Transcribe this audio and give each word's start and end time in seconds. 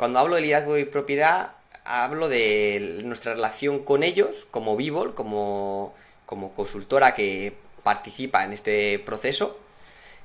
cuando 0.00 0.18
hablo 0.18 0.36
de 0.36 0.40
liderazgo 0.40 0.78
y 0.78 0.86
propiedad, 0.86 1.50
hablo 1.84 2.30
de 2.30 3.02
nuestra 3.04 3.34
relación 3.34 3.84
con 3.84 4.02
ellos, 4.02 4.46
como 4.50 4.74
Vivol, 4.74 5.14
como, 5.14 5.94
como 6.24 6.54
consultora 6.54 7.14
que 7.14 7.52
participa 7.82 8.42
en 8.42 8.54
este 8.54 8.98
proceso, 9.00 9.60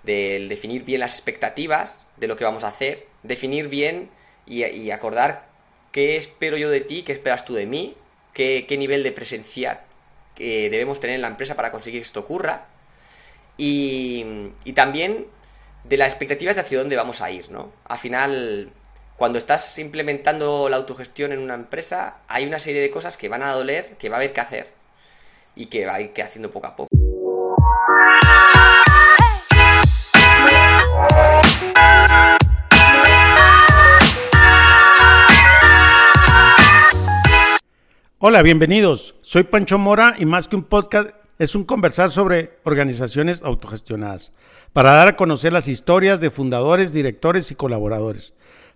del 0.04 0.48
definir 0.48 0.86
bien 0.86 1.02
las 1.02 1.16
expectativas 1.16 1.98
de 2.16 2.30
lo 2.30 2.38
que 2.38 2.46
vamos 2.46 2.64
a 2.64 2.70
hacer, 2.70 3.06
definir 3.24 3.68
bien 3.68 4.10
y, 4.46 4.92
acordar 4.92 5.50
qué 5.92 6.16
espero 6.16 6.56
yo 6.56 6.70
de 6.70 6.80
ti, 6.80 7.04
qué 7.04 7.12
esperas 7.12 7.44
tú 7.44 7.54
de 7.54 7.66
mí, 7.66 7.98
qué, 8.32 8.66
nivel 8.80 9.04
de 9.04 9.12
presencia 9.12 9.82
eh, 10.38 10.70
debemos 10.70 11.02
tener 11.02 11.18
en 11.18 11.22
la 11.22 11.28
empresa 11.28 11.56
para 11.58 11.74
conseguir 11.74 12.00
que 12.00 12.08
esto 12.08 12.22
ocurra. 12.22 12.68
Y, 13.58 14.54
y, 14.64 14.72
también 14.72 15.28
de 15.84 15.98
las 15.98 16.08
expectativas 16.14 16.56
de 16.56 16.62
hacia 16.62 16.80
dónde 16.80 16.96
vamos 16.96 17.20
a 17.20 17.30
ir, 17.30 17.52
¿no? 17.52 17.74
Al 17.84 18.00
final, 18.00 18.72
cuando 19.16 19.38
estás 19.38 19.80
implementando 19.80 20.68
la 20.68 20.76
autogestión 20.76 21.32
en 21.32 21.40
una 21.40 21.54
empresa, 21.54 22.18
hay 22.28 22.46
una 22.46 22.60
serie 22.60 22.82
de 22.82 22.92
cosas 22.92 23.16
que 23.16 23.30
van 23.30 23.44
a 23.44 23.54
doler, 23.54 23.96
que 23.98 24.10
va 24.10 24.18
a 24.18 24.20
haber 24.20 24.34
que 24.34 24.42
hacer 24.42 24.74
y 25.56 25.68
que 25.68 25.86
va 25.86 25.96
a 25.96 26.02
ir 26.02 26.12
haciendo 26.22 26.52
poco 26.52 26.68
a 26.68 26.76
poco. 26.76 26.90
Hola, 38.20 38.42
bienvenidos. 38.42 39.16
Soy 39.22 39.44
Pancho 39.44 39.78
Mora 39.78 40.16
y 40.18 40.26
más 40.26 40.48
que 40.48 40.58
un 40.58 40.64
podcast 40.64 41.12
es 41.38 41.56
un 41.56 41.64
conversar 41.64 42.12
sobre 42.12 42.58
organizaciones 42.64 43.42
autogestionadas, 43.44 44.34
para 44.74 44.94
dar 44.94 45.10
a 45.10 45.16
conocer 45.16 45.54
las 45.54 45.68
historias 45.68 46.22
de 46.22 46.32
fundadores, 46.32 46.94
directores 46.94 47.52
y 47.52 47.56
colaboradores, 47.56 48.34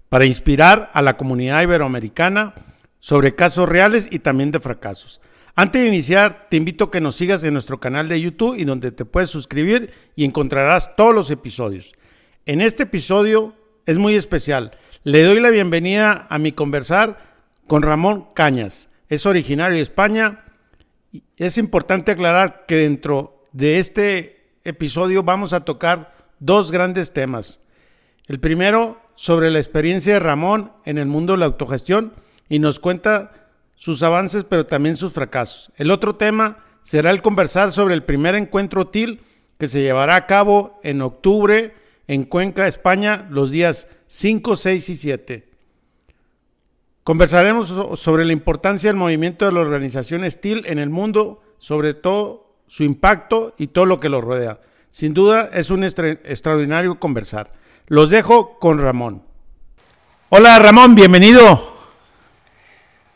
para 0.09 0.25
inspirar 0.25 0.91
a 0.93 1.01
la 1.01 1.17
comunidad 1.17 1.61
iberoamericana 1.61 2.53
sobre 2.99 3.35
casos 3.35 3.69
reales 3.69 4.07
y 4.11 4.19
también 4.19 4.51
de 4.51 4.59
fracasos. 4.59 5.21
Antes 5.55 5.81
de 5.81 5.87
iniciar, 5.87 6.47
te 6.49 6.57
invito 6.57 6.85
a 6.85 6.91
que 6.91 7.01
nos 7.01 7.15
sigas 7.15 7.43
en 7.43 7.53
nuestro 7.53 7.79
canal 7.79 8.07
de 8.07 8.19
YouTube 8.19 8.55
y 8.57 8.65
donde 8.65 8.91
te 8.91 9.05
puedes 9.05 9.29
suscribir 9.29 9.91
y 10.15 10.25
encontrarás 10.25 10.95
todos 10.95 11.13
los 11.13 11.31
episodios. 11.31 11.93
En 12.45 12.61
este 12.61 12.83
episodio 12.83 13.55
es 13.85 13.97
muy 13.97 14.15
especial. 14.15 14.71
Le 15.03 15.23
doy 15.23 15.39
la 15.39 15.49
bienvenida 15.49 16.27
a 16.29 16.37
mi 16.39 16.51
conversar 16.51 17.17
con 17.67 17.83
Ramón 17.83 18.27
Cañas 18.33 18.89
es 19.09 19.25
originario 19.25 19.75
de 19.75 19.81
España. 19.81 20.45
Es 21.35 21.57
importante 21.57 22.11
aclarar 22.11 22.65
que 22.67 22.75
dentro 22.75 23.43
de 23.51 23.79
este 23.79 24.53
episodio 24.63 25.23
vamos 25.23 25.51
a 25.51 25.65
tocar 25.65 26.15
dos 26.39 26.71
grandes 26.71 27.11
temas. 27.11 27.59
El 28.27 28.39
primero 28.39 29.01
sobre 29.19 29.51
la 29.51 29.59
experiencia 29.59 30.13
de 30.13 30.19
Ramón 30.21 30.71
en 30.85 30.97
el 30.97 31.07
mundo 31.07 31.33
de 31.33 31.39
la 31.39 31.45
autogestión 31.45 32.13
y 32.47 32.59
nos 32.59 32.79
cuenta 32.79 33.49
sus 33.75 34.01
avances 34.01 34.45
pero 34.45 34.65
también 34.65 34.95
sus 34.95 35.11
fracasos. 35.11 35.73
El 35.75 35.91
otro 35.91 36.15
tema 36.15 36.59
será 36.83 37.11
el 37.11 37.21
conversar 37.21 37.73
sobre 37.73 37.95
el 37.95 38.03
primer 38.03 38.35
encuentro 38.35 38.87
TIL 38.87 39.19
que 39.57 39.67
se 39.67 39.81
llevará 39.81 40.15
a 40.15 40.25
cabo 40.25 40.79
en 40.83 41.01
octubre 41.01 41.73
en 42.07 42.23
Cuenca, 42.23 42.65
España, 42.65 43.27
los 43.29 43.51
días 43.51 43.89
5, 44.07 44.55
6 44.55 44.87
y 44.87 44.95
7. 44.95 45.49
Conversaremos 47.03 47.99
sobre 47.99 48.23
la 48.23 48.31
importancia 48.31 48.89
del 48.89 48.95
movimiento 48.95 49.45
de 49.45 49.51
la 49.51 49.59
organización 49.59 50.23
STIL 50.31 50.63
en 50.65 50.79
el 50.79 50.89
mundo, 50.89 51.41
sobre 51.57 51.93
todo 51.93 52.55
su 52.67 52.85
impacto 52.85 53.53
y 53.57 53.67
todo 53.67 53.85
lo 53.85 53.99
que 53.99 54.07
lo 54.07 54.21
rodea. 54.21 54.61
Sin 54.91 55.13
duda 55.13 55.49
es 55.51 55.71
un 55.71 55.83
extraordinario 55.83 57.01
conversar. 57.01 57.58
Los 57.87 58.09
dejo 58.09 58.59
con 58.59 58.81
Ramón. 58.81 59.23
Hola 60.29 60.59
Ramón, 60.59 60.95
bienvenido. 60.95 61.77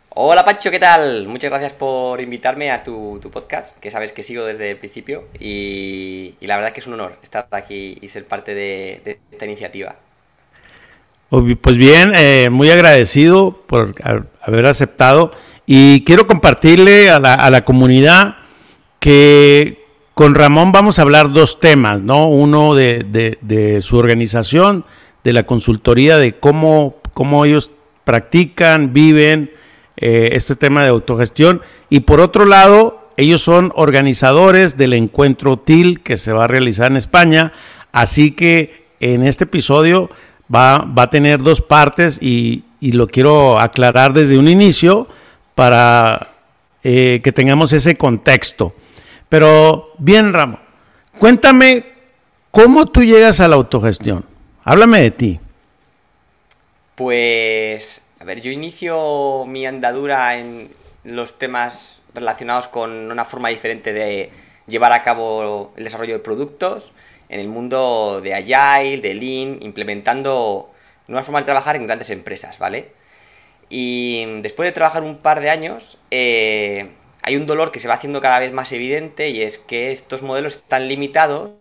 Hola 0.09 0.45
Pacho, 0.45 0.69
¿qué 0.71 0.79
tal? 0.79 1.27
Muchas 1.27 1.49
gracias 1.49 1.73
por 1.73 2.21
invitarme 2.21 2.71
a 2.71 2.83
tu, 2.83 3.19
podcast, 3.31 3.77
que 3.79 3.91
sabes 3.91 4.11
que 4.11 4.23
sigo 4.23 4.45
desde 4.45 4.71
el 4.71 4.77
principio 4.77 5.27
y, 5.39 6.35
la 6.41 6.55
verdad 6.55 6.71
que 6.71 6.79
es 6.79 6.87
un 6.87 6.93
honor 6.93 7.17
estar 7.23 7.47
aquí 7.51 7.97
y 7.99 8.09
ser 8.09 8.25
parte 8.25 8.53
de 8.53 9.19
esta 9.31 9.45
iniciativa. 9.45 9.95
Pues 11.61 11.77
bien, 11.77 12.11
eh, 12.13 12.51
muy 12.51 12.69
agradecido 12.69 13.63
por 13.65 13.95
haber 14.39 14.67
aceptado 14.67 15.31
y 15.65 16.03
quiero 16.03 16.27
compartirle 16.27 17.09
a 17.09 17.19
la, 17.19 17.65
comunidad 17.65 18.35
que 18.99 19.82
con 20.13 20.35
Ramón 20.35 20.71
vamos 20.71 20.99
a 20.99 21.01
hablar 21.01 21.31
dos 21.31 21.59
temas, 21.59 22.01
¿no? 22.01 22.27
Uno 22.27 22.75
de, 22.75 23.79
su 23.81 23.97
organización, 23.97 24.85
de 25.23 25.33
la 25.33 25.43
consultoría, 25.45 26.17
de 26.17 26.33
cómo, 26.33 27.01
ellos 27.45 27.71
practican, 28.03 28.93
viven 28.93 29.51
eh, 29.97 30.29
este 30.33 30.55
tema 30.55 30.83
de 30.83 30.89
autogestión. 30.89 31.61
Y 31.89 32.01
por 32.01 32.19
otro 32.19 32.45
lado, 32.45 33.09
ellos 33.17 33.41
son 33.41 33.71
organizadores 33.75 34.77
del 34.77 34.93
encuentro 34.93 35.57
TIL 35.57 36.01
que 36.01 36.17
se 36.17 36.31
va 36.31 36.43
a 36.43 36.47
realizar 36.47 36.91
en 36.91 36.97
España. 36.97 37.51
Así 37.91 38.31
que 38.31 38.85
en 38.99 39.23
este 39.23 39.45
episodio 39.45 40.09
va, 40.53 40.91
a 40.95 41.09
tener 41.09 41.41
dos 41.41 41.61
partes 41.61 42.21
y, 42.21 42.63
lo 42.81 43.07
quiero 43.07 43.59
aclarar 43.59 44.13
desde 44.13 44.37
un 44.37 44.49
inicio 44.49 45.07
para 45.55 46.27
eh, 46.83 47.21
que 47.23 47.31
tengamos 47.31 47.71
ese 47.71 47.95
contexto. 47.95 48.75
Pero 49.33 49.89
bien, 49.97 50.31
Ramo, 50.31 50.59
cuéntame 51.17 51.83
cómo 52.51 52.85
tú 52.85 53.01
llegas 53.01 53.39
a 53.39 53.47
la 53.47 53.55
autogestión. 53.55 54.23
Háblame 54.63 55.01
de 55.01 55.09
ti. 55.09 55.39
Pues, 56.93 58.07
a 58.19 58.25
ver, 58.25 58.41
yo 58.41 58.51
inicio 58.51 59.45
mi 59.47 59.65
andadura 59.65 60.37
en 60.37 60.69
los 61.03 61.39
temas 61.39 61.99
relacionados 62.13 62.67
con 62.67 62.91
una 63.11 63.25
forma 63.25 63.49
diferente 63.49 63.91
de 63.91 64.29
llevar 64.67 64.93
a 64.93 65.01
cabo 65.01 65.73
el 65.77 65.83
desarrollo 65.83 66.13
de 66.13 66.19
productos 66.19 66.91
en 67.27 67.39
el 67.39 67.47
mundo 67.47 68.21
de 68.21 68.35
Agile, 68.35 69.01
de 69.01 69.15
Lean, 69.15 69.57
implementando 69.63 70.71
nuevas 71.07 71.25
formas 71.25 71.41
de 71.41 71.45
trabajar 71.45 71.75
en 71.75 71.87
grandes 71.87 72.11
empresas, 72.11 72.59
¿vale? 72.59 72.91
Y 73.67 74.41
después 74.41 74.67
de 74.67 74.73
trabajar 74.73 75.01
un 75.01 75.17
par 75.17 75.41
de 75.41 75.49
años, 75.49 75.97
eh, 76.11 76.91
hay 77.23 77.37
un 77.37 77.45
dolor 77.45 77.71
que 77.71 77.79
se 77.79 77.87
va 77.87 77.93
haciendo 77.95 78.21
cada 78.21 78.39
vez 78.39 78.51
más 78.51 78.71
evidente 78.73 79.29
y 79.29 79.41
es 79.41 79.57
que 79.57 79.91
estos 79.91 80.21
modelos 80.21 80.57
están 80.57 80.89
limitados 80.89 81.51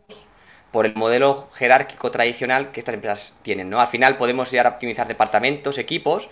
por 0.72 0.86
el 0.86 0.94
modelo 0.94 1.48
jerárquico 1.52 2.10
tradicional 2.10 2.72
que 2.72 2.80
estas 2.80 2.94
empresas 2.94 3.34
tienen, 3.42 3.70
¿no? 3.70 3.80
Al 3.80 3.86
final 3.86 4.16
podemos 4.16 4.50
llegar 4.50 4.66
a 4.66 4.70
optimizar 4.70 5.06
departamentos, 5.06 5.78
equipos, 5.78 6.30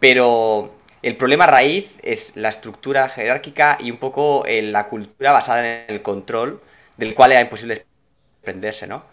pero 0.00 0.74
el 1.02 1.16
problema 1.16 1.46
raíz 1.46 1.98
es 2.02 2.36
la 2.36 2.48
estructura 2.48 3.08
jerárquica 3.08 3.78
y 3.80 3.90
un 3.90 3.98
poco 3.98 4.44
eh, 4.46 4.62
la 4.62 4.88
cultura 4.88 5.30
basada 5.30 5.84
en 5.84 5.84
el 5.88 6.02
control, 6.02 6.60
del 6.96 7.14
cual 7.14 7.32
era 7.32 7.40
imposible 7.40 7.86
prenderse, 8.42 8.86
¿no? 8.88 9.04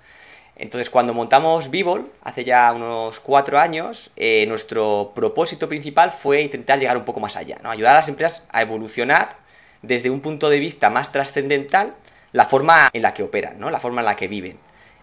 Entonces, 0.56 0.90
cuando 0.90 1.14
montamos 1.14 1.70
Vivol, 1.70 2.12
hace 2.22 2.44
ya 2.44 2.72
unos 2.74 3.20
cuatro 3.20 3.60
años, 3.60 4.12
eh, 4.16 4.46
nuestro 4.48 5.14
propósito 5.16 5.70
principal 5.70 6.12
fue 6.12 6.42
intentar 6.42 6.80
llegar 6.80 6.98
un 6.98 7.06
poco 7.06 7.20
más 7.20 7.36
allá, 7.38 7.60
¿no? 7.64 7.70
Ayudar 7.70 7.94
a 7.94 8.00
las 8.00 8.10
empresas 8.10 8.48
a 8.52 8.62
evolucionar 8.62 9.38
desde 9.82 10.10
un 10.10 10.22
punto 10.22 10.50
de 10.50 10.60
vista 10.60 10.90
más 10.90 11.12
trascendental 11.12 11.96
la 12.32 12.46
forma 12.46 12.90
en 12.94 13.02
la 13.02 13.14
que 13.14 13.24
operan, 13.24 13.60
¿no? 13.60 13.70
La 13.72 13.80
forma 13.80 14.02
en 14.02 14.06
la 14.06 14.16
que 14.16 14.28
viven. 14.28 14.60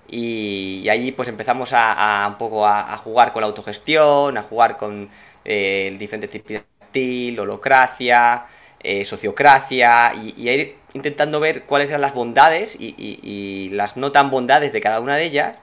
Y, 0.09 0.89
ahí 0.89 1.13
pues 1.13 1.29
empezamos 1.29 1.73
a, 1.73 2.27
un 2.29 2.39
poco 2.39 2.67
a, 2.67 2.97
jugar 2.99 3.33
con 3.33 3.41
la 3.43 3.49
autogestión, 3.49 4.39
a 4.39 4.43
jugar 4.43 4.77
con 4.77 5.11
eh, 5.45 5.95
diferentes 5.99 6.31
tipos 6.31 6.49
de 6.49 6.65
estilo, 6.81 7.43
holocracia, 7.43 8.47
eh, 8.81 9.05
sociocracia 9.05 10.13
y, 10.15 10.49
ir 10.49 10.77
intentando 10.93 11.41
ver 11.41 11.65
cuáles 11.65 11.89
eran 11.89 12.01
las 12.01 12.15
bondades 12.15 12.77
y, 12.79 13.71
las 13.73 13.97
no 13.97 14.13
tan 14.13 14.31
bondades 14.31 14.73
de 14.73 14.81
cada 14.81 15.01
una 15.01 15.17
de 15.17 15.25
ellas, 15.25 15.57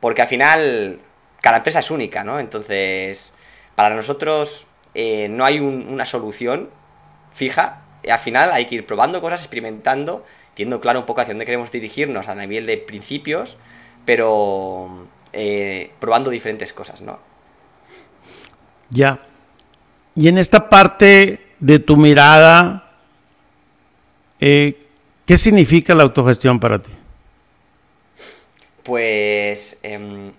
porque 0.00 0.22
al 0.22 0.28
final 0.28 1.00
cada 1.40 1.58
empresa 1.58 1.80
es 1.80 1.90
única, 1.90 2.24
¿no? 2.24 2.38
Entonces, 2.38 3.32
para 3.74 3.94
nosotros 3.94 4.66
eh, 4.94 5.28
no 5.28 5.44
hay 5.44 5.60
una 5.60 6.04
solución 6.04 6.70
fija, 7.32 7.82
al 8.10 8.18
final 8.18 8.50
hay 8.52 8.66
que 8.66 8.76
ir 8.76 8.86
probando 8.86 9.20
cosas, 9.20 9.40
experimentando, 9.40 10.24
teniendo 10.54 10.80
claro 10.80 11.00
un 11.00 11.06
poco 11.06 11.20
hacia 11.20 11.34
dónde 11.34 11.44
queremos 11.44 11.70
dirigirnos 11.70 12.28
a 12.28 12.34
nivel 12.34 12.66
de 12.66 12.78
principios, 12.78 13.56
pero 14.04 15.06
eh, 15.32 15.90
probando 15.98 16.30
diferentes 16.30 16.72
cosas, 16.72 17.02
¿no? 17.02 17.18
Ya. 18.90 19.20
Y 20.14 20.28
en 20.28 20.38
esta 20.38 20.68
parte 20.68 21.54
de 21.60 21.78
tu 21.78 21.96
mirada, 21.96 22.92
eh, 24.40 24.86
¿qué 25.26 25.36
significa 25.36 25.94
la 25.94 26.04
autogestión 26.04 26.58
para 26.58 26.80
ti? 26.80 26.92
Pues, 28.82 29.80
em, 29.82 30.32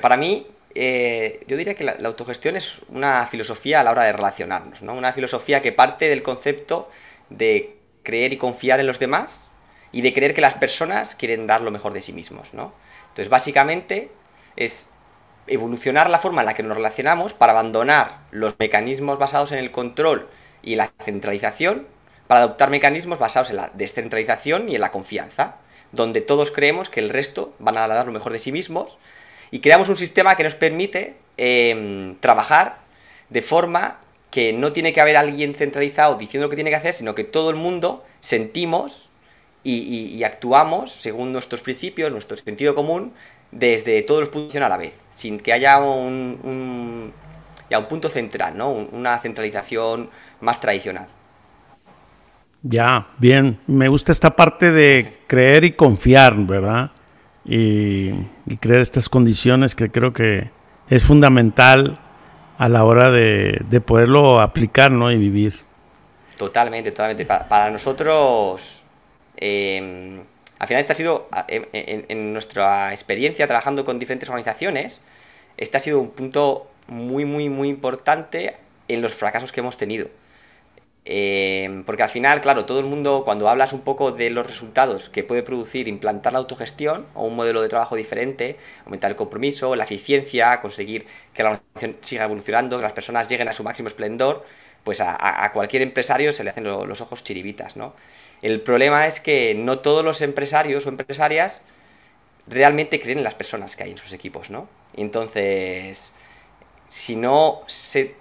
para 0.00 0.16
mí, 0.16 0.46
eh, 0.74 1.44
yo 1.46 1.56
diría 1.56 1.74
que 1.74 1.84
la, 1.84 1.96
autogestión 2.04 2.56
es 2.56 2.80
una 2.88 3.26
filosofía 3.26 3.80
a 3.80 3.84
la 3.84 3.92
hora 3.92 4.02
de 4.02 4.12
relacionarnos, 4.12 4.82
¿no? 4.82 4.94
Una 4.94 5.12
filosofía 5.12 5.62
que 5.62 5.72
parte 5.72 6.08
del 6.08 6.22
concepto 6.22 6.88
de 7.30 7.76
creer 8.02 8.32
y 8.32 8.36
confiar 8.36 8.80
en 8.80 8.86
los 8.86 8.98
demás 8.98 9.40
y 9.92 10.02
de 10.02 10.12
creer 10.12 10.34
que 10.34 10.40
las 10.40 10.54
personas 10.54 11.14
quieren 11.14 11.46
dar 11.46 11.62
lo 11.62 11.70
mejor 11.70 11.92
de 11.92 12.02
sí 12.02 12.12
mismos, 12.12 12.54
¿no? 12.54 12.72
Entonces, 13.08 13.28
básicamente, 13.28 14.10
es 14.56 14.88
evolucionar 15.46 16.10
la 16.10 16.18
forma 16.18 16.42
en 16.42 16.46
la 16.46 16.54
que 16.54 16.62
nos 16.62 16.76
relacionamos 16.76 17.34
para 17.34 17.52
abandonar 17.52 18.18
los 18.30 18.58
mecanismos 18.58 19.18
basados 19.18 19.52
en 19.52 19.58
el 19.58 19.70
control 19.70 20.28
y 20.62 20.74
la 20.74 20.90
centralización 20.98 21.86
para 22.26 22.40
adoptar 22.40 22.70
mecanismos 22.70 23.18
basados 23.18 23.50
en 23.50 23.56
la 23.56 23.70
descentralización 23.74 24.68
y 24.68 24.74
en 24.74 24.80
la 24.80 24.90
confianza, 24.90 25.56
donde 25.92 26.22
todos 26.22 26.50
creemos 26.50 26.90
que 26.90 27.00
el 27.00 27.10
resto 27.10 27.54
van 27.58 27.76
a 27.76 27.86
dar 27.86 28.06
lo 28.06 28.12
mejor 28.12 28.32
de 28.32 28.38
sí 28.38 28.50
mismos 28.50 28.98
y 29.54 29.60
creamos 29.60 29.88
un 29.88 29.94
sistema 29.94 30.34
que 30.34 30.42
nos 30.42 30.56
permite 30.56 31.14
em, 31.36 32.16
trabajar 32.16 32.78
de 33.30 33.40
forma 33.40 34.00
que 34.32 34.52
no 34.52 34.72
tiene 34.72 34.92
que 34.92 35.00
haber 35.00 35.16
alguien 35.16 35.54
centralizado 35.54 36.16
diciendo 36.16 36.46
lo 36.46 36.50
que 36.50 36.56
tiene 36.56 36.70
que 36.70 36.76
hacer, 36.76 36.92
sino 36.92 37.14
que 37.14 37.22
todo 37.22 37.50
el 37.50 37.56
mundo 37.56 38.04
sentimos 38.20 39.10
y, 39.62 40.24
actuamos 40.24 40.90
según 40.90 41.32
nuestros 41.32 41.62
principios, 41.62 42.10
nuestro 42.10 42.36
sentido 42.36 42.74
común, 42.74 43.12
desde 43.52 44.02
todos 44.02 44.22
los 44.22 44.28
puntos 44.30 44.56
a 44.56 44.68
la 44.68 44.76
vez, 44.76 45.00
sin 45.12 45.38
que 45.38 45.52
haya 45.52 45.78
un, 45.78 46.40
un, 46.42 47.12
un 47.70 47.84
punto 47.86 48.08
central, 48.08 48.58
¿no? 48.58 48.72
una 48.72 49.16
centralización 49.20 50.10
más 50.40 50.58
tradicional. 50.58 51.06
Ya, 52.64 53.06
bien. 53.18 53.60
Me 53.68 53.86
gusta 53.86 54.10
esta 54.10 54.34
parte 54.34 54.72
de 54.72 55.20
creer 55.28 55.62
y 55.62 55.72
confiar, 55.74 56.34
¿verdad? 56.38 56.90
Y, 57.44 58.12
creer 58.60 58.80
estas 58.80 59.08
condiciones 59.08 59.74
que 59.74 59.90
creo 59.90 60.12
que 60.12 60.50
es 60.88 61.02
fundamental 61.02 62.00
a 62.58 62.68
la 62.68 62.84
hora 62.84 63.10
de, 63.10 63.82
poderlo 63.84 64.40
aplicar, 64.40 64.90
¿no? 64.90 65.10
Y 65.10 65.16
vivir. 65.16 65.54
Totalmente, 66.38 66.90
totalmente. 66.90 67.26
Para, 67.26 67.70
nosotros, 67.70 68.82
em, 69.36 70.20
al 70.58 70.68
final, 70.68 70.80
este 70.80 70.92
ha 70.92 70.96
sido, 70.96 71.28
en, 71.48 72.06
en, 72.08 72.32
nuestra 72.32 72.92
experiencia 72.92 73.46
trabajando 73.46 73.84
con 73.84 73.98
diferentes 73.98 74.28
organizaciones, 74.28 75.02
este 75.56 75.76
ha 75.76 75.80
sido 75.80 76.00
un 76.00 76.10
punto 76.10 76.68
muy, 76.88 77.24
muy, 77.24 77.48
muy 77.48 77.68
importante 77.68 78.56
en 78.88 79.02
los 79.02 79.14
fracasos 79.14 79.52
que 79.52 79.60
hemos 79.60 79.76
tenido. 79.76 80.08
Eh, 81.06 81.82
porque 81.84 82.02
al 82.02 82.08
final, 82.08 82.40
claro, 82.40 82.64
todo 82.64 82.80
el 82.80 82.86
mundo, 82.86 83.22
cuando 83.24 83.48
hablas 83.48 83.72
un 83.74 83.82
poco 83.82 84.12
de 84.12 84.30
los 84.30 84.46
resultados 84.46 85.10
que 85.10 85.22
puede 85.22 85.42
producir 85.42 85.86
implantar 85.86 86.32
la 86.32 86.38
autogestión 86.38 87.06
o 87.14 87.26
un 87.26 87.36
modelo 87.36 87.60
de 87.60 87.68
trabajo 87.68 87.94
diferente, 87.96 88.56
aumentar 88.86 89.10
el 89.10 89.16
compromiso, 89.16 89.76
la 89.76 89.84
eficiencia, 89.84 90.60
conseguir 90.60 91.06
que 91.34 91.42
la 91.42 91.50
organización 91.50 91.96
siga 92.00 92.24
evolucionando, 92.24 92.76
que 92.78 92.82
las 92.82 92.94
personas 92.94 93.28
lleguen 93.28 93.48
a 93.48 93.52
su 93.52 93.62
máximo 93.64 93.88
esplendor, 93.88 94.44
pues 94.82 95.00
a, 95.00 95.50
cualquier 95.52 95.82
empresario 95.82 96.32
se 96.32 96.44
le 96.44 96.50
hacen 96.50 96.64
los 96.64 97.00
ojos 97.00 97.24
chiribitas, 97.24 97.76
¿no? 97.76 97.94
El 98.42 98.60
problema 98.60 99.06
es 99.06 99.20
que 99.20 99.54
no 99.54 99.78
todos 99.78 100.04
los 100.04 100.20
empresarios 100.20 100.84
o 100.86 100.90
empresarias 100.90 101.62
realmente 102.46 103.00
creen 103.00 103.18
en 103.18 103.24
las 103.24 103.34
personas 103.34 103.76
que 103.76 103.84
hay 103.84 103.92
en 103.92 103.98
sus 103.98 104.12
equipos, 104.12 104.50
¿no? 104.50 104.68
Entonces, 104.94 106.12
si 106.88 107.16
no 107.16 107.62
se 107.66 108.14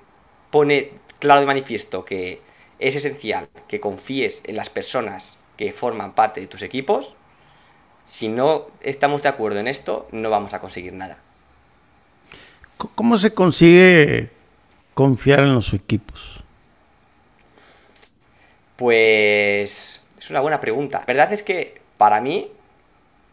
pone 0.52 0.92
claro 1.20 1.42
de 1.42 1.46
manifiesto 1.46 2.06
que 2.06 2.42
es 2.80 2.96
esencial 2.96 3.50
que 3.68 3.80
confíes 3.80 4.44
en 4.46 4.56
las 4.56 4.70
personas 4.70 5.38
que 5.58 5.72
forman 5.72 6.14
parte 6.14 6.42
de 6.42 6.48
tus 6.48 6.64
equipos. 6.64 7.16
Si 8.06 8.28
no 8.28 8.68
estamos 8.82 9.24
de 9.24 9.30
acuerdo 9.30 9.60
en 9.60 9.68
esto, 9.68 10.08
no 10.12 10.30
vamos 10.30 10.54
a 10.54 10.60
conseguir 10.60 10.94
nada. 10.94 11.18
¿Cómo 12.96 13.18
se 13.18 13.34
consigue 13.34 14.30
confiar 14.94 15.40
en 15.40 15.56
los 15.56 15.74
equipos? 15.74 16.44
Pues 18.76 20.06
es 20.20 20.30
una 20.30 20.42
buena 20.42 20.60
pregunta. 20.60 21.00
La 21.00 21.06
verdad 21.06 21.34
es 21.34 21.44
que 21.44 21.82
para 21.98 22.20
mí 22.20 22.52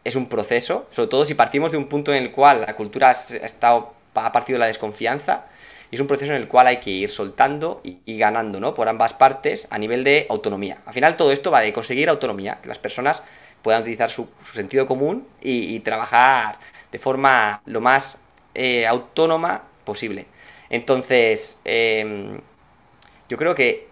es 0.04 0.16
un 0.16 0.28
proceso, 0.28 0.86
sobre 0.90 1.08
todo 1.08 1.26
si 1.26 1.34
partimos 1.34 1.72
de 1.72 1.78
un 1.78 1.88
punto 1.88 2.12
en 2.12 2.22
el 2.22 2.30
cual 2.30 2.60
la 2.60 2.76
cultura 2.76 3.08
ha, 3.08 3.12
estado, 3.12 3.94
ha 4.14 4.32
partido 4.32 4.56
de 4.56 4.60
la 4.60 4.66
desconfianza 4.66 5.46
y 5.90 5.96
es 5.96 6.00
un 6.00 6.06
proceso 6.06 6.32
en 6.32 6.40
el 6.40 6.48
cual 6.48 6.68
hay 6.68 6.78
que 6.78 6.90
ir 6.90 7.10
soltando 7.10 7.80
y, 7.82 8.18
ganando, 8.18 8.60
¿no? 8.60 8.74
Por 8.74 8.88
ambas 8.88 9.12
partes 9.14 9.66
a 9.70 9.78
nivel 9.78 10.04
de 10.04 10.26
autonomía. 10.30 10.78
Al 10.86 10.94
final 10.94 11.16
todo 11.16 11.32
esto 11.32 11.50
va 11.50 11.60
de 11.60 11.72
conseguir 11.72 12.08
autonomía, 12.08 12.60
que 12.62 12.68
las 12.68 12.78
personas 12.78 13.24
puedan 13.62 13.82
utilizar 13.82 14.10
su, 14.10 14.28
sentido 14.44 14.86
común 14.86 15.26
y, 15.40 15.80
trabajar 15.80 16.58
de 16.92 16.98
forma 16.98 17.62
lo 17.66 17.80
más 17.80 18.18
eh, 18.54 18.86
autónoma 18.86 19.64
posible. 19.84 20.26
Entonces, 20.68 21.58
em, 21.64 22.40
yo 23.28 23.36
creo 23.36 23.54
que 23.54 23.88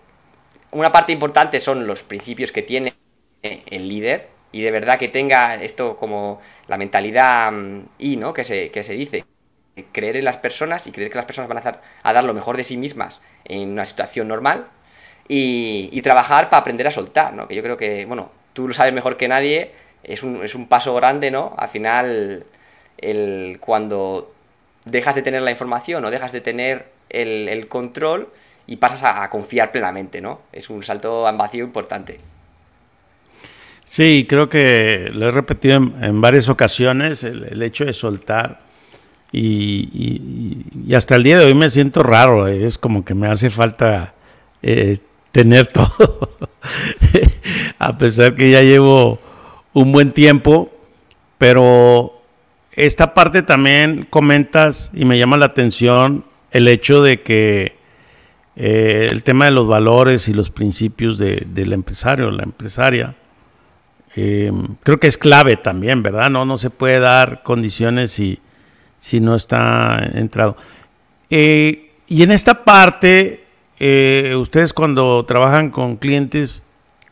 una 0.70 0.92
parte 0.92 1.12
importante 1.12 1.58
son 1.60 1.86
los 1.86 2.02
principios 2.04 2.52
que 2.52 2.62
tiene 2.62 2.94
el 3.42 3.88
líder 3.88 4.28
y 4.52 4.62
de 4.62 4.70
verdad 4.70 4.98
que 4.98 5.08
tenga 5.08 5.56
esto 5.56 5.96
como 5.96 6.40
la 6.68 6.76
mentalidad 6.76 7.52
mm, 7.52 7.80
y 7.98 8.16
¿no? 8.16 8.32
Que 8.32 8.44
se, 8.44 8.70
que 8.70 8.84
se 8.84 8.94
dice, 8.94 9.24
creer 9.84 10.16
en 10.16 10.24
las 10.24 10.36
personas 10.36 10.86
y 10.86 10.92
creer 10.92 11.10
que 11.10 11.16
las 11.16 11.26
personas 11.26 11.48
van 11.48 11.58
a, 11.58 11.80
a 12.02 12.12
dar 12.12 12.24
lo 12.24 12.34
mejor 12.34 12.56
de 12.56 12.64
sí 12.64 12.76
mismas 12.76 13.20
en 13.44 13.70
una 13.70 13.86
situación 13.86 14.28
normal 14.28 14.66
y, 15.28 16.00
trabajar 16.02 16.48
para 16.48 16.60
aprender 16.60 16.86
a 16.86 16.90
soltar, 16.90 17.34
¿no? 17.34 17.46
Que 17.46 17.54
yo 17.54 17.62
creo 17.62 17.76
que, 17.76 18.06
bueno, 18.06 18.30
tú 18.54 18.66
lo 18.66 18.74
sabes 18.74 18.92
mejor 18.92 19.16
que 19.16 19.28
nadie, 19.28 19.72
es 20.02 20.22
un, 20.22 20.42
es 20.44 20.54
un 20.54 20.66
paso 20.66 20.94
grande, 20.94 21.30
¿no? 21.30 21.54
Al 21.58 21.68
final, 21.68 22.46
el, 22.96 23.58
cuando 23.60 24.32
dejas 24.84 25.14
de 25.14 25.22
tener 25.22 25.42
la 25.42 25.50
información 25.50 26.04
o 26.04 26.10
dejas 26.10 26.32
de 26.32 26.40
tener 26.40 26.86
el, 27.10 27.68
control 27.68 28.28
y 28.66 28.76
pasas 28.76 29.02
a, 29.04 29.28
confiar 29.28 29.70
plenamente, 29.70 30.20
¿no? 30.20 30.40
Es 30.52 30.70
un 30.70 30.82
salto 30.82 31.28
en 31.28 31.36
vacío 31.36 31.64
importante. 31.64 32.20
Sí, 33.84 34.26
creo 34.28 34.48
que 34.48 35.10
lo 35.12 35.28
he 35.28 35.30
repetido 35.30 35.76
en, 35.76 36.20
varias 36.20 36.48
ocasiones, 36.48 37.24
el, 37.24 37.62
hecho 37.62 37.84
de 37.84 37.92
soltar 37.92 38.60
y, 39.32 40.64
hasta 40.94 41.16
el 41.16 41.22
día 41.22 41.38
de 41.38 41.46
hoy 41.46 41.54
me 41.54 41.68
siento 41.68 42.02
raro, 42.02 42.46
eh, 42.46 42.64
es 42.64 42.78
como 42.78 43.04
que 43.04 43.14
me 43.14 43.28
hace 43.28 43.50
falta 43.50 44.14
eh, 44.62 44.98
tener 45.32 45.66
todo, 45.72 46.30
a 47.78 47.98
pesar 47.98 48.34
que 48.34 48.50
ya 48.50 48.62
llevo 48.62 49.18
un 49.74 49.92
buen 49.92 50.12
tiempo, 50.12 50.72
pero 51.36 52.22
esta 52.72 53.12
parte 53.14 53.42
también 53.42 54.06
comentas 54.08 54.90
y 54.94 55.04
me 55.04 55.18
llama 55.18 55.36
la 55.36 55.46
atención 55.46 56.24
el 56.50 56.66
hecho 56.68 57.02
de 57.02 57.20
que 57.22 57.76
eh, 58.56 59.08
el 59.10 59.22
tema 59.22 59.44
de 59.44 59.50
los 59.50 59.68
valores 59.68 60.28
y 60.28 60.32
los 60.32 60.50
principios 60.50 61.18
del 61.18 61.72
empresario, 61.72 62.30
la 62.30 62.44
empresaria, 62.44 63.14
creo 64.14 64.98
que 64.98 65.06
es 65.06 65.16
clave 65.16 65.56
también, 65.56 66.02
¿verdad? 66.02 66.28
No, 66.28 66.44
no 66.44 66.56
se 66.56 66.70
puede 66.70 66.98
dar 66.98 67.44
condiciones 67.44 68.18
y 68.18 68.40
si 68.98 69.20
no 69.20 69.34
está 69.34 69.98
entrado. 70.14 70.56
Eh, 71.30 71.92
y 72.06 72.22
en 72.22 72.32
esta 72.32 72.64
parte, 72.64 73.44
eh, 73.78 74.34
ustedes 74.36 74.72
cuando 74.72 75.24
trabajan 75.24 75.70
con 75.70 75.96
clientes, 75.96 76.62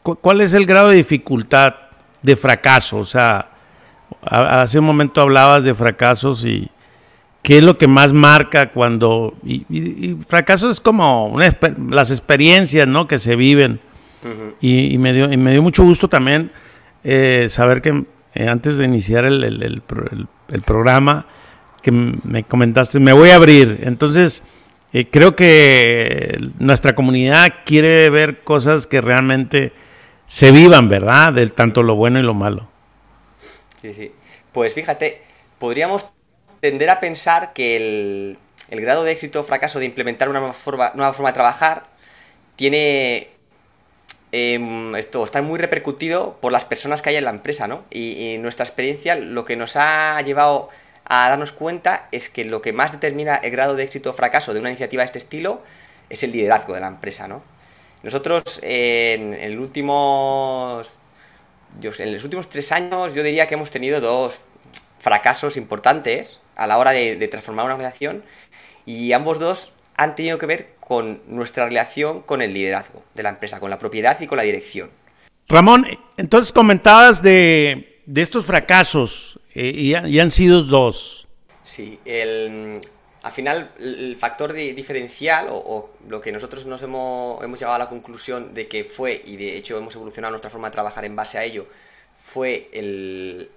¿cuál 0.02 0.40
es 0.40 0.54
el 0.54 0.66
grado 0.66 0.88
de 0.88 0.96
dificultad 0.96 1.74
de 2.22 2.36
fracaso? 2.36 2.98
O 2.98 3.04
sea, 3.04 3.50
hace 4.22 4.78
un 4.78 4.86
momento 4.86 5.20
hablabas 5.20 5.64
de 5.64 5.74
fracasos 5.74 6.44
y 6.44 6.70
qué 7.42 7.58
es 7.58 7.64
lo 7.64 7.76
que 7.78 7.86
más 7.86 8.12
marca 8.12 8.70
cuando... 8.70 9.34
Y, 9.44 10.16
fracaso 10.26 10.70
es 10.70 10.80
como 10.80 11.36
las 11.38 12.10
experiencias 12.10 12.88
¿no? 12.88 13.06
que 13.06 13.18
se 13.18 13.36
viven. 13.36 13.80
y, 14.60 14.96
me 14.98 15.12
dio, 15.12 15.30
y 15.30 15.36
me 15.36 15.52
dio 15.52 15.62
mucho 15.62 15.84
gusto 15.84 16.08
también 16.08 16.50
eh, 17.04 17.46
saber 17.48 17.82
que 17.82 18.04
antes 18.34 18.76
de 18.76 18.84
iniciar 18.84 19.24
el, 19.24 19.44
el 19.44 20.62
programa, 20.62 21.26
que 21.86 21.92
me 21.92 22.42
comentaste, 22.42 22.98
me 22.98 23.12
voy 23.12 23.30
a 23.30 23.36
abrir. 23.36 23.82
Entonces, 23.84 24.42
eh, 24.92 25.08
creo 25.08 25.36
que 25.36 26.36
nuestra 26.58 26.96
comunidad 26.96 27.46
quiere 27.64 28.10
ver 28.10 28.42
cosas 28.42 28.88
que 28.88 29.00
realmente 29.00 29.72
se 30.26 30.50
vivan, 30.50 30.88
¿verdad? 30.88 31.32
Del 31.32 31.54
tanto 31.54 31.84
lo 31.84 31.94
bueno 31.94 32.18
y 32.18 32.24
lo 32.24 32.34
malo. 32.34 32.68
Sí, 33.80 33.94
sí. 33.94 34.12
Pues 34.50 34.74
fíjate, 34.74 35.22
podríamos 35.60 36.06
tender 36.58 36.90
a 36.90 36.98
pensar 36.98 37.52
que 37.52 37.76
el, 37.76 38.38
grado 38.80 39.04
de 39.04 39.12
éxito 39.12 39.42
o 39.42 39.44
fracaso 39.44 39.78
de 39.78 39.84
implementar 39.84 40.28
una 40.28 40.40
nueva 40.40 40.54
forma, 40.54 40.90
nueva 40.96 41.12
forma 41.12 41.28
de 41.28 41.34
trabajar 41.34 41.84
tiene 42.56 43.30
em, 44.32 44.96
esto 44.96 45.24
está 45.24 45.40
muy 45.40 45.60
repercutido 45.60 46.38
por 46.40 46.50
las 46.50 46.64
personas 46.64 47.00
que 47.00 47.10
hay 47.10 47.16
en 47.16 47.26
la 47.26 47.30
empresa, 47.30 47.68
¿no? 47.68 47.84
Y, 47.90 48.32
y, 48.34 48.38
nuestra 48.38 48.64
experiencia 48.64 49.14
lo 49.14 49.44
que 49.44 49.54
nos 49.54 49.76
ha 49.76 50.20
llevado 50.22 50.68
a 51.08 51.28
darnos 51.28 51.52
cuenta 51.52 52.08
es 52.10 52.28
que 52.28 52.44
lo 52.44 52.60
que 52.60 52.72
más 52.72 52.92
determina 52.92 53.36
el 53.36 53.50
grado 53.50 53.76
de 53.76 53.84
éxito 53.84 54.10
o 54.10 54.12
fracaso 54.12 54.52
de 54.52 54.60
una 54.60 54.70
iniciativa 54.70 55.02
de 55.02 55.06
este 55.06 55.18
estilo 55.18 55.62
es 56.10 56.22
el 56.22 56.32
liderazgo 56.32 56.74
de 56.74 56.80
la 56.80 56.88
empresa, 56.88 57.28
¿no? 57.28 57.42
Nosotros 58.02 58.60
en, 58.62 59.32
el 59.34 59.58
últimos, 59.58 60.98
en 61.82 62.12
los 62.12 62.24
últimos 62.24 62.48
tres 62.48 62.70
años 62.72 63.14
yo 63.14 63.22
diría 63.22 63.46
que 63.46 63.54
hemos 63.54 63.70
tenido 63.70 64.00
dos 64.00 64.40
fracasos 64.98 65.56
importantes 65.56 66.40
a 66.56 66.66
la 66.66 66.78
hora 66.78 66.90
de, 66.90 67.16
de 67.16 67.28
transformar 67.28 67.64
una 67.64 67.74
organización 67.74 68.24
y 68.84 69.12
ambos 69.12 69.38
dos 69.38 69.72
han 69.96 70.14
tenido 70.14 70.38
que 70.38 70.46
ver 70.46 70.74
con 70.80 71.22
nuestra 71.26 71.64
relación 71.64 72.22
con 72.22 72.42
el 72.42 72.52
liderazgo 72.52 73.02
de 73.14 73.22
la 73.22 73.30
empresa, 73.30 73.60
con 73.60 73.70
la 73.70 73.78
propiedad 73.78 74.20
y 74.20 74.26
con 74.26 74.36
la 74.36 74.44
dirección. 74.44 74.90
Ramón, 75.48 75.86
entonces 76.16 76.52
comentabas 76.52 77.22
de, 77.22 78.02
de 78.06 78.22
estos 78.22 78.44
fracasos 78.44 79.40
eh, 79.58 79.70
y, 79.70 79.94
han 79.94 80.30
sido 80.30 80.62
dos. 80.62 81.26
Sí, 81.64 81.98
el, 82.04 82.78
al 83.22 83.32
final 83.32 83.70
el 83.80 84.14
factor 84.16 84.52
diferencial 84.52 85.46
o, 85.50 85.88
lo 86.10 86.20
que 86.20 86.30
nosotros 86.30 86.66
nos 86.66 86.82
hemos, 86.82 87.42
hemos 87.42 87.58
llegado 87.58 87.76
a 87.76 87.78
la 87.78 87.88
conclusión 87.88 88.52
de 88.52 88.68
que 88.68 88.84
fue, 88.84 89.22
y 89.24 89.36
de 89.36 89.56
hecho 89.56 89.78
hemos 89.78 89.94
evolucionado 89.94 90.32
nuestra 90.32 90.50
forma 90.50 90.68
de 90.68 90.74
trabajar 90.74 91.06
en 91.06 91.16
base 91.16 91.38
a 91.38 91.44
ello, 91.44 91.66
fue 92.14 92.68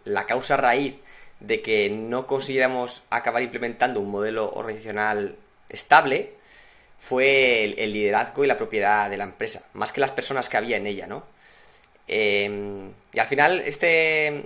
la 0.05 0.25
causa 0.25 0.55
raíz 0.55 1.01
de 1.41 1.61
que 1.61 1.89
no 1.89 2.27
consiguiéramos 2.27 3.03
acabar 3.09 3.43
implementando 3.43 3.99
un 3.99 4.09
modelo 4.09 4.49
organizacional 4.53 5.35
estable, 5.67 6.31
fue 6.97 7.75
el, 7.77 7.91
liderazgo 7.91 8.45
y 8.45 8.47
la 8.47 8.55
propiedad 8.55 9.09
de 9.09 9.17
la 9.17 9.25
empresa, 9.25 9.67
más 9.73 9.91
que 9.91 9.99
las 9.99 10.11
personas 10.11 10.47
que 10.47 10.55
había 10.55 10.77
en 10.77 10.87
ella, 10.87 11.07
¿no? 11.07 11.25
Em, 12.07 12.91
y 13.13 13.19
al 13.19 13.27
final, 13.27 13.61
este, 13.65 14.45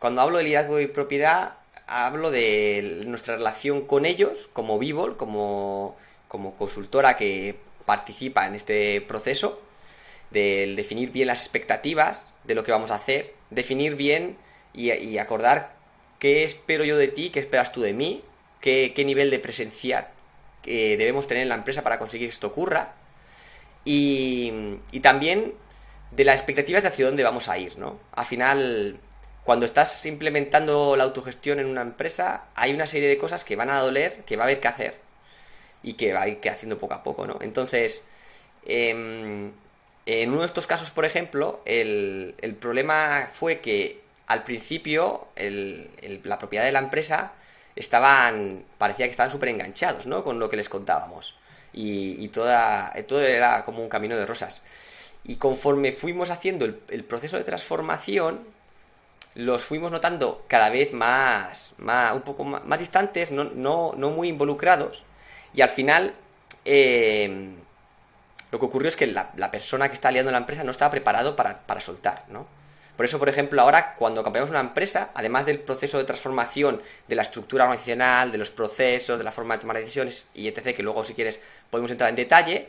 cuando 0.00 0.22
hablo 0.22 0.38
de 0.38 0.44
liderazgo 0.44 0.80
y 0.80 0.86
propiedad, 0.86 1.58
hablo 1.86 2.30
de 2.30 3.04
nuestra 3.06 3.36
relación 3.36 3.82
con 3.86 4.06
ellos, 4.06 4.48
como 4.54 4.78
Vivol, 4.78 5.18
como, 5.18 5.96
como 6.26 6.56
consultora 6.56 7.18
que 7.18 7.56
participa 7.84 8.46
en 8.46 8.54
este 8.54 9.02
proceso, 9.02 9.60
del 10.30 10.74
definir 10.74 11.10
bien 11.10 11.26
las 11.26 11.42
expectativas 11.42 12.24
de 12.44 12.54
lo 12.54 12.64
que 12.64 12.72
vamos 12.72 12.90
a 12.90 12.94
hacer, 12.94 13.34
definir 13.50 13.94
bien 13.94 14.38
y, 14.72 15.18
acordar 15.18 15.74
qué 16.18 16.44
espero 16.44 16.84
yo 16.84 16.96
de 16.96 17.08
ti, 17.08 17.28
qué 17.28 17.40
esperas 17.40 17.70
tú 17.70 17.82
de 17.82 17.92
mí, 17.92 18.24
qué, 18.60 18.94
nivel 19.04 19.30
de 19.30 19.38
presencia 19.38 20.08
que 20.62 20.96
debemos 20.96 21.26
tener 21.26 21.42
en 21.42 21.50
la 21.50 21.56
empresa 21.56 21.82
para 21.82 21.98
conseguir 21.98 22.28
que 22.28 22.34
esto 22.34 22.46
ocurra. 22.46 22.94
Y, 23.84 24.78
y, 24.92 25.00
también 25.00 25.52
de 26.10 26.24
las 26.24 26.36
expectativas 26.36 26.82
de 26.82 26.88
hacia 26.88 27.04
dónde 27.04 27.22
vamos 27.22 27.48
a 27.48 27.58
ir, 27.58 27.76
¿no? 27.76 27.98
Al 28.12 28.26
final, 28.26 28.98
cuando 29.50 29.66
estás 29.66 30.06
implementando 30.06 30.94
la 30.94 31.02
autogestión 31.02 31.58
en 31.58 31.66
una 31.66 31.82
empresa, 31.82 32.44
hay 32.54 32.72
una 32.72 32.86
serie 32.86 33.08
de 33.08 33.18
cosas 33.18 33.44
que 33.44 33.56
van 33.56 33.68
a 33.68 33.80
doler, 33.80 34.22
que 34.24 34.36
va 34.36 34.44
a 34.44 34.46
haber 34.46 34.60
que 34.60 34.68
hacer 34.68 34.94
y 35.82 35.94
que 35.94 36.12
va 36.12 36.22
a 36.22 36.28
ir 36.28 36.38
que 36.38 36.50
haciendo 36.50 36.78
poco 36.78 36.94
a 36.94 37.02
poco, 37.02 37.26
¿no? 37.26 37.36
Entonces, 37.40 38.04
em, 38.64 39.50
en 40.06 40.30
uno 40.30 40.42
de 40.42 40.46
estos 40.46 40.68
casos, 40.68 40.92
por 40.92 41.04
ejemplo, 41.04 41.62
el, 41.64 42.36
problema 42.60 43.28
fue 43.32 43.58
que 43.58 44.00
al 44.28 44.44
principio 44.44 45.26
la 45.36 46.38
propiedad 46.38 46.64
de 46.64 46.70
la 46.70 46.78
empresa 46.78 47.32
estaban, 47.74 48.64
parecía 48.78 49.06
que 49.06 49.10
estaban 49.10 49.32
súper 49.32 49.48
enganchados, 49.48 50.06
¿no? 50.06 50.22
Con 50.22 50.38
lo 50.38 50.48
que 50.48 50.58
les 50.58 50.68
contábamos. 50.68 51.36
Y, 51.72 52.28
toda, 52.28 52.94
todo 53.08 53.20
era 53.22 53.64
como 53.64 53.82
un 53.82 53.88
camino 53.88 54.16
de 54.16 54.26
rosas. 54.26 54.62
Y 55.24 55.36
conforme 55.36 55.90
fuimos 55.90 56.30
haciendo 56.30 56.66
el 56.66 57.04
proceso 57.04 57.36
de 57.36 57.42
transformación, 57.42 58.59
los 59.34 59.64
fuimos 59.64 59.90
notando 59.90 60.44
cada 60.48 60.70
vez 60.70 60.92
más, 60.92 61.72
más 61.78 62.12
un 62.12 62.22
poco 62.22 62.44
más, 62.44 62.78
distantes, 62.78 63.30
no, 63.30 63.92
muy 63.92 64.28
involucrados. 64.28 65.02
Y 65.54 65.62
al 65.62 65.68
final, 65.68 66.14
eh, 66.64 67.54
lo 68.50 68.58
que 68.58 68.64
ocurrió 68.64 68.88
es 68.88 68.96
que 68.96 69.06
la, 69.06 69.50
persona 69.50 69.88
que 69.88 69.94
está 69.94 70.10
liando 70.10 70.32
la 70.32 70.38
empresa 70.38 70.64
no 70.64 70.70
estaba 70.70 70.90
preparado 70.90 71.36
para, 71.36 71.60
para, 71.60 71.80
soltar, 71.80 72.24
¿no? 72.28 72.46
Por 72.96 73.06
eso, 73.06 73.18
por 73.18 73.30
ejemplo, 73.30 73.62
ahora 73.62 73.94
cuando 73.94 74.22
cambiamos 74.22 74.50
una 74.50 74.60
empresa, 74.60 75.10
además 75.14 75.46
del 75.46 75.60
proceso 75.60 75.96
de 75.96 76.04
transformación 76.04 76.82
de 77.08 77.16
la 77.16 77.22
estructura 77.22 77.64
organizacional, 77.64 78.30
de 78.30 78.36
los 78.36 78.50
procesos, 78.50 79.16
de 79.16 79.24
la 79.24 79.32
forma 79.32 79.54
de 79.54 79.62
tomar 79.62 79.78
decisiones 79.78 80.26
y 80.34 80.48
etc., 80.48 80.76
que 80.76 80.82
luego 80.82 81.02
si 81.04 81.14
quieres 81.14 81.40
podemos 81.70 81.90
entrar 81.90 82.10
en 82.10 82.16
detalle, 82.16 82.68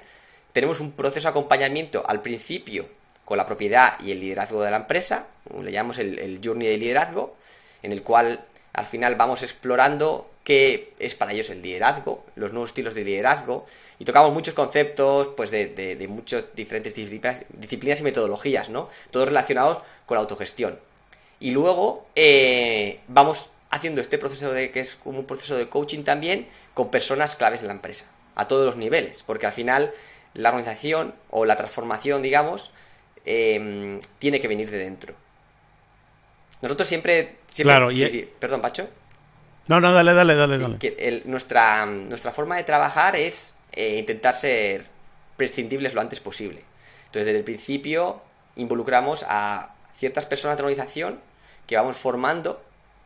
tenemos 0.54 0.80
un 0.80 0.94
proceso 0.94 1.28
de 1.28 1.32
acompañamiento 1.32 2.04
al 2.08 2.22
principio 2.22 2.88
con 3.26 3.38
la 3.38 3.46
propiedad 3.46 4.00
y 4.00 4.12
el 4.12 4.20
liderazgo 4.20 4.62
de 4.62 4.72
la 4.72 4.78
empresa, 4.78 5.28
le 5.62 5.72
llamamos 5.72 6.00
el, 6.00 6.40
journey 6.44 6.68
de 6.68 6.78
liderazgo, 6.78 7.36
en 7.84 7.92
el 7.92 8.04
cual 8.04 8.44
al 8.74 8.86
final 8.86 9.16
vamos 9.16 9.44
explorando 9.44 10.30
qué 10.44 10.94
es 11.00 11.16
para 11.16 11.34
ellos 11.34 11.50
el 11.50 11.62
liderazgo, 11.62 12.26
los 12.36 12.52
nuevos 12.52 12.72
estilos 12.72 12.96
de 12.96 13.04
liderazgo, 13.04 13.66
y 14.00 14.06
tocamos 14.06 14.34
muchos 14.34 14.54
conceptos 14.54 15.30
pues 15.36 15.52
de, 15.52 15.68
de, 15.68 16.08
muchas 16.08 16.46
diferentes 16.56 16.96
disciplinas, 16.96 18.00
y 18.00 18.04
metodologías, 18.04 18.70
¿no? 18.70 18.90
Todos 19.12 19.28
relacionados 19.28 19.80
con 20.06 20.16
la 20.16 20.22
autogestión. 20.22 20.80
Y 21.40 21.52
luego 21.52 22.06
eh, 22.16 23.00
vamos 23.08 23.50
haciendo 23.70 24.02
este 24.02 24.18
proceso 24.18 24.52
de 24.52 24.72
que 24.72 24.80
es 24.80 24.96
como 24.96 25.20
un 25.20 25.26
proceso 25.26 25.56
de 25.56 25.70
coaching 25.70 26.04
también 26.04 26.48
con 26.74 26.92
personas 26.92 27.36
claves 27.36 27.62
de 27.62 27.68
la 27.68 27.74
empresa, 27.74 28.06
a 28.36 28.48
todos 28.48 28.66
los 28.66 28.78
niveles, 28.78 29.24
porque 29.24 29.46
al 29.46 29.54
final 29.54 29.94
la 30.34 30.50
organización 30.50 31.14
o 31.30 31.46
la 31.46 31.56
transformación, 31.56 32.22
digamos, 32.22 32.72
Em, 33.26 34.00
tiene 34.20 34.40
que 34.40 34.48
venir 34.48 34.70
de 34.70 34.78
dentro. 34.78 35.14
Nosotros 36.62 36.88
siempre... 36.88 37.38
claro, 37.56 37.92
y... 37.92 38.10
sí, 38.10 38.30
Perdón, 38.40 38.62
Pacho. 38.62 38.88
No, 39.68 39.80
no, 39.80 39.94
dale, 39.94 40.14
dale, 40.14 40.36
dale. 40.36 40.58
dale. 40.58 41.22
nuestra, 41.26 41.86
nuestra 41.86 42.32
forma 42.32 42.58
de 42.58 42.64
trabajar 42.64 43.16
es 43.16 43.54
eh, 43.72 43.98
intentar 44.00 44.36
ser 44.36 44.86
prescindibles 45.38 45.94
lo 45.94 46.02
antes 46.02 46.20
posible. 46.20 46.64
Entonces, 47.06 47.26
desde 47.26 47.40
el 47.40 47.44
principio 47.44 48.22
involucramos 48.56 49.26
a 49.28 49.74
ciertas 49.98 50.26
personas 50.26 50.58
de 50.58 50.64
la 50.64 50.68
organización 50.68 51.20
que 51.68 51.76
vamos 51.76 51.98
formando, 51.98 52.62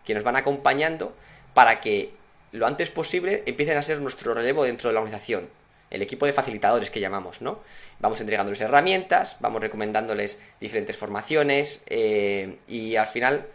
que 0.05 0.13
nos 0.13 0.23
van 0.23 0.35
acompañando 0.35 1.15
para 1.53 1.81
que 1.81 2.13
lo 2.51 2.65
antes 2.65 2.89
posible 2.89 3.43
empiecen 3.45 3.77
a 3.77 3.81
ser 3.81 4.01
nuestro 4.01 4.33
relevo 4.33 4.63
dentro 4.63 4.89
de 4.89 4.93
la 4.93 5.01
organización 5.01 5.49
el 5.91 6.01
equipo 6.01 6.25
de 6.25 6.33
facilitadores 6.33 6.89
que 6.89 6.99
llamamos, 6.99 7.41
¿no? 7.41 7.59
Vamos 7.99 8.19
entregándoles 8.21 8.61
herramientas, 8.61 9.37
vamos 9.39 9.61
recomendándoles 9.61 10.39
diferentes 10.59 10.97
formaciones 10.97 11.83
eh, 11.87 12.57
y 12.67 12.95
al 12.95 13.07
final 13.07 13.47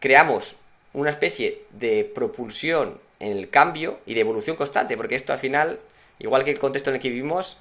creamos 0.00 0.56
una 0.92 1.10
especie 1.10 1.62
de 1.70 2.04
propulsión 2.04 3.00
en 3.20 3.32
el 3.36 3.50
cambio 3.50 3.98
y 4.06 4.14
de 4.14 4.20
evolución 4.20 4.56
constante, 4.56 4.96
porque 4.96 5.16
esto 5.16 5.32
al 5.32 5.38
final, 5.38 5.78
igual 6.18 6.44
que 6.44 6.50
el 6.50 6.58
contexto 6.58 6.90
en 6.90 6.96
el 6.96 7.02
que 7.02 7.10
vivimos, 7.10 7.56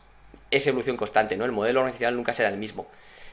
es 0.52 0.66
evolución 0.68 0.98
constante, 0.98 1.36
¿no? 1.36 1.46
El 1.46 1.52
modelo 1.52 1.80
organizacional 1.80 2.16
nunca 2.16 2.34
será 2.34 2.50
el 2.50 2.58
mismo. 2.58 2.88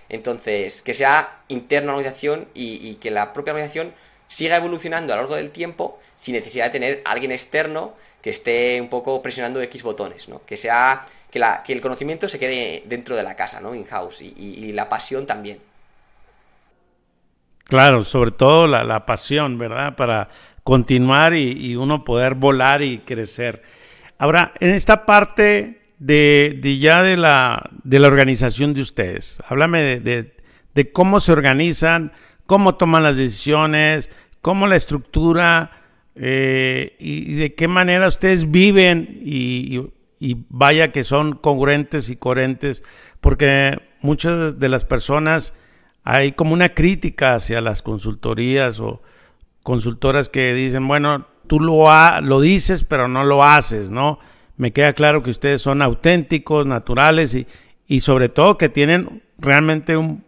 Entonces, 0.08 0.82
que 0.82 0.94
sea 0.94 1.40
interna 1.48 1.92
la 1.92 1.98
organización 1.98 2.48
y, 2.54 2.86
y 2.86 2.96
que 2.96 3.10
la 3.10 3.32
propia 3.32 3.52
organización 3.52 3.94
siga 4.26 4.56
evolucionando 4.56 5.12
a 5.12 5.16
lo 5.16 5.22
largo 5.22 5.36
del 5.36 5.50
tiempo 5.50 5.98
sin 6.16 6.34
necesidad 6.34 6.66
de 6.66 6.70
tener 6.70 7.02
alguien 7.04 7.32
externo 7.32 7.94
que 8.24 8.30
esté 8.30 8.80
un 8.80 8.88
poco 8.88 9.20
presionando 9.20 9.60
X 9.60 9.82
botones, 9.82 10.28
¿no? 10.28 10.40
Que 10.46 10.56
sea, 10.56 11.04
que, 11.30 11.38
la, 11.38 11.62
que 11.62 11.74
el 11.74 11.80
conocimiento 11.80 12.28
se 12.28 12.38
quede 12.38 12.82
dentro 12.86 13.16
de 13.16 13.22
la 13.22 13.36
casa, 13.36 13.60
¿no? 13.60 13.74
In-house 13.74 14.22
y, 14.22 14.72
la 14.72 14.88
pasión 14.88 15.26
también. 15.26 15.58
Claro, 17.64 18.02
sobre 18.02 18.30
todo 18.30 18.66
la, 18.66 19.06
pasión, 19.06 19.58
¿verdad? 19.58 19.94
Para 19.96 20.30
continuar 20.62 21.34
y, 21.34 21.76
uno 21.76 22.02
poder 22.02 22.34
volar 22.34 22.82
y 22.82 23.00
crecer. 23.00 23.62
Ahora, 24.16 24.54
en 24.58 24.70
esta 24.70 25.04
parte 25.04 25.82
de, 25.98 26.78
ya 26.80 27.02
de 27.02 27.18
la, 27.18 27.70
de 27.82 27.98
la 27.98 28.08
organización 28.08 28.72
de 28.72 28.80
ustedes, 28.80 29.38
háblame 29.46 30.00
de, 30.00 30.34
de 30.74 30.92
cómo 30.92 31.20
se 31.20 31.32
organizan, 31.32 32.12
cómo 32.46 32.76
toman 32.76 33.02
las 33.02 33.16
decisiones, 33.16 34.10
cómo 34.40 34.66
la 34.66 34.76
estructura 34.76 35.70
eh, 36.14 36.96
y, 36.98 37.34
de 37.34 37.54
qué 37.54 37.68
manera 37.68 38.06
ustedes 38.06 38.50
viven 38.50 39.20
y, 39.24 39.90
vaya 40.48 40.90
que 40.90 41.04
son 41.04 41.34
congruentes 41.34 42.08
y 42.08 42.16
coherentes, 42.16 42.82
porque 43.20 43.78
muchas 44.00 44.58
de 44.58 44.68
las 44.70 44.84
personas 44.84 45.52
hay 46.02 46.32
como 46.32 46.54
una 46.54 46.70
crítica 46.70 47.34
hacia 47.34 47.60
las 47.60 47.82
consultorías 47.82 48.80
o 48.80 49.02
consultoras 49.62 50.30
que 50.30 50.54
dicen, 50.54 50.88
bueno, 50.88 51.26
tú 51.46 51.60
lo, 51.60 51.88
lo 52.22 52.40
dices 52.40 52.84
pero 52.84 53.06
no 53.06 53.24
lo 53.24 53.44
haces, 53.44 53.90
¿no? 53.90 54.18
Me 54.56 54.72
queda 54.72 54.94
claro 54.94 55.22
que 55.22 55.30
ustedes 55.30 55.60
son 55.60 55.82
auténticos, 55.82 56.64
naturales 56.64 57.34
y, 57.34 57.46
y 57.86 58.00
sobre 58.00 58.30
todo 58.30 58.56
que 58.56 58.70
tienen 58.70 59.22
realmente 59.38 59.96
un, 59.96 60.24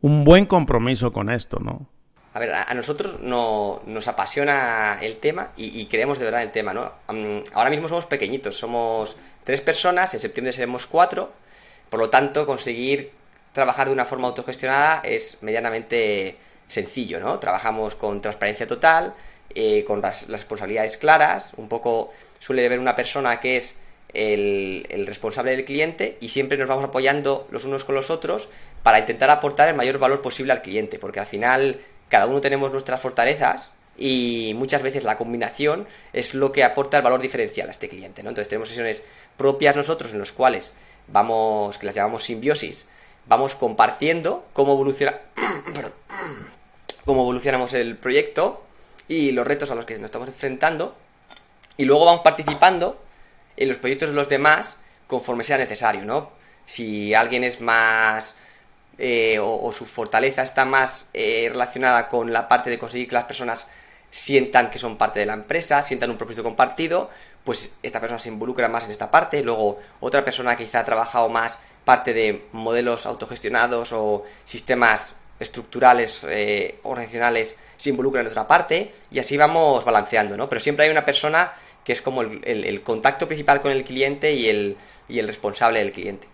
un 0.00 0.24
buen 0.24 0.46
compromiso 0.46 1.12
con 1.12 1.30
esto, 1.30 1.58
¿no? 1.60 1.86
A 2.34 2.40
ver, 2.40 2.52
a 2.52 2.72
nosotros 2.74 3.18
no, 3.20 3.82
nos 3.86 4.06
apasiona 4.06 4.98
el 5.00 5.16
tema 5.16 5.50
y, 5.56 5.86
creemos 5.86 6.18
de 6.18 6.26
verdad 6.26 6.42
el 6.42 6.52
tema, 6.52 6.72
¿no? 6.72 6.92
ahora 7.54 7.70
mismo 7.70 7.88
somos 7.88 8.06
pequeñitos, 8.06 8.56
somos 8.56 9.16
tres 9.42 9.60
personas, 9.60 10.14
en 10.14 10.20
septiembre 10.20 10.52
seremos 10.52 10.86
cuatro, 10.86 11.32
por 11.88 11.98
lo 11.98 12.10
tanto 12.10 12.46
conseguir 12.46 13.10
trabajar 13.52 13.88
de 13.88 13.94
una 13.94 14.04
forma 14.04 14.28
autogestionada 14.28 15.00
es 15.02 15.38
medianamente 15.40 16.36
sencillo, 16.68 17.18
¿no? 17.18 17.40
Trabajamos 17.40 17.94
con 17.94 18.20
transparencia 18.20 18.66
total, 18.66 19.14
eh, 19.54 19.82
con 19.84 20.02
las, 20.02 20.28
responsabilidades 20.28 20.96
claras, 20.96 21.52
un 21.56 21.68
poco 21.68 22.10
suele 22.38 22.66
haber 22.66 22.78
una 22.78 22.94
persona 22.94 23.40
que 23.40 23.56
es 23.56 23.74
el, 24.14 25.04
responsable 25.06 25.52
del 25.52 25.64
cliente 25.64 26.18
y 26.20 26.30
siempre 26.30 26.58
nos 26.58 26.68
vamos 26.68 26.84
apoyando 26.84 27.46
los 27.50 27.64
unos 27.64 27.84
con 27.84 27.94
los 27.94 28.10
otros 28.10 28.48
para 28.82 28.98
intentar 28.98 29.30
aportar 29.30 29.68
el 29.68 29.74
mayor 29.74 29.98
valor 29.98 30.22
posible 30.22 30.52
al 30.52 30.62
cliente, 30.62 30.98
porque 30.98 31.20
al 31.20 31.26
final 31.26 31.80
cada 32.08 32.26
uno 32.26 32.40
tenemos 32.40 32.72
nuestras 32.72 33.00
fortalezas 33.00 33.72
y 33.96 34.52
muchas 34.56 34.82
veces 34.82 35.04
la 35.04 35.18
combinación 35.18 35.86
es 36.12 36.34
lo 36.34 36.52
que 36.52 36.64
aporta 36.64 36.96
el 36.96 37.02
valor 37.02 37.20
diferencial 37.20 37.68
a 37.68 37.72
este 37.72 37.88
cliente, 37.88 38.22
¿no? 38.22 38.30
Entonces 38.30 38.48
tenemos 38.48 38.68
sesiones 38.68 39.02
propias 39.36 39.76
nosotros 39.76 40.12
en 40.12 40.20
las 40.20 40.32
cuales 40.32 40.72
vamos, 41.08 41.78
que 41.78 41.86
las 41.86 41.94
llamamos 41.94 42.24
simbiosis, 42.24 42.86
vamos 43.26 43.54
compartiendo 43.56 44.46
cómo 44.52 44.72
evoluciona, 44.72 45.18
cómo 47.04 47.22
evolucionamos 47.22 47.74
el 47.74 47.96
proyecto 47.96 48.62
y 49.08 49.32
los 49.32 49.46
retos 49.46 49.70
a 49.70 49.74
los 49.74 49.84
que 49.84 49.94
nos 49.94 50.04
estamos 50.04 50.28
enfrentando 50.28 50.94
Y 51.78 51.86
luego 51.86 52.04
vamos 52.04 52.20
participando 52.20 53.00
en 53.62 53.68
los 53.68 53.78
proyectos 53.78 54.10
de 54.10 54.14
los 54.14 54.28
demás 54.28 54.76
conforme 55.06 55.44
sea 55.44 55.58
necesario, 55.58 56.04
¿no? 56.04 56.30
Si 56.66 57.14
alguien 57.14 57.44
es 57.44 57.60
más... 57.60 58.34
Eh, 59.00 59.38
o, 59.40 59.72
su 59.72 59.86
fortaleza 59.86 60.42
está 60.42 60.64
más 60.64 61.08
eh, 61.14 61.48
relacionada 61.52 62.08
con 62.08 62.32
la 62.32 62.48
parte 62.48 62.68
de 62.68 62.80
conseguir 62.80 63.06
que 63.06 63.14
las 63.14 63.26
personas 63.26 63.68
sientan 64.10 64.70
que 64.70 64.78
son 64.78 64.96
parte 64.96 65.20
de 65.20 65.26
la 65.26 65.34
empresa, 65.34 65.82
sientan 65.82 66.10
un 66.10 66.18
propósito 66.18 66.42
compartido, 66.42 67.10
pues 67.44 67.74
esta 67.82 68.00
persona 68.00 68.18
se 68.18 68.30
involucra 68.30 68.68
más 68.68 68.84
en 68.84 68.90
esta 68.90 69.10
parte, 69.10 69.42
luego 69.42 69.78
otra 70.00 70.24
persona 70.24 70.56
que 70.56 70.64
quizá 70.64 70.80
ha 70.80 70.84
trabajado 70.84 71.28
más 71.28 71.60
parte 71.84 72.12
de 72.12 72.46
modelos 72.52 73.06
autogestionados 73.06 73.92
o 73.92 74.24
sistemas 74.44 75.14
estructurales 75.40 76.26
eh, 76.28 76.80
organizacionales 76.82 77.56
se 77.76 77.90
involucra 77.90 78.20
en 78.20 78.26
otra 78.26 78.46
parte 78.46 78.92
y 79.10 79.18
así 79.18 79.36
vamos 79.36 79.84
balanceando, 79.84 80.36
¿no? 80.36 80.48
Pero 80.48 80.60
siempre 80.60 80.86
hay 80.86 80.90
una 80.90 81.04
persona 81.04 81.52
que 81.88 81.94
es 81.94 82.02
como 82.02 82.20
el, 82.20 82.82
contacto 82.82 83.26
principal 83.26 83.62
con 83.62 83.72
el 83.72 83.82
cliente 83.82 84.34
y 84.34 84.50
el, 84.50 84.76
y 85.08 85.20
el 85.20 85.26
responsable 85.26 85.78
del 85.78 85.90
cliente. 85.90 86.28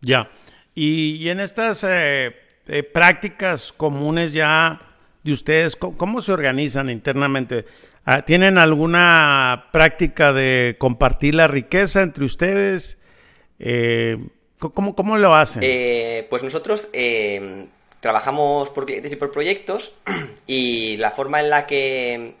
Ya. 0.00 0.30
Y, 0.74 1.28
en 1.28 1.38
estas 1.38 1.84
eh, 1.84 2.34
eh, 2.66 2.82
prácticas 2.82 3.70
comunes 3.72 4.32
ya 4.32 4.80
de 5.22 5.32
ustedes, 5.32 5.76
¿cómo, 5.76 6.22
se 6.22 6.32
organizan 6.32 6.88
internamente? 6.88 7.66
Ah, 8.06 8.22
¿Tienen 8.22 8.56
alguna 8.56 9.66
práctica 9.70 10.32
de 10.32 10.76
compartir 10.78 11.34
la 11.34 11.46
riqueza 11.46 12.00
entre 12.00 12.24
ustedes? 12.24 12.96
Eh, 13.58 14.16
¿cómo, 14.58 14.94
¿cómo, 14.94 15.18
lo 15.18 15.34
hacen? 15.34 15.60
pues 16.30 16.42
nosotros 16.42 16.88
trabajamos 18.00 18.70
por 18.70 18.86
clientes 18.86 19.12
y 19.12 19.16
por 19.16 19.30
proyectos 19.30 19.94
y 20.46 20.96
la 20.96 21.10
forma 21.10 21.40
en 21.40 21.50
la 21.50 21.66
que, 21.66 22.32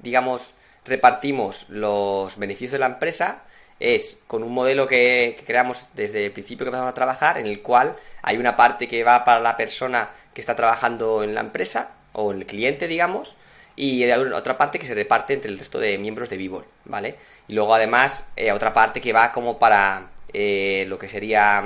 digamos, 0.00 0.54
repartimos 0.84 1.68
los 1.68 2.38
beneficios 2.38 2.72
de 2.72 2.78
la 2.78 2.86
empresa 2.86 3.42
es 3.82 4.22
con 4.26 4.42
un 4.42 4.54
modelo 4.54 4.86
que, 4.86 5.36
creamos 5.44 5.88
desde 5.94 6.26
el 6.26 6.32
principio 6.32 6.64
que 6.64 6.68
empezamos 6.68 6.90
a 6.90 6.94
trabajar, 6.94 7.38
en 7.38 7.46
el 7.46 7.60
cual 7.62 7.96
hay 8.22 8.36
una 8.36 8.56
parte 8.56 8.86
que 8.86 9.02
va 9.02 9.24
para 9.24 9.40
la 9.40 9.56
persona 9.56 10.10
que 10.32 10.40
está 10.40 10.54
trabajando 10.54 11.24
en 11.24 11.34
la 11.34 11.40
empresa, 11.40 11.90
o 12.12 12.32
el 12.32 12.46
cliente, 12.46 12.86
digamos, 12.86 13.36
y 13.74 14.08
otra 14.10 14.56
parte 14.56 14.78
que 14.78 14.86
se 14.86 14.94
reparte 14.94 15.34
entre 15.34 15.50
el 15.50 15.58
resto 15.58 15.78
de 15.78 15.98
miembros 15.98 16.28
de 16.30 16.36
Vivol, 16.36 16.66
¿vale? 16.84 17.16
Y 17.48 17.54
luego 17.54 17.74
además 17.74 18.24
eh, 18.36 18.52
otra 18.52 18.72
parte 18.74 19.00
que 19.00 19.12
va 19.12 19.32
como 19.32 19.58
para 19.58 20.10
eh, 20.32 20.84
lo 20.88 20.98
que 20.98 21.08
sería, 21.08 21.64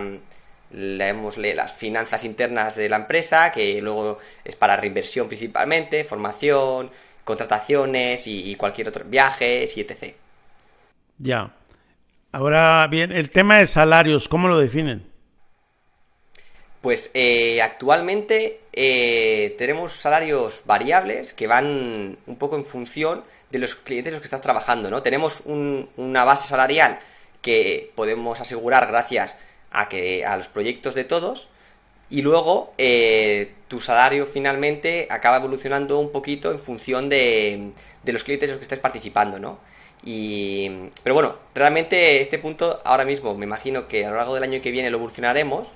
leemosle, 0.71 1.55
las 1.55 1.73
finanzas 1.73 2.25
internas 2.25 2.77
de 2.77 2.89
la 2.89 2.97
empresa, 2.97 3.53
que 3.53 3.81
luego 3.83 4.19
es 4.45 4.57
para 4.57 4.77
reinversión 4.77 5.29
principalmente, 5.29 6.05
formación, 6.05 6.91
contrataciones 7.27 8.29
y, 8.29 8.55
cualquier 8.55 8.89
otro, 8.89 9.05
viajes 9.05 9.77
y 9.77 9.81
etc. 9.81 10.15
Ya. 11.19 11.51
Ahora 12.31 12.87
bien, 12.87 13.11
el 13.11 13.31
tema 13.31 13.59
de 13.59 13.67
salarios, 13.67 14.29
¿cómo 14.29 14.47
lo 14.47 14.61
definen? 14.61 15.05
Pues 16.81 17.11
eh, 17.15 17.61
actualmente 17.63 18.61
eh, 18.73 19.57
tenemos 19.59 19.95
salarios 19.95 20.63
variables 20.67 21.33
que 21.33 21.49
van 21.49 22.17
un 22.27 22.37
poco 22.37 22.55
en 22.55 22.65
función 22.65 23.25
de 23.51 23.59
los 23.59 23.75
clientes 23.75 24.13
los 24.13 24.23
que 24.23 24.27
estás 24.29 24.41
trabajando, 24.41 24.89
¿no? 24.89 25.03
Tenemos 25.03 25.43
una 25.47 26.25
base 26.25 26.47
salarial 26.47 27.01
que 27.43 27.91
podemos 27.97 28.41
asegurar 28.41 28.87
gracias 28.87 29.37
a 29.73 29.89
que 29.89 30.25
a 30.25 30.37
los 30.37 30.47
proyectos 30.47 30.95
de 30.95 31.03
todos 31.03 31.49
y 32.09 32.23
luego 32.23 32.73
eh, 32.79 33.53
tu 33.69 33.81
salario 33.81 34.27
finalmente 34.27 35.09
acaba 35.11 35.39
evolucionando 35.39 35.99
un 35.99 36.13
poquito 36.13 36.53
en 36.53 36.59
función 36.59 37.09
de, 37.09 37.73
los 38.05 38.25
clientes 38.25 38.49
en 38.49 38.55
los 38.55 38.59
que 38.59 38.65
estés 38.65 38.79
participando, 38.79 39.39
¿no? 39.39 39.59
Y, 40.05 40.71
pero 41.03 41.15
bueno, 41.15 41.37
realmente 41.55 42.21
este 42.21 42.39
punto 42.39 42.81
ahora 42.85 43.05
mismo 43.05 43.35
me 43.35 43.45
imagino 43.45 43.89
que 43.89 44.07
a 44.07 44.11
lo 44.11 44.17
largo 44.17 44.35
del 44.35 44.45
año 44.45 44.61
que 44.61 44.71
viene 44.71 44.91
lo 44.91 44.99
evolucionaremos, 44.99 45.69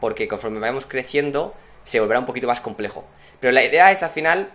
porque 0.00 0.26
conforme 0.26 0.58
vayamos 0.58 0.86
creciendo 0.86 1.54
se 1.84 2.00
volverá 2.00 2.18
un 2.18 2.26
poquito 2.26 2.48
más 2.48 2.60
complejo. 2.60 3.04
Pero 3.40 3.52
la 3.52 3.64
idea 3.64 3.92
es 3.92 4.02
al 4.02 4.10
final, 4.10 4.50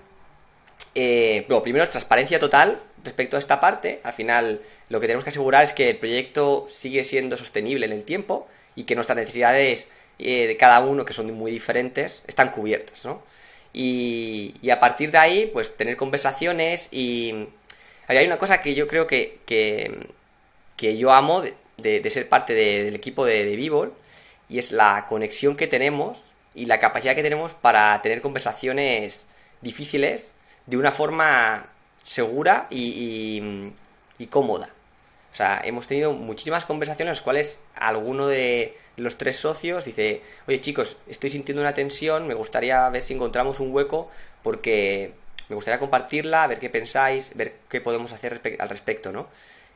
eh, 0.94 1.46
bueno, 1.48 1.64
primero 1.64 1.88
transparencia 1.88 2.38
total 2.38 2.80
respecto 3.04 3.38
a 3.38 3.40
esta 3.40 3.62
parte. 3.62 4.02
Al 4.04 4.14
final 4.14 4.62
lo 4.90 5.00
que 5.00 5.08
tenemos 5.08 5.24
que 5.24 5.30
asegurar 5.30 5.64
es 5.64 5.74
que 5.74 5.92
el 5.92 5.98
proyecto 5.98 6.68
sigue 6.70 7.04
siendo 7.04 7.38
sostenible 7.38 7.86
en 7.86 7.94
el 7.94 8.04
tiempo 8.04 8.48
y 8.76 8.84
que 8.84 8.96
nuestras 8.96 9.18
necesidades 9.18 9.90
eh, 10.20 10.48
de 10.48 10.58
cada 10.58 10.80
uno, 10.82 11.06
que 11.06 11.14
son 11.14 11.32
muy 11.34 11.52
diferentes, 11.52 12.24
están 12.28 12.52
cubiertas, 12.52 13.06
¿no? 13.06 13.24
Y, 13.74 14.54
a 14.70 14.80
partir 14.80 15.12
de 15.12 15.18
ahí, 15.18 15.50
pues 15.54 15.76
tener 15.78 15.98
conversaciones 15.98 16.90
y... 16.92 17.48
Hay 18.08 18.26
una 18.28 18.38
cosa 18.38 18.62
que 18.62 18.76
yo 18.76 18.88
creo 18.88 19.08
que, 19.08 19.40
que, 19.46 20.98
yo 20.98 21.12
amo 21.14 21.42
de, 21.78 22.10
ser 22.12 22.28
parte 22.30 22.54
del 22.54 22.96
equipo 22.96 23.26
de, 23.26 23.46
de 23.46 23.92
y 24.50 24.60
es 24.60 24.72
la 24.74 25.06
conexión 25.08 25.56
que 25.56 25.68
tenemos 25.68 26.22
y 26.54 26.66
la 26.66 26.80
capacidad 26.80 27.16
que 27.16 27.24
tenemos 27.24 27.54
para 27.54 28.02
tener 28.02 28.22
conversaciones 28.22 29.26
difíciles 29.62 30.34
de 30.66 30.78
una 30.78 30.92
forma 30.92 31.66
segura 32.04 32.68
y 32.70 33.42
cómoda. 34.30 34.70
O 35.34 35.36
sea, 35.36 35.60
hemos 35.64 35.88
tenido 35.88 36.14
muchísimas 36.14 36.64
conversaciones 36.64 37.10
en 37.10 37.16
las 37.16 37.22
cuales 37.24 37.64
alguno 37.74 38.28
de 38.28 38.78
los 38.98 39.18
tres 39.18 39.36
socios 39.38 39.84
dice, 39.84 40.22
oye 40.48 40.62
chicos, 40.62 40.98
estoy 41.08 41.32
sintiendo 41.32 41.62
una 41.64 41.74
tensión, 41.74 42.28
me 42.28 42.36
gustaría 42.36 42.88
ver 42.90 43.02
si 43.02 43.16
encontramos 43.16 43.60
un 43.60 43.74
hueco 43.74 44.12
porque 44.44 45.14
me 45.50 45.56
gustaría 45.56 45.80
compartirla, 45.80 46.46
ver 46.46 46.60
qué 46.60 46.70
pensáis, 46.70 47.36
ver 47.36 47.56
qué 47.68 47.82
podemos 47.82 48.14
hacer 48.14 48.42
al 48.60 48.70
respecto, 48.70 49.12
¿no? 49.12 49.28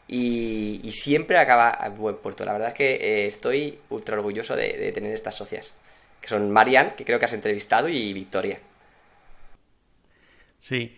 Y, 0.07 0.91
siempre 0.91 1.37
acaba 1.37 1.69
a 1.69 1.89
buen 1.89 2.17
puerto. 2.17 2.45
La 2.45 2.53
verdad 2.53 2.69
es 2.69 2.73
que 2.75 2.93
eh, 2.93 3.25
estoy 3.27 3.79
ultra 3.89 4.15
orgulloso 4.15 4.55
de, 4.55 4.91
tener 4.93 5.11
estas 5.13 5.35
socias, 5.35 5.75
que 6.21 6.27
son 6.27 6.51
Marian, 6.51 6.95
que 6.95 7.03
creo 7.03 7.17
que 7.17 7.25
has 7.25 7.33
entrevistado, 7.33 7.89
y 7.89 8.13
Victoria. 8.13 8.59
Sí. 10.59 10.97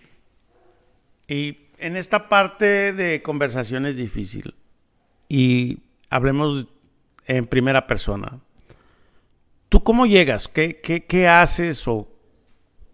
Y 1.27 1.68
en 1.79 1.95
esta 1.95 2.29
parte 2.29 2.93
de 2.93 3.21
conversación 3.21 3.85
es 3.85 3.95
difícil. 3.95 4.55
Y 5.27 5.79
hablemos 6.09 6.67
en 7.25 7.45
primera 7.47 7.87
persona. 7.87 8.39
¿Tú 9.69 9.83
cómo 9.83 10.05
llegas? 10.05 10.47
¿Qué, 10.47 10.81
qué, 10.81 11.27
haces 11.27 11.87
o 11.87 12.09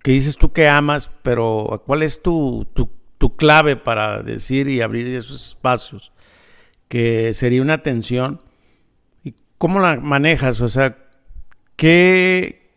qué 0.03 0.11
dices 0.11 0.37
tú 0.37 0.51
que 0.51 0.67
amas? 0.67 1.09
Pero 1.23 1.83
¿cuál 1.85 2.03
es 2.03 2.21
tu, 2.21 2.67
tu, 2.73 2.89
tu, 3.17 3.37
clave 3.37 3.77
para 3.77 4.21
decir 4.21 4.67
y 4.67 4.81
abrir 4.81 5.07
esos 5.07 5.47
espacios? 5.47 6.11
Que 6.89 7.33
sería 7.33 7.61
una 7.61 7.81
tensión. 7.81 8.41
¿Y 9.23 9.35
cómo 9.57 9.79
la 9.79 9.95
manejas? 9.95 10.59
O 10.59 10.67
sea, 10.67 10.97
¿qué, 11.77 12.73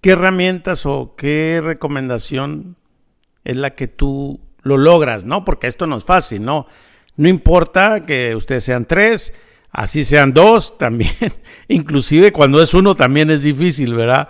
qué 0.00 0.10
herramientas 0.10 0.86
o 0.86 1.14
qué 1.14 1.60
recomendación 1.62 2.76
es 3.44 3.56
la 3.58 3.74
que 3.74 3.88
tú 3.88 4.40
lo 4.62 4.76
logras, 4.76 5.24
¿no? 5.24 5.44
Porque 5.44 5.66
esto 5.66 5.86
no 5.86 5.96
es 5.96 6.04
fácil, 6.04 6.44
¿no? 6.44 6.66
No 7.16 7.28
importa 7.28 8.04
que 8.06 8.34
ustedes 8.34 8.64
sean 8.64 8.86
tres, 8.86 9.32
así 9.70 10.04
sean 10.04 10.32
dos 10.32 10.78
también, 10.78 11.12
inclusive 11.68 12.32
cuando 12.32 12.62
es 12.62 12.74
uno 12.74 12.94
también 12.94 13.30
es 13.30 13.42
difícil, 13.42 13.94
¿verdad? 13.94 14.28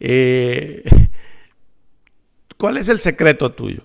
Eh, 0.00 0.82
¿Cuál 2.56 2.78
es 2.78 2.88
el 2.88 3.00
secreto 3.00 3.52
tuyo? 3.52 3.82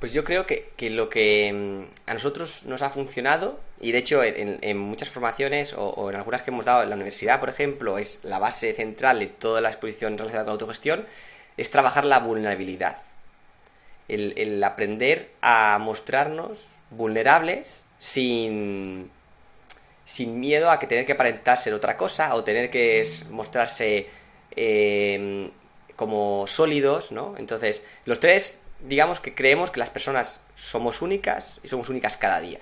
Pues 0.00 0.12
yo 0.12 0.24
creo 0.24 0.44
que, 0.44 0.66
lo 0.90 1.08
que 1.08 1.86
mm, 1.86 2.10
a 2.10 2.14
nosotros 2.14 2.64
nos 2.66 2.82
ha 2.82 2.90
funcionado, 2.90 3.58
y 3.80 3.92
de 3.92 3.98
hecho 3.98 4.22
en, 4.22 4.76
muchas 4.76 5.08
formaciones 5.08 5.74
o, 5.76 6.10
en 6.10 6.16
algunas 6.16 6.42
que 6.42 6.50
hemos 6.50 6.66
dado 6.66 6.82
en 6.82 6.90
la 6.90 6.96
universidad, 6.96 7.40
por 7.40 7.48
ejemplo, 7.48 7.96
es 7.96 8.22
la 8.24 8.38
base 8.38 8.74
central 8.74 9.20
de 9.20 9.28
toda 9.28 9.60
la 9.60 9.70
exposición 9.70 10.18
relacionada 10.18 10.44
con 10.44 10.52
autogestión, 10.52 11.06
es 11.56 11.70
trabajar 11.70 12.04
la 12.04 12.18
vulnerabilidad 12.18 12.96
el, 14.08 14.62
aprender 14.62 15.30
a 15.40 15.78
mostrarnos 15.80 16.66
vulnerables 16.90 17.84
sin, 17.98 19.10
sin 20.04 20.40
miedo 20.40 20.70
a 20.70 20.78
que 20.78 20.86
tener 20.86 21.06
que 21.06 21.12
aparentar 21.12 21.58
ser 21.58 21.74
otra 21.74 21.96
cosa 21.96 22.34
o 22.34 22.44
tener 22.44 22.70
que 22.70 23.08
mostrarse 23.30 24.08
eh, 24.56 25.50
como 25.96 26.46
sólidos, 26.46 27.12
¿no? 27.12 27.34
Entonces, 27.38 27.82
los 28.04 28.20
tres, 28.20 28.58
digamos 28.80 29.20
que 29.20 29.34
creemos 29.34 29.70
que 29.70 29.80
las 29.80 29.90
personas 29.90 30.40
somos 30.54 31.02
únicas 31.02 31.58
y 31.62 31.68
somos 31.68 31.88
únicas 31.88 32.16
cada 32.16 32.40
día. 32.40 32.60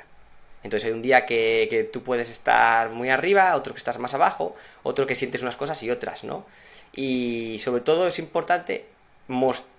Entonces 0.62 0.86
hay 0.86 0.92
un 0.92 1.02
día 1.02 1.26
que, 1.26 1.66
que 1.68 1.82
tú 1.82 2.04
puedes 2.04 2.30
estar 2.30 2.90
muy 2.90 3.10
arriba, 3.10 3.56
otro 3.56 3.74
que 3.74 3.78
estás 3.78 3.98
más 3.98 4.14
abajo, 4.14 4.54
otro 4.84 5.06
que 5.06 5.16
sientes 5.16 5.42
unas 5.42 5.56
cosas 5.56 5.82
y 5.82 5.90
otras, 5.90 6.22
¿no? 6.22 6.46
Y 6.92 7.58
sobre 7.58 7.80
todo 7.80 8.06
es 8.06 8.20
importante 8.20 8.84
mostrar 9.26 9.71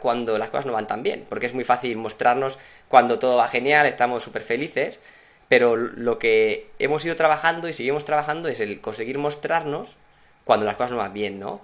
cuando 0.00 0.38
las 0.38 0.50
cosas 0.50 0.66
no 0.66 0.72
van 0.72 0.86
tan 0.86 1.02
bien, 1.02 1.26
porque 1.28 1.46
es 1.46 1.54
muy 1.54 1.64
fácil 1.64 1.96
mostrarnos 1.96 2.58
cuando 2.88 3.18
todo 3.18 3.36
va 3.36 3.48
genial, 3.48 3.86
estamos 3.86 4.22
súper 4.22 4.42
felices, 4.42 5.00
pero 5.48 5.76
lo 5.76 6.18
que 6.18 6.70
hemos 6.78 7.04
ido 7.04 7.16
trabajando 7.16 7.68
y 7.68 7.72
seguimos 7.72 8.04
trabajando 8.04 8.48
es 8.48 8.60
el 8.60 8.80
conseguir 8.80 9.18
mostrarnos 9.18 9.96
cuando 10.44 10.64
las 10.64 10.76
cosas 10.76 10.92
no 10.92 10.98
van 10.98 11.12
bien, 11.12 11.40
¿no? 11.40 11.60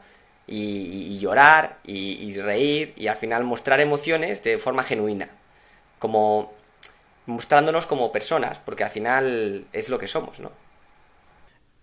Y, 0.47 1.19
llorar 1.21 1.79
y, 1.85 2.39
reír 2.39 2.93
y 2.97 3.07
al 3.07 3.17
final 3.17 3.45
mostrar 3.45 3.81
emociones 3.81 4.43
de 4.43 4.59
forma 4.59 4.83
genuina. 4.83 5.29
Como 5.99 6.53
mostrándonos 7.27 7.87
como 7.87 8.13
personas, 8.13 8.59
porque 8.59 8.85
al 8.85 8.91
final 8.91 9.67
es 9.73 9.89
lo 9.89 9.99
que 9.99 10.07
somos, 10.07 10.41
¿no? 10.41 10.51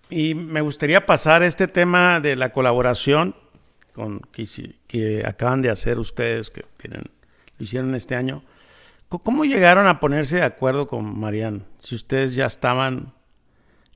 Y 0.10 0.36
me 0.36 0.62
gustaría 0.62 1.06
pasar 1.06 1.42
este 1.42 1.68
tema 1.68 2.20
de 2.20 2.36
la 2.36 2.52
colaboración 2.52 3.34
con 3.94 4.20
que, 4.32 4.46
que 4.88 5.24
acaban 5.26 5.62
de 5.62 5.70
hacer 5.70 6.00
ustedes, 6.00 6.50
que 6.50 6.66
tienen, 6.78 7.04
lo 7.58 7.64
hicieron 7.64 7.96
este 7.96 8.16
año. 8.16 8.44
¿Cómo 9.10 9.44
llegaron 9.44 9.88
a 9.88 10.00
ponerse 10.00 10.38
de 10.38 10.44
acuerdo 10.44 10.88
con 10.88 11.20
Marianne? 11.20 11.64
Si 11.80 11.96
ustedes 11.96 12.34
ya 12.34 12.46
estaban 12.46 13.14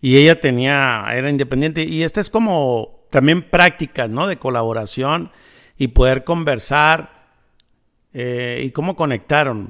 y 0.02 0.18
ella 0.18 0.40
tenía, 0.40 1.06
era 1.14 1.30
independiente. 1.30 1.84
Y 1.84 2.04
esta 2.04 2.22
es 2.22 2.30
como 2.30 3.06
también 3.10 3.50
prácticas, 3.50 4.10
¿no? 4.10 4.28
De 4.28 4.38
colaboración 4.38 5.32
y 5.78 5.88
poder 5.90 6.24
conversar 6.24 7.28
eh, 8.14 8.62
y 8.64 8.72
cómo 8.72 8.96
conectaron. 8.96 9.70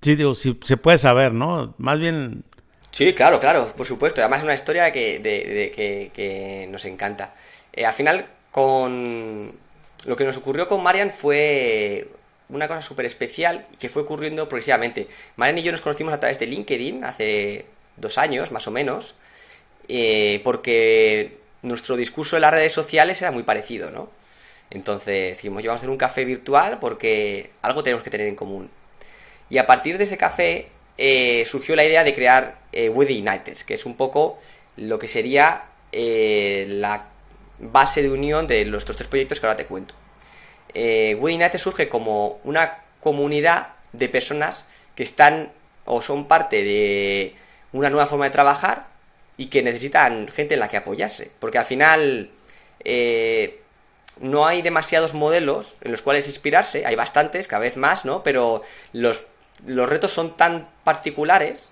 Sí, 0.00 0.16
digo, 0.16 0.34
si 0.34 0.58
se 0.62 0.76
puede 0.76 0.98
saber, 0.98 1.32
¿no? 1.32 1.74
Más 1.78 1.98
bien... 1.98 2.44
Sí, 2.90 3.14
claro, 3.14 3.40
claro, 3.40 3.72
por 3.76 3.86
supuesto. 3.86 4.20
Además 4.20 4.38
es 4.38 4.44
una 4.44 4.54
historia 4.54 4.90
que, 4.92 5.18
de, 5.18 6.10
que, 6.14 6.68
nos 6.70 6.84
encanta. 6.84 7.34
Eh, 7.72 7.84
al 7.84 7.94
final, 7.94 8.26
con 8.52 9.52
lo 10.04 10.16
que 10.16 10.24
nos 10.24 10.36
ocurrió 10.36 10.68
con 10.68 10.82
Marian 10.82 11.10
fue 11.12 12.08
una 12.48 12.68
cosa 12.68 12.82
súper 12.82 13.06
especial 13.06 13.66
que 13.80 13.88
fue 13.88 14.02
ocurriendo 14.02 14.48
progresivamente. 14.48 15.08
Marian 15.36 15.58
y 15.58 15.62
yo 15.62 15.72
nos 15.72 15.80
conocimos 15.80 16.14
a 16.14 16.20
través 16.20 16.38
de 16.38 16.46
LinkedIn 16.46 17.04
hace 17.04 17.66
dos 17.96 18.18
años, 18.18 18.52
más 18.52 18.68
o 18.68 18.70
menos, 18.70 19.16
eh, 19.88 20.40
porque 20.44 21.38
nuestro 21.62 21.96
discurso 21.96 22.36
en 22.36 22.42
las 22.42 22.52
redes 22.52 22.72
sociales 22.72 23.20
era 23.22 23.32
muy 23.32 23.42
parecido, 23.42 23.90
¿no? 23.90 24.10
Entonces 24.70 25.36
dijimos, 25.36 25.62
vamos 25.62 25.76
a 25.76 25.78
hacer 25.78 25.90
un 25.90 25.98
café 25.98 26.24
virtual 26.24 26.78
porque 26.78 27.50
algo 27.62 27.82
tenemos 27.82 28.02
que 28.02 28.10
tener 28.10 28.26
en 28.26 28.36
común. 28.36 28.70
Y 29.50 29.58
a 29.58 29.66
partir 29.66 29.98
de 29.98 30.04
ese 30.04 30.16
café 30.16 30.68
eh, 30.98 31.44
surgió 31.46 31.76
la 31.76 31.84
idea 31.84 32.04
de 32.04 32.14
crear 32.14 32.58
eh, 32.72 32.88
Uniters, 32.88 33.64
que 33.64 33.74
es 33.74 33.84
un 33.84 33.96
poco 33.96 34.38
lo 34.76 34.98
que 34.98 35.08
sería 35.08 35.64
eh, 35.92 36.64
la 36.68 37.11
base 37.62 38.02
de 38.02 38.10
unión 38.10 38.46
de 38.46 38.64
nuestros 38.64 38.96
tres 38.96 39.08
proyectos 39.08 39.40
que 39.40 39.46
ahora 39.46 39.56
te 39.56 39.66
cuento. 39.66 39.94
Eh, 40.74 41.16
Uniters 41.20 41.62
surge 41.62 41.88
como 41.88 42.40
una 42.44 42.82
comunidad 43.00 43.68
de 43.92 44.08
personas 44.08 44.64
que 44.94 45.02
están 45.02 45.52
o 45.84 46.02
son 46.02 46.26
parte 46.26 46.62
de 46.62 47.34
una 47.72 47.90
nueva 47.90 48.06
forma 48.06 48.26
de 48.26 48.30
trabajar 48.30 48.86
y 49.36 49.46
que 49.46 49.62
necesitan 49.62 50.28
gente 50.28 50.54
en 50.54 50.60
la 50.60 50.68
que 50.68 50.76
apoyarse. 50.76 51.30
Porque 51.38 51.58
al 51.58 51.64
final 51.64 52.30
eh, 52.84 53.60
no 54.20 54.46
hay 54.46 54.62
demasiados 54.62 55.14
modelos 55.14 55.76
en 55.82 55.92
los 55.92 56.02
cuales 56.02 56.26
inspirarse, 56.26 56.84
hay 56.86 56.94
bastantes, 56.94 57.48
cada 57.48 57.60
vez 57.60 57.76
más, 57.76 58.04
¿no? 58.04 58.22
Pero 58.22 58.62
los, 58.92 59.26
los 59.66 59.88
retos 59.88 60.12
son 60.12 60.36
tan 60.36 60.68
particulares 60.84 61.70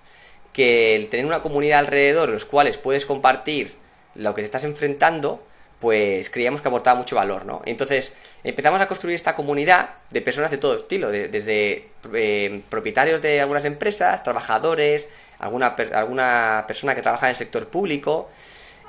que 0.52 0.96
el 0.96 1.08
tener 1.08 1.26
una 1.26 1.42
comunidad 1.42 1.80
alrededor 1.80 2.28
en 2.28 2.34
los 2.34 2.44
cuales 2.44 2.76
puedes 2.76 3.06
compartir 3.06 3.76
lo 4.14 4.34
que 4.34 4.42
te 4.42 4.46
estás 4.46 4.64
enfrentando, 4.64 5.42
pues 5.80 6.28
creíamos 6.28 6.60
que 6.60 6.68
aportaba 6.68 6.98
mucho 6.98 7.16
valor, 7.16 7.46
¿no? 7.46 7.62
Entonces 7.64 8.14
empezamos 8.44 8.80
a 8.80 8.86
construir 8.86 9.14
esta 9.14 9.34
comunidad 9.34 9.90
de 10.10 10.20
personas 10.20 10.50
de 10.50 10.58
todo 10.58 10.76
estilo, 10.76 11.10
desde 11.10 11.88
eh, 12.12 12.62
propietarios 12.68 13.22
de 13.22 13.40
algunas 13.40 13.64
empresas, 13.64 14.22
trabajadores, 14.22 15.08
alguna, 15.38 15.74
alguna 15.94 16.64
persona 16.66 16.94
que 16.94 17.00
trabaja 17.00 17.26
en 17.26 17.30
el 17.30 17.36
sector 17.36 17.66
público 17.68 18.28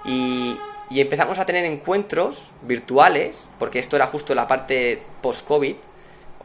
y, 0.05 0.57
empezamos 0.93 1.39
a 1.39 1.45
tener 1.45 1.63
encuentros 1.63 2.51
virtuales, 2.63 3.47
porque 3.57 3.79
esto 3.79 3.95
era 3.95 4.07
justo 4.07 4.35
la 4.35 4.45
parte 4.45 5.01
post-COVID 5.21 5.75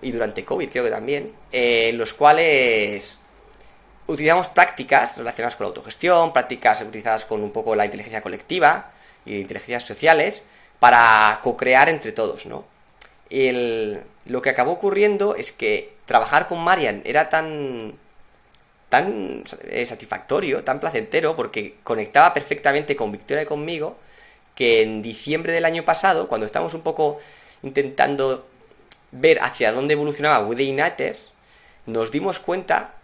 y 0.03 0.13
durante 0.13 0.45
COVID 0.45 0.71
creo 0.71 0.85
que 0.85 0.91
también, 0.91 1.33
eh, 1.51 1.89
en 1.89 1.99
los 1.99 2.15
cuales 2.15 3.19
utilizamos 4.07 4.47
prácticas 4.47 5.19
relacionadas 5.19 5.57
con 5.57 5.65
la 5.65 5.69
autogestión, 5.69 6.33
prácticas 6.33 6.81
utilizadas 6.83 7.25
con 7.25 7.43
un 7.43 7.51
poco 7.51 7.75
la 7.75 7.87
inteligencia 7.87 8.21
colectiva 8.21 8.93
y 9.27 9.41
inteligencias 9.41 9.85
sociales 9.85 10.47
para 10.79 11.41
co-crear 11.43 11.89
entre 11.89 12.13
todos, 12.13 12.47
¿no? 12.47 12.65
lo 13.29 14.41
que 14.43 14.51
acabó 14.51 14.73
ocurriendo 14.73 15.35
es 15.35 15.51
que 15.51 15.95
trabajar 16.05 16.47
con 16.47 16.63
Marian 16.63 17.03
era 17.05 17.29
tan 17.29 17.95
tan 18.89 19.43
eh, 19.65 19.85
satisfactorio, 19.85 20.63
tan 20.65 20.81
placentero, 20.81 21.35
porque 21.35 21.77
conectaba 21.83 22.33
perfectamente 22.33 22.95
con 22.95 23.11
Victoria 23.13 23.43
y 23.43 23.47
conmigo, 23.47 23.97
que 24.55 24.83
en 24.83 25.03
diciembre 25.03 25.53
del 25.53 25.65
año 25.65 25.85
pasado, 25.85 26.29
cuando 26.29 26.47
estábamos 26.47 26.75
un 26.75 26.83
poco 26.83 27.19
intentando 27.63 28.47
ver 29.13 29.41
hacia 29.43 29.73
dónde 29.73 29.95
evolucionaba 29.95 30.45
We 30.47 30.57
the 30.57 30.71
Uniters, 30.71 31.27
nos 31.87 32.11
dimos 32.11 32.39
cuenta 32.39 32.95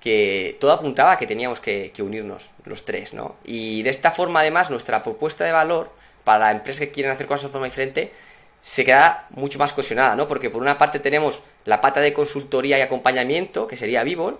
que 0.00 0.56
todo 0.60 0.72
apuntaba 0.72 1.12
a 1.12 1.18
que 1.18 1.26
teníamos 1.26 1.60
que, 1.60 1.92
unirnos 2.00 2.50
los 2.64 2.84
tres, 2.84 3.14
¿no? 3.14 3.36
Y 3.44 3.82
de 3.82 3.90
esta 3.90 4.10
forma, 4.10 4.40
además, 4.40 4.70
nuestra 4.70 5.02
propuesta 5.02 5.44
de 5.44 5.52
valor 5.52 5.90
para 6.24 6.50
empresas 6.50 6.80
que 6.80 6.90
quieren 6.90 7.12
hacer 7.12 7.26
cosas 7.26 7.44
de 7.44 7.48
forma 7.50 7.66
diferente 7.66 8.12
se 8.62 8.84
queda 8.84 9.26
mucho 9.30 9.58
más 9.58 9.72
cohesionada, 9.72 10.16
¿no? 10.16 10.28
Porque 10.28 10.50
por 10.50 10.62
una 10.62 10.78
parte 10.78 10.98
tenemos 10.98 11.42
la 11.64 11.80
pata 11.80 12.00
de 12.00 12.12
consultoría 12.12 12.78
y 12.78 12.82
acompañamiento, 12.82 13.66
que 13.66 13.76
sería 13.76 14.04
Vivon, 14.04 14.38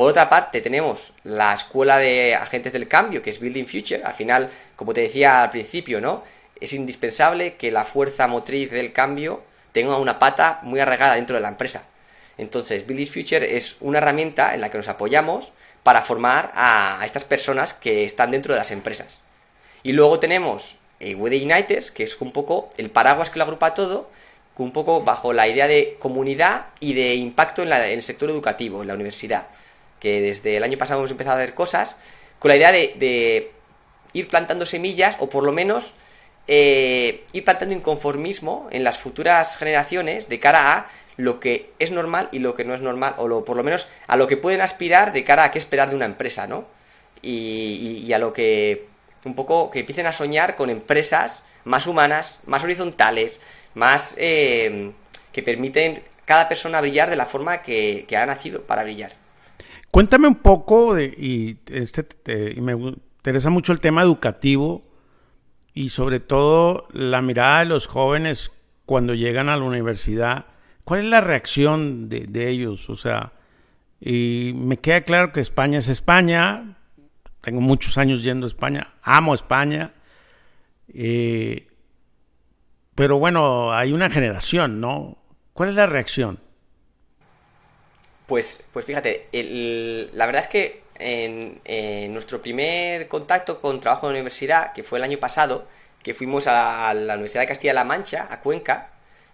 por 0.00 0.08
otra 0.08 0.30
parte, 0.30 0.62
tenemos 0.62 1.12
la 1.24 1.52
escuela 1.52 1.98
de 1.98 2.34
agentes 2.34 2.72
del 2.72 2.88
cambio, 2.88 3.20
que 3.20 3.28
es 3.28 3.38
Building 3.38 3.66
Future. 3.66 4.02
Al 4.02 4.14
final, 4.14 4.48
como 4.74 4.94
te 4.94 5.02
decía 5.02 5.42
al 5.42 5.50
principio, 5.50 6.00
¿no? 6.00 6.24
Es 6.58 6.72
indispensable 6.72 7.56
que 7.56 7.70
la 7.70 7.84
fuerza 7.84 8.26
motriz 8.26 8.70
del 8.70 8.94
cambio 8.94 9.42
tenga 9.72 9.98
una 9.98 10.18
pata 10.18 10.60
muy 10.62 10.80
arraigada 10.80 11.16
dentro 11.16 11.36
de 11.36 11.42
la 11.42 11.48
empresa. 11.48 11.84
Entonces, 12.38 12.86
Building 12.86 13.06
Future 13.06 13.56
es 13.56 13.76
una 13.80 13.98
herramienta 13.98 14.54
en 14.54 14.60
la 14.60 14.70
que 14.70 14.78
nos 14.78 14.88
apoyamos 14.88 15.52
para 15.82 16.02
formar 16.02 16.52
a 16.54 17.00
estas 17.04 17.24
personas 17.24 17.74
que 17.74 18.04
están 18.04 18.30
dentro 18.30 18.54
de 18.54 18.60
las 18.60 18.70
empresas. 18.70 19.20
Y 19.82 19.92
luego 19.92 20.18
tenemos 20.18 20.76
eh, 21.00 21.14
Uniters, 21.14 21.90
que 21.90 22.04
es 22.04 22.20
un 22.20 22.32
poco 22.32 22.70
el 22.76 22.90
paraguas 22.90 23.30
que 23.30 23.38
lo 23.38 23.44
agrupa 23.44 23.74
todo, 23.74 24.10
un 24.56 24.72
poco 24.72 25.02
bajo 25.04 25.32
la 25.32 25.48
idea 25.48 25.66
de 25.66 25.96
comunidad 25.98 26.66
y 26.80 26.92
de 26.92 27.14
impacto 27.14 27.62
en, 27.62 27.72
en 27.72 27.82
el 27.82 28.02
sector 28.02 28.28
educativo, 28.28 28.82
en 28.82 28.88
la 28.88 28.94
universidad 28.94 29.46
que 30.00 30.20
desde 30.20 30.56
el 30.56 30.64
año 30.64 30.78
pasado 30.78 31.00
hemos 31.00 31.10
empezado 31.10 31.36
a 31.36 31.42
hacer 31.42 31.54
cosas, 31.54 31.94
con 32.38 32.48
la 32.48 32.56
idea 32.56 32.72
de, 32.72 33.52
ir 34.12 34.28
plantando 34.28 34.66
semillas 34.66 35.14
o 35.20 35.28
por 35.28 35.44
lo 35.44 35.52
menos 35.52 35.92
eh, 36.48 37.22
ir 37.32 37.44
plantando 37.44 37.74
inconformismo 37.74 38.66
en 38.72 38.82
las 38.82 38.98
futuras 38.98 39.56
generaciones 39.56 40.28
de 40.28 40.40
cara 40.40 40.72
a 40.72 40.86
lo 41.16 41.40
que 41.40 41.72
es 41.78 41.90
normal 41.90 42.28
y 42.32 42.38
lo 42.38 42.54
que 42.54 42.64
no 42.64 42.74
es 42.74 42.80
normal, 42.80 43.14
o 43.18 43.28
lo, 43.28 43.44
por 43.44 43.56
lo 43.56 43.62
menos 43.62 43.88
a 44.06 44.16
lo 44.16 44.26
que 44.26 44.36
pueden 44.36 44.60
aspirar 44.60 45.12
de 45.12 45.24
cara 45.24 45.44
a 45.44 45.50
qué 45.50 45.58
esperar 45.58 45.90
de 45.90 45.96
una 45.96 46.06
empresa, 46.06 46.46
¿no? 46.46 46.66
Y, 47.22 48.10
a 48.12 48.18
lo 48.18 48.32
que 48.32 48.88
un 49.24 49.34
poco 49.34 49.70
que 49.70 49.80
empiecen 49.80 50.06
a 50.06 50.12
soñar 50.12 50.56
con 50.56 50.70
empresas 50.70 51.42
más 51.64 51.86
humanas, 51.86 52.40
más 52.46 52.64
horizontales, 52.64 53.40
más 53.74 54.14
eh, 54.16 54.92
que 55.30 55.42
permiten 55.42 56.02
cada 56.24 56.48
persona 56.48 56.80
brillar 56.80 57.10
de 57.10 57.16
la 57.16 57.26
forma 57.26 57.60
que 57.60 58.06
ha 58.16 58.24
nacido 58.24 58.62
para 58.62 58.82
brillar. 58.82 59.12
Cuéntame 59.90 60.28
un 60.28 60.36
poco, 60.36 60.94
de, 60.94 61.06
y, 61.06 61.58
este, 61.66 62.06
me 62.60 62.72
interesa 62.72 63.50
mucho 63.50 63.72
el 63.72 63.80
tema 63.80 64.02
educativo 64.02 64.82
y 65.74 65.88
sobre 65.88 66.20
todo 66.20 66.86
la 66.92 67.22
mirada 67.22 67.60
de 67.60 67.66
los 67.66 67.88
jóvenes 67.88 68.52
cuando 68.86 69.14
llegan 69.14 69.48
a 69.48 69.56
la 69.56 69.64
universidad. 69.64 70.46
¿Cuál 70.84 71.00
es 71.00 71.06
la 71.06 71.20
reacción 71.20 72.08
de, 72.08 72.48
ellos? 72.48 72.90
O 72.90 72.96
sea, 72.96 73.32
y 74.00 74.52
me 74.54 74.78
queda 74.78 75.02
claro 75.02 75.32
que 75.32 75.40
España 75.40 75.78
es 75.78 75.88
España. 75.88 76.76
Tengo 77.42 77.60
muchos 77.60 77.98
años 77.98 78.22
yendo 78.22 78.46
a 78.46 78.48
España. 78.48 78.94
Amo 79.02 79.34
España. 79.34 79.92
Eh, 80.92 81.68
pero 82.94 83.18
bueno, 83.18 83.72
hay 83.72 83.92
una 83.92 84.10
generación, 84.10 84.80
¿no? 84.80 85.16
¿Cuál 85.52 85.70
es 85.70 85.74
la 85.74 85.86
reacción? 85.86 86.40
Pues, 88.26 88.62
pues 88.72 88.84
fíjate, 88.84 89.28
la 90.12 90.26
verdad 90.26 90.42
es 90.42 90.48
que 90.48 90.82
en, 91.00 92.12
nuestro 92.12 92.40
primer 92.40 93.08
contacto 93.08 93.60
con 93.60 93.80
trabajo 93.80 94.06
de 94.06 94.12
universidad, 94.14 94.72
que 94.72 94.82
fue 94.82 94.98
el 94.98 95.04
año 95.04 95.18
pasado, 95.18 95.66
que 96.02 96.14
fuimos 96.14 96.46
a 96.46 96.94
la 96.94 97.14
Universidad 97.14 97.42
de 97.42 97.48
Castilla-La 97.48 97.84
Mancha, 97.84 98.28
a 98.30 98.40
Cuenca, 98.40 98.90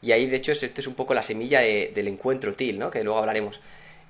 y 0.07 0.13
ahí 0.13 0.27
de 0.27 0.37
hecho 0.37 0.53
esto 0.53 0.81
es 0.81 0.87
un 0.87 0.95
poco 0.95 1.15
la 1.15 1.23
semilla 1.25 1.61
del 1.61 2.07
encuentro 2.07 2.55
TIL, 2.55 2.79
¿no? 2.79 2.91
que 2.91 3.03
luego 3.03 3.19
hablaremos. 3.19 3.61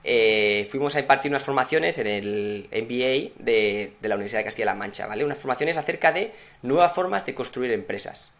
Eh, 0.04 0.68
fuimos 0.70 0.94
a 0.94 1.00
impartir 1.00 1.30
unas 1.30 1.42
formaciones 1.42 1.96
en 1.96 2.06
el 2.06 2.68
MBA 2.70 3.42
de, 3.42 3.94
de 3.98 4.08
la 4.08 4.14
Universidad 4.14 4.40
de 4.40 4.44
Castilla-La 4.44 4.74
Mancha, 4.74 5.06
¿vale? 5.06 5.24
Unas 5.24 5.38
formaciones 5.38 5.76
acerca 5.78 6.12
de 6.12 6.32
nuevas 6.62 6.92
formas 6.92 7.24
de 7.24 7.34
construir 7.34 7.72
empresas. 7.72 8.30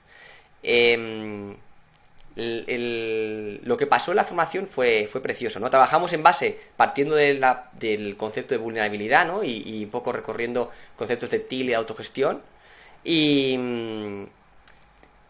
Eh, 0.63 1.57
lo 2.37 3.77
que 3.79 3.87
pasó 3.87 4.13
en 4.13 4.17
la 4.17 4.25
formación 4.25 4.67
fue, 4.67 5.09
fue 5.11 5.23
precioso, 5.23 5.59
¿no? 5.59 5.71
Trabajamos 5.71 6.13
en 6.13 6.23
base, 6.23 6.59
partiendo 6.77 7.15
del 7.15 8.17
concepto 8.19 8.55
de 8.55 8.59
vulnerabilidad, 8.59 9.27
¿no? 9.27 9.43
Y, 9.43 9.83
un 9.83 9.91
poco 9.91 10.13
recorriendo 10.13 10.71
conceptos 10.97 11.31
de 11.31 11.39
TIL 11.39 11.67
y 11.67 11.69
de 11.71 11.75
autogestión. 11.77 12.43
Y 13.03 13.57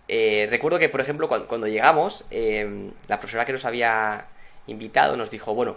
eh, 0.08 0.46
recuerdo 0.50 0.78
que, 0.78 0.88
por 0.88 1.00
ejemplo, 1.00 1.28
cuando, 1.28 1.66
llegamos, 1.66 2.24
em, 2.30 2.92
la 3.08 3.18
profesora 3.18 3.44
que 3.44 3.52
nos 3.52 3.64
había 3.64 4.28
invitado 4.66 5.16
nos 5.16 5.30
dijo, 5.30 5.54
bueno, 5.54 5.76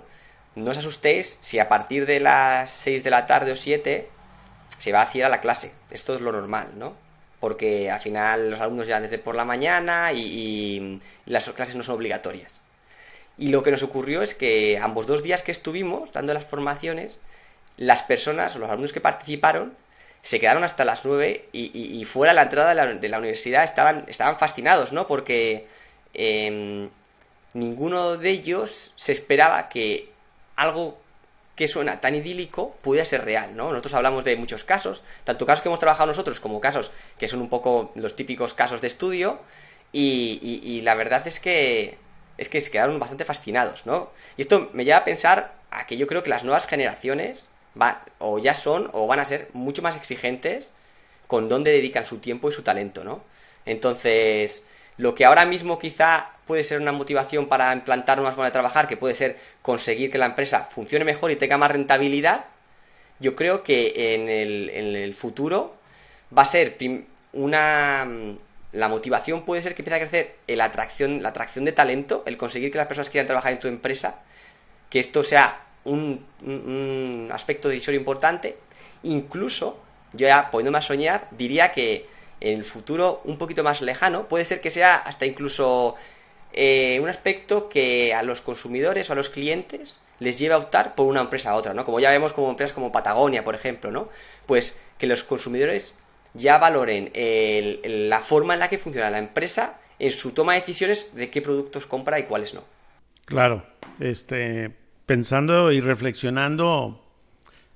no 0.55 0.71
os 0.71 0.77
asustéis 0.77 1.37
si 1.41 1.59
a 1.59 1.69
partir 1.69 2.05
de 2.05 2.19
las 2.19 2.69
6 2.71 3.03
de 3.03 3.09
la 3.09 3.25
tarde 3.25 3.51
o 3.51 3.55
7 3.55 4.09
se 4.77 4.91
va 4.91 4.99
a 4.99 5.03
hacer 5.03 5.25
a 5.25 5.29
la 5.29 5.41
clase. 5.41 5.73
Esto 5.89 6.15
es 6.15 6.21
lo 6.21 6.31
normal, 6.31 6.71
¿no? 6.75 6.95
Porque 7.39 7.89
al 7.89 7.99
final 7.99 8.51
los 8.51 8.59
alumnos 8.59 8.85
llegan 8.85 9.03
desde 9.03 9.17
por 9.17 9.35
la 9.35 9.45
mañana 9.45 10.11
y, 10.13 11.01
las 11.25 11.49
clases 11.49 11.75
no 11.75 11.83
son 11.83 11.95
obligatorias. 11.95 12.61
Y 13.37 13.49
lo 13.49 13.63
que 13.63 13.71
nos 13.71 13.83
ocurrió 13.83 14.21
es 14.21 14.33
que 14.33 14.77
ambos 14.81 15.07
dos 15.07 15.23
días 15.23 15.43
que 15.43 15.51
estuvimos 15.51 16.11
dando 16.11 16.33
las 16.33 16.45
formaciones, 16.45 17.17
las 17.77 18.03
personas 18.03 18.55
o 18.55 18.59
los 18.59 18.69
alumnos 18.69 18.93
que 18.93 19.01
participaron 19.01 19.73
se 20.21 20.39
quedaron 20.39 20.63
hasta 20.63 20.85
las 20.85 21.05
9 21.05 21.49
y, 21.51 22.05
fuera 22.05 22.31
de 22.31 22.35
la 22.35 22.43
entrada 22.43 22.69
de 22.93 23.09
la, 23.09 23.17
universidad 23.17 23.63
estaban, 23.63 24.05
estaban 24.07 24.37
fascinados, 24.37 24.91
¿no? 24.91 25.07
Porque 25.07 25.67
em, 26.13 26.89
ninguno 27.53 28.17
de 28.17 28.29
ellos 28.29 28.93
se 28.95 29.11
esperaba 29.11 29.69
que 29.69 30.11
algo 30.55 30.97
que 31.55 31.67
suena 31.67 31.99
tan 31.99 32.15
idílico 32.15 32.75
pudiera 32.81 33.05
ser 33.05 33.25
real, 33.25 33.55
¿no? 33.55 33.69
Nosotros 33.69 33.93
hablamos 33.93 34.23
de 34.23 34.37
muchos 34.37 34.63
casos, 34.63 35.03
tanto 35.25 35.45
casos 35.45 35.61
que 35.61 35.69
hemos 35.69 35.79
trabajado 35.79 36.07
nosotros 36.07 36.39
como 36.39 36.61
casos 36.61 36.91
que 37.17 37.27
son 37.27 37.41
un 37.41 37.49
poco 37.49 37.91
los 37.95 38.15
típicos 38.15 38.53
casos 38.53 38.79
de 38.79 38.87
estudio, 38.87 39.39
y, 39.91 40.81
la 40.83 40.95
verdad 40.95 41.27
es 41.27 41.39
que 41.39 41.97
es 42.37 42.47
que 42.47 42.61
se 42.61 42.71
quedaron 42.71 42.99
bastante 42.99 43.25
fascinados, 43.25 43.85
¿no? 43.85 44.11
Y 44.37 44.43
esto 44.43 44.69
me 44.71 44.85
lleva 44.85 44.99
a 44.99 45.03
pensar 45.05 45.53
a 45.71 45.85
que 45.85 45.97
yo 45.97 46.07
creo 46.07 46.23
que 46.23 46.29
las 46.29 46.45
nuevas 46.45 46.67
generaciones 46.67 47.45
van, 47.75 47.97
o 48.19 48.39
ya 48.39 48.53
son 48.53 48.89
o 48.93 49.07
van 49.07 49.19
a 49.19 49.25
ser 49.25 49.49
mucho 49.53 49.81
más 49.81 49.95
exigentes 49.95 50.71
con 51.27 51.49
dónde 51.49 51.71
dedican 51.71 52.05
su 52.05 52.19
tiempo 52.19 52.49
y 52.49 52.51
su 52.51 52.63
talento, 52.63 53.03
¿no? 53.03 53.21
Entonces, 53.65 54.63
lo 54.97 55.15
que 55.15 55.25
ahora 55.25 55.45
mismo 55.45 55.79
quizá 55.79 56.31
puede 56.45 56.63
ser 56.63 56.81
una 56.81 56.91
motivación 56.91 57.47
para 57.47 57.71
implantar 57.73 58.19
una 58.19 58.31
forma 58.31 58.45
de 58.45 58.51
trabajar, 58.51 58.87
que 58.87 58.97
puede 58.97 59.15
ser 59.15 59.37
conseguir 59.61 60.11
que 60.11 60.17
la 60.17 60.25
empresa 60.25 60.61
funcione 60.61 61.05
mejor 61.05 61.29
y 61.31 61.35
tenga 61.35 61.57
más 61.57 61.71
rentabilidad, 61.71 62.45
yo 63.19 63.35
creo 63.35 63.63
que 63.63 64.15
en 64.15 64.27
el, 64.29 65.13
futuro 65.13 65.75
va 66.35 66.41
a 66.43 66.45
ser 66.45 66.77
una... 67.33 68.07
La 68.71 68.87
motivación 68.87 69.45
puede 69.45 69.63
ser 69.63 69.73
que 69.73 69.81
empiece 69.81 69.95
a 69.95 70.07
crecer 70.07 70.35
la 70.47 70.65
atracción, 70.65 71.23
la 71.23 71.29
atracción 71.29 71.65
de 71.65 71.71
talento, 71.71 72.23
el 72.25 72.37
conseguir 72.37 72.71
que 72.71 72.77
las 72.77 72.87
personas 72.87 73.09
quieran 73.09 73.27
trabajar 73.27 73.51
en 73.51 73.59
tu 73.59 73.67
empresa, 73.67 74.21
que 74.89 74.99
esto 74.99 75.23
sea 75.23 75.68
un, 75.83 76.25
un 76.41 77.29
aspecto 77.31 77.69
decisorio 77.69 77.99
importante, 77.99 78.57
incluso, 79.03 79.79
yo 80.13 80.27
ya 80.27 80.51
poniéndome 80.51 80.77
a 80.77 80.81
soñar, 80.81 81.27
diría 81.31 81.71
que 81.71 82.07
en 82.41 82.59
el 82.59 82.63
futuro 82.63 83.21
un 83.25 83.37
poquito 83.37 83.63
más 83.63 83.81
lejano, 83.81 84.27
puede 84.27 84.45
ser 84.45 84.61
que 84.61 84.71
sea 84.71 84.95
hasta 84.95 85.25
incluso 85.25 85.95
eh, 86.53 86.99
un 87.01 87.09
aspecto 87.09 87.69
que 87.69 88.13
a 88.13 88.23
los 88.23 88.41
consumidores 88.41 89.09
o 89.09 89.13
a 89.13 89.15
los 89.15 89.29
clientes 89.29 90.01
les 90.19 90.39
lleve 90.39 90.53
a 90.53 90.57
optar 90.57 90.95
por 90.95 91.05
una 91.05 91.21
empresa 91.21 91.51
a 91.51 91.55
otra, 91.55 91.73
¿no? 91.73 91.85
Como 91.85 91.99
ya 91.99 92.09
vemos 92.09 92.33
como 92.33 92.49
empresas 92.49 92.73
como 92.73 92.91
Patagonia, 92.91 93.43
por 93.43 93.55
ejemplo, 93.55 93.91
¿no? 93.91 94.09
Pues 94.45 94.79
que 94.97 95.07
los 95.07 95.23
consumidores 95.23 95.95
ya 96.33 96.57
valoren 96.57 97.11
la 97.83 98.19
forma 98.19 98.53
en 98.53 98.59
la 98.59 98.69
que 98.69 98.77
funciona 98.77 99.09
la 99.09 99.19
empresa 99.19 99.79
en 99.97 100.11
su 100.11 100.31
toma 100.31 100.53
de 100.53 100.59
decisiones 100.59 101.15
de 101.15 101.29
qué 101.29 101.41
productos 101.41 101.85
compra 101.85 102.19
y 102.19 102.23
cuáles 102.23 102.53
no. 102.53 102.63
Claro, 103.25 103.65
este, 103.99 104.71
pensando 105.09 105.71
y 105.71 105.81
reflexionando, 105.81 107.03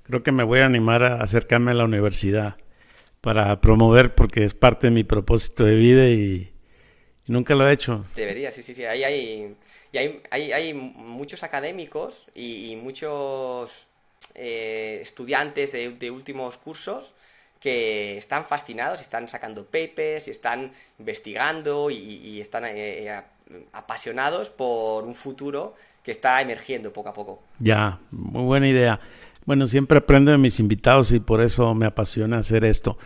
creo 0.03 0.21
que 0.21 0.31
me 0.31 0.43
voy 0.43 0.59
a 0.59 0.67
animar 0.67 1.01
a 1.01 1.15
acercarme 1.15 1.71
a 1.71 1.73
la 1.73 1.83
universidad 1.83 2.57
para 3.21 3.59
promover 3.59 4.13
porque 4.13 4.43
es 4.43 4.53
parte 4.53 4.85
de 4.85 4.91
mi 4.91 5.03
propósito 5.03 5.65
de 5.65 5.73
vida 5.73 6.07
y, 6.09 6.53
nunca 7.25 7.55
lo 7.55 7.67
he 7.67 7.73
hecho. 7.73 8.05
Debería, 8.15 8.51
sí, 8.51 8.61
sí, 8.61 8.75
sí. 8.75 8.85
Hay, 8.85 9.03
hay, 9.03 9.55
y 9.91 9.97
hay, 9.97 10.21
hay, 10.29 10.51
hay 10.51 10.73
muchos 10.75 11.41
académicos 11.41 12.27
y, 12.35 12.75
muchos 12.75 13.87
eh, 14.35 14.99
estudiantes 15.01 15.71
de, 15.71 16.11
últimos 16.11 16.57
cursos 16.57 17.15
que 17.59 18.15
están 18.15 18.45
fascinados, 18.45 18.99
y 18.99 19.03
están 19.05 19.27
sacando 19.27 19.65
papers, 19.65 20.27
y 20.27 20.31
están 20.31 20.71
investigando 20.99 21.89
y, 21.89 22.39
están 22.39 22.65
eh, 22.65 23.07
eh, 23.07 23.21
apasionados 23.71 24.51
por 24.51 25.05
un 25.05 25.15
futuro 25.15 25.73
que 26.03 26.11
está 26.11 26.41
emergiendo 26.41 26.91
poco 26.91 27.09
a 27.09 27.13
poco. 27.13 27.43
Ya, 27.59 27.99
muy 28.11 28.43
buena 28.43 28.67
idea. 28.67 28.99
Bueno, 29.45 29.67
siempre 29.67 29.97
aprendo 29.97 30.31
de 30.31 30.37
mis 30.37 30.59
invitados 30.59 31.11
y 31.11 31.19
por 31.19 31.41
eso 31.41 31.73
me 31.73 31.85
apasiona 31.85 32.37
hacer 32.37 32.63
esto. 32.63 32.97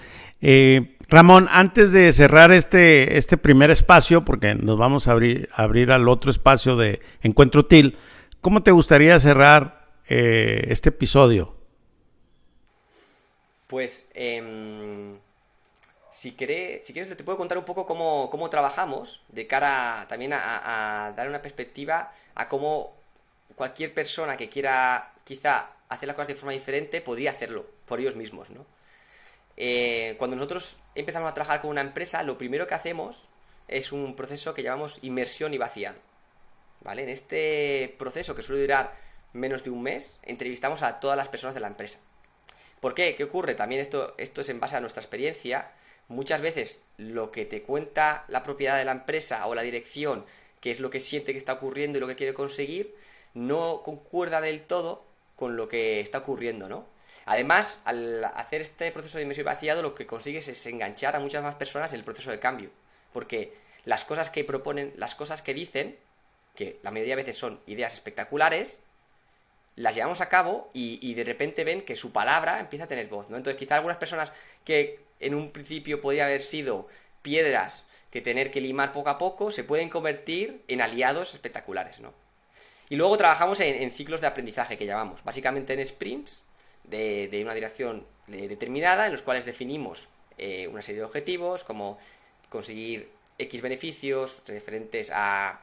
Eh, 0.41 0.97
Ramón, 1.07 1.47
antes 1.49 1.91
de 1.91 2.11
cerrar 2.11 2.51
este, 2.51 3.17
este 3.17 3.37
primer 3.37 3.71
espacio, 3.71 4.23
porque 4.25 4.53
nos 4.53 4.77
vamos 4.77 5.07
a 5.07 5.13
abrir, 5.13 5.49
abrir 5.53 5.91
al 5.91 6.07
otro 6.07 6.29
espacio 6.29 6.75
de 6.75 7.01
Encuentro 7.21 7.61
Útil, 7.61 7.97
¿cómo 8.41 8.61
te 8.61 8.71
gustaría 8.71 9.17
cerrar 9.19 9.87
eh, 10.07 10.65
este 10.69 10.89
episodio? 10.89 11.55
Pues, 13.67 14.09
em, 14.13 15.17
si, 16.17 16.33
quieres, 16.33 17.15
te 17.15 17.23
puedo 17.23 17.37
contar 17.37 17.57
un 17.57 17.65
poco 17.65 17.85
cómo, 17.85 18.49
trabajamos 18.49 19.21
de 19.27 19.45
cara 19.45 20.05
también 20.09 20.33
a 20.33 21.13
dar 21.15 21.27
una 21.27 21.41
perspectiva 21.41 22.11
a 22.35 22.47
cómo 22.49 22.97
cualquier 23.55 23.93
persona 23.93 24.37
que 24.37 24.49
quiera 24.49 25.13
quizá 25.23 25.69
hacer 25.89 26.07
las 26.07 26.15
cosas 26.15 26.29
de 26.29 26.35
forma 26.35 26.53
diferente, 26.53 27.01
podría 27.01 27.31
hacerlo 27.31 27.65
por 27.85 27.99
ellos 27.99 28.15
mismos, 28.15 28.49
¿no? 28.49 28.65
Eh, 29.57 30.15
cuando 30.17 30.35
nosotros 30.35 30.77
empezamos 30.95 31.29
a 31.29 31.33
trabajar 31.33 31.61
con 31.61 31.71
una 31.71 31.81
empresa, 31.81 32.21
lo 32.23 32.37
primero 32.37 32.67
que 32.67 32.75
hacemos 32.75 33.23
es 33.67 33.91
un 33.91 34.15
proceso 34.15 34.53
que 34.53 34.63
llamamos 34.63 34.99
inmersión 35.01 35.53
y 35.53 35.57
vaciado. 35.57 35.97
¿Vale? 36.81 37.03
En 37.03 37.09
este 37.09 37.95
proceso, 37.97 38.35
que 38.35 38.43
suele 38.43 38.61
durar 38.61 38.95
menos 39.33 39.63
de 39.63 39.71
un 39.71 39.81
mes, 39.81 40.19
entrevistamos 40.23 40.83
a 40.83 40.99
todas 40.99 41.17
las 41.17 41.27
personas 41.27 41.55
de 41.55 41.61
la 41.61 41.67
empresa. 41.67 41.99
¿Por 42.79 42.93
qué? 42.93 43.15
¿Qué 43.15 43.23
ocurre? 43.23 43.55
También 43.55 43.81
esto, 43.81 44.13
esto 44.17 44.41
es 44.41 44.49
en 44.49 44.59
base 44.59 44.75
a 44.75 44.79
nuestra 44.79 45.01
experiencia. 45.01 45.71
Muchas 46.09 46.41
veces 46.41 46.81
lo 46.97 47.31
que 47.31 47.45
te 47.45 47.61
cuenta 47.61 48.25
la 48.27 48.43
propiedad 48.43 48.77
de 48.77 48.85
la 48.85 48.93
empresa 48.93 49.45
o 49.47 49.55
la 49.55 49.61
dirección, 49.61 50.25
que 50.61 50.71
es 50.71 50.79
lo 50.79 50.89
que 50.89 50.99
siente 50.99 51.33
que 51.33 51.37
está 51.37 51.53
ocurriendo 51.53 51.97
y 51.97 52.01
lo 52.01 52.07
que 52.07 52.15
quiere 52.15 52.33
conseguir, 52.33 52.95
no 53.33 53.83
concuerda 53.83 54.41
del 54.41 54.61
todo 54.61 55.03
con 55.35 55.57
lo 55.57 55.67
que 55.67 55.99
está 55.99 56.19
ocurriendo, 56.19 56.69
¿no? 56.69 56.85
Además, 57.25 57.79
al 57.83 58.23
hacer 58.23 58.61
este 58.61 58.89
proceso 58.91 59.17
de 59.17 59.23
inmersión 59.23 59.45
vaciado, 59.45 59.81
lo 59.81 59.93
que 59.93 60.05
consigues 60.05 60.47
es 60.47 60.65
enganchar 60.65 61.15
a 61.15 61.19
muchas 61.19 61.43
más 61.43 61.55
personas 61.55 61.91
en 61.91 61.99
el 61.99 62.05
proceso 62.05 62.31
de 62.31 62.39
cambio. 62.39 62.69
Porque 63.11 63.53
las 63.83 64.05
cosas 64.05 64.29
que 64.29 64.45
proponen, 64.45 64.93
las 64.95 65.13
cosas 65.13 65.41
que 65.41 65.53
dicen, 65.53 65.97
que 66.55 66.79
la 66.83 66.91
mayoría 66.91 67.17
de 67.17 67.23
veces 67.23 67.37
son 67.37 67.59
ideas 67.67 67.93
espectaculares, 67.93 68.79
las 69.75 69.93
llevamos 69.93 70.21
a 70.21 70.29
cabo 70.29 70.71
y, 70.73 71.13
de 71.13 71.23
repente 71.25 71.65
ven 71.65 71.81
que 71.81 71.95
su 71.95 72.11
palabra 72.11 72.61
empieza 72.61 72.85
a 72.85 72.87
tener 72.87 73.07
voz, 73.07 73.29
¿no? 73.29 73.37
Entonces, 73.37 73.59
quizá 73.59 73.75
algunas 73.75 73.97
personas 73.97 74.31
que 74.63 74.99
en 75.19 75.35
un 75.35 75.51
principio 75.51 76.01
podría 76.01 76.25
haber 76.25 76.41
sido 76.41 76.87
piedras 77.21 77.83
que 78.11 78.21
tener 78.21 78.51
que 78.51 78.61
limar 78.61 78.93
poco 78.93 79.09
a 79.09 79.17
poco, 79.17 79.51
se 79.51 79.63
pueden 79.63 79.89
convertir 79.89 80.63
en 80.67 80.81
aliados 80.81 81.33
espectaculares, 81.33 81.99
¿no? 81.99 82.13
Y 82.89 82.95
luego 82.95 83.17
trabajamos 83.17 83.59
en, 83.59 83.91
ciclos 83.91 84.21
de 84.21 84.27
aprendizaje 84.27 84.77
que 84.77 84.85
llamamos, 84.85 85.23
básicamente 85.23 85.73
en 85.73 85.85
sprints 85.85 86.45
de, 86.85 87.41
una 87.43 87.53
dirección 87.53 88.05
determinada, 88.27 89.07
en 89.07 89.11
los 89.11 89.21
cuales 89.21 89.45
definimos 89.45 90.07
eh, 90.37 90.69
una 90.69 90.81
serie 90.81 91.01
de 91.01 91.05
objetivos, 91.05 91.65
como 91.65 91.97
conseguir 92.47 93.09
X 93.37 93.61
beneficios 93.61 94.41
referentes 94.47 95.11
a 95.13 95.59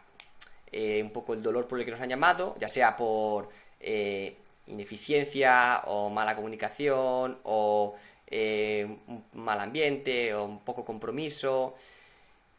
eh, 0.71 1.03
un 1.03 1.11
poco 1.11 1.33
el 1.33 1.43
dolor 1.43 1.67
por 1.67 1.79
el 1.79 1.87
que 1.87 1.93
nos 1.93 2.01
han 2.01 2.11
llamado, 2.11 2.57
ya 2.59 2.69
sea 2.69 2.95
por 2.97 3.49
eh, 3.81 4.37
ineficiencia 4.67 5.83
o 5.87 6.11
mala 6.11 6.37
comunicación 6.37 7.38
o 7.43 7.95
un 8.35 9.25
mal 9.33 9.61
ambiente 9.61 10.35
o 10.35 10.44
un 10.44 10.61
poco 10.61 10.85
compromiso. 10.85 11.75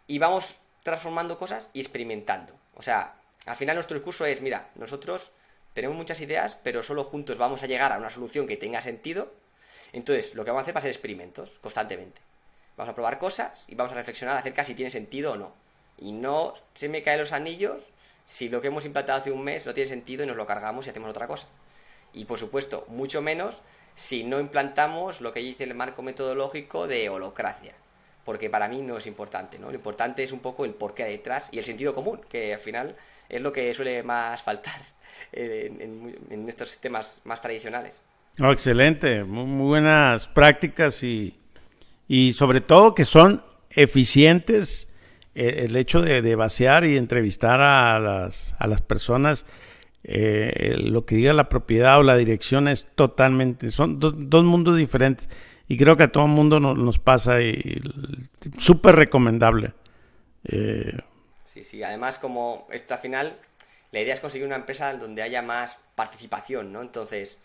Y 0.07 0.19
vamos 0.19 0.57
transformando 0.83 1.37
cosas 1.37 1.69
y 1.73 1.79
experimentando. 1.79 2.53
O 2.75 2.81
sea, 2.83 3.15
al 3.45 3.55
final 3.55 3.75
nuestro 3.75 3.97
discurso 3.97 4.25
es, 4.25 4.41
mira, 4.41 4.69
nosotros 4.75 5.31
tenemos 5.73 5.97
muchas 5.97 6.21
ideas, 6.21 6.55
pero 6.63 6.83
solo 6.83 7.03
juntos 7.03 7.37
vamos 7.37 7.63
a 7.63 7.67
llegar 7.67 7.91
a 7.91 7.97
una 7.97 8.09
solución 8.09 8.47
que 8.47 8.57
tenga 8.57 8.81
sentido. 8.81 9.31
Entonces, 9.93 10.35
lo 10.35 10.45
que 10.45 10.51
vamos 10.51 10.61
a 10.61 10.63
hacer 10.63 10.75
va 10.75 10.79
a 10.79 10.83
ser 10.83 10.91
experimentos 10.91 11.59
constantemente. 11.61 12.21
Vamos 12.77 12.91
a 12.91 12.95
probar 12.95 13.17
cosas 13.17 13.65
y 13.67 13.75
vamos 13.75 13.93
a 13.93 13.95
reflexionar 13.95 14.37
acerca 14.37 14.63
si 14.63 14.75
tiene 14.75 14.91
sentido 14.91 15.33
o 15.33 15.37
no. 15.37 15.53
Y 15.97 16.11
no 16.11 16.53
se 16.73 16.89
me 16.89 17.03
caen 17.03 17.19
los 17.19 17.31
anillos 17.31 17.81
si 18.25 18.49
lo 18.49 18.61
que 18.61 18.67
hemos 18.67 18.85
implantado 18.85 19.19
hace 19.19 19.31
un 19.31 19.43
mes 19.43 19.65
no 19.65 19.73
tiene 19.73 19.89
sentido 19.89 20.23
y 20.23 20.27
nos 20.27 20.35
lo 20.35 20.45
cargamos 20.45 20.85
y 20.85 20.89
hacemos 20.89 21.09
otra 21.09 21.27
cosa. 21.27 21.47
Y 22.13 22.25
por 22.25 22.39
supuesto, 22.39 22.85
mucho 22.87 23.21
menos 23.21 23.61
si 23.95 24.23
no 24.23 24.39
implantamos 24.39 25.21
lo 25.21 25.31
que 25.33 25.39
dice 25.39 25.63
el 25.63 25.73
marco 25.73 26.03
metodológico 26.03 26.87
de 26.87 27.09
holocracia 27.09 27.73
porque 28.25 28.49
para 28.49 28.67
mí 28.67 28.81
no 28.81 28.97
es 28.97 29.07
importante, 29.07 29.59
¿no? 29.59 29.69
Lo 29.69 29.75
importante 29.75 30.23
es 30.23 30.31
un 30.31 30.39
poco 30.39 30.65
el 30.65 30.71
porqué 30.71 31.05
detrás 31.05 31.49
y 31.51 31.59
el 31.59 31.63
sentido 31.63 31.93
común, 31.93 32.19
que 32.27 32.55
al 32.55 32.59
final 32.59 32.95
es 33.29 33.39
lo 33.39 33.53
que 33.53 33.73
suele 33.73 34.03
más 34.03 34.41
faltar 34.41 34.81
en, 35.31 36.49
estos 36.49 36.69
sistemas 36.69 37.21
más 37.23 37.39
tradicionales. 37.39 38.01
Oh, 38.39 38.51
excelente, 38.51 39.23
muy, 39.23 39.45
buenas 39.45 40.27
prácticas 40.27 41.03
y, 41.03 41.37
y, 42.07 42.33
sobre 42.33 42.59
todo 42.59 42.93
que 42.93 43.05
son 43.05 43.41
eficientes 43.69 44.89
eh, 45.35 45.65
el 45.65 45.75
hecho 45.77 46.01
de, 46.01 46.35
vaciar 46.35 46.83
y 46.83 46.97
entrevistar 46.97 47.61
a 47.61 47.99
las, 47.99 48.55
a 48.59 48.67
las 48.67 48.81
personas 48.81 49.45
eh, 50.07 50.75
lo 50.77 51.05
que 51.05 51.15
diga 51.15 51.33
la 51.33 51.49
propiedad 51.49 51.97
o 51.99 52.03
la 52.03 52.15
dirección 52.15 52.67
es 52.67 52.85
totalmente, 52.93 53.71
son 53.71 53.99
dos 53.99 54.43
mundos 54.43 54.77
diferentes 54.77 55.29
y 55.67 55.77
creo 55.77 55.97
que 55.97 56.03
a 56.03 56.11
todo 56.11 56.25
el 56.25 56.31
mundo 56.31 56.59
nos 56.59 56.99
pasa 56.99 57.41
y, 57.41 57.81
súper 58.57 58.95
recomendable. 58.95 59.73
Eh, 60.43 60.95
sí, 61.51 61.63
sí, 61.63 61.81
además 61.81 62.19
como 62.19 62.67
esta 62.69 62.99
final, 62.99 63.35
la 63.91 63.99
idea 63.99 64.13
es 64.13 64.19
conseguir 64.19 64.45
una 64.45 64.57
empresa 64.57 64.93
donde 64.93 65.23
haya 65.23 65.41
más 65.41 65.79
participación, 65.95 66.71
¿no? 66.71 66.83
Entonces, 66.83 67.39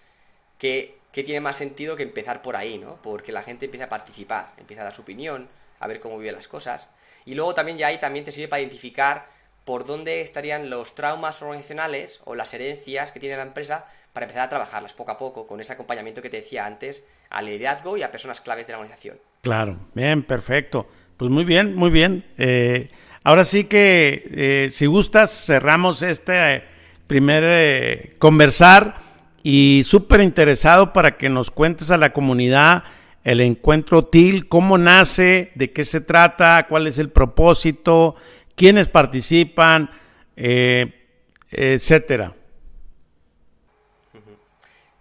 ¿qué, 0.58 0.98
¿qué, 1.12 1.24
tiene 1.24 1.40
más 1.40 1.56
sentido 1.56 1.96
que 1.96 2.02
empezar 2.02 2.42
por 2.42 2.56
ahí, 2.56 2.76
¿no? 2.76 3.00
Porque 3.02 3.32
la 3.32 3.42
gente 3.42 3.64
empieza 3.64 3.86
a 3.86 3.88
participar, 3.88 4.52
empieza 4.58 4.82
a 4.82 4.84
dar 4.84 4.94
su 4.94 5.00
opinión, 5.00 5.48
a 5.78 5.86
ver 5.86 5.98
cómo 5.98 6.18
viven 6.18 6.34
las 6.34 6.48
cosas. 6.48 6.90
Y 7.24 7.34
luego 7.34 7.54
también 7.54 7.78
ya 7.78 7.86
ahí 7.86 7.98
también 7.98 8.26
te 8.26 8.32
sirve 8.32 8.48
para 8.48 8.60
identificar 8.60 9.39
por 9.64 9.86
dónde 9.86 10.22
estarían 10.22 10.70
los 10.70 10.94
traumas 10.94 11.42
organizacionales 11.42 12.20
o 12.24 12.34
las 12.34 12.52
herencias 12.54 13.12
que 13.12 13.20
tiene 13.20 13.36
la 13.36 13.42
empresa 13.42 13.86
para 14.12 14.26
empezar 14.26 14.46
a 14.46 14.48
trabajarlas 14.48 14.92
poco 14.92 15.12
a 15.12 15.18
poco 15.18 15.46
con 15.46 15.60
ese 15.60 15.72
acompañamiento 15.72 16.22
que 16.22 16.30
te 16.30 16.38
decía 16.38 16.66
antes 16.66 17.04
al 17.28 17.46
liderazgo 17.46 17.96
y 17.96 18.02
a 18.02 18.10
personas 18.10 18.40
claves 18.40 18.66
de 18.66 18.72
la 18.72 18.78
organización. 18.78 19.18
Claro, 19.42 19.76
bien, 19.94 20.22
perfecto. 20.22 20.88
Pues 21.16 21.30
muy 21.30 21.44
bien, 21.44 21.74
muy 21.74 21.90
bien. 21.90 22.24
Eh, 22.38 22.90
ahora 23.22 23.44
sí 23.44 23.64
que, 23.64 24.28
eh, 24.32 24.68
si 24.72 24.86
gustas, 24.86 25.30
cerramos 25.46 26.02
este 26.02 26.56
eh, 26.56 26.64
primer 27.06 28.16
conversar 28.18 28.96
y 29.42 29.82
súper 29.84 30.20
interesado 30.20 30.92
para 30.92 31.16
que 31.16 31.28
nos 31.28 31.50
cuentes 31.50 31.90
a 31.90 31.96
la 31.96 32.12
comunidad 32.12 32.84
el 33.22 33.40
encuentro 33.40 34.06
TIL, 34.06 34.48
cómo 34.48 34.78
nace, 34.78 35.52
de 35.54 35.72
qué 35.72 35.84
se 35.84 36.00
trata, 36.00 36.66
cuál 36.68 36.86
es 36.86 36.98
el 36.98 37.10
propósito, 37.10 38.16
quiénes 38.60 38.88
participan, 38.88 39.88
etcétera. 40.36 42.34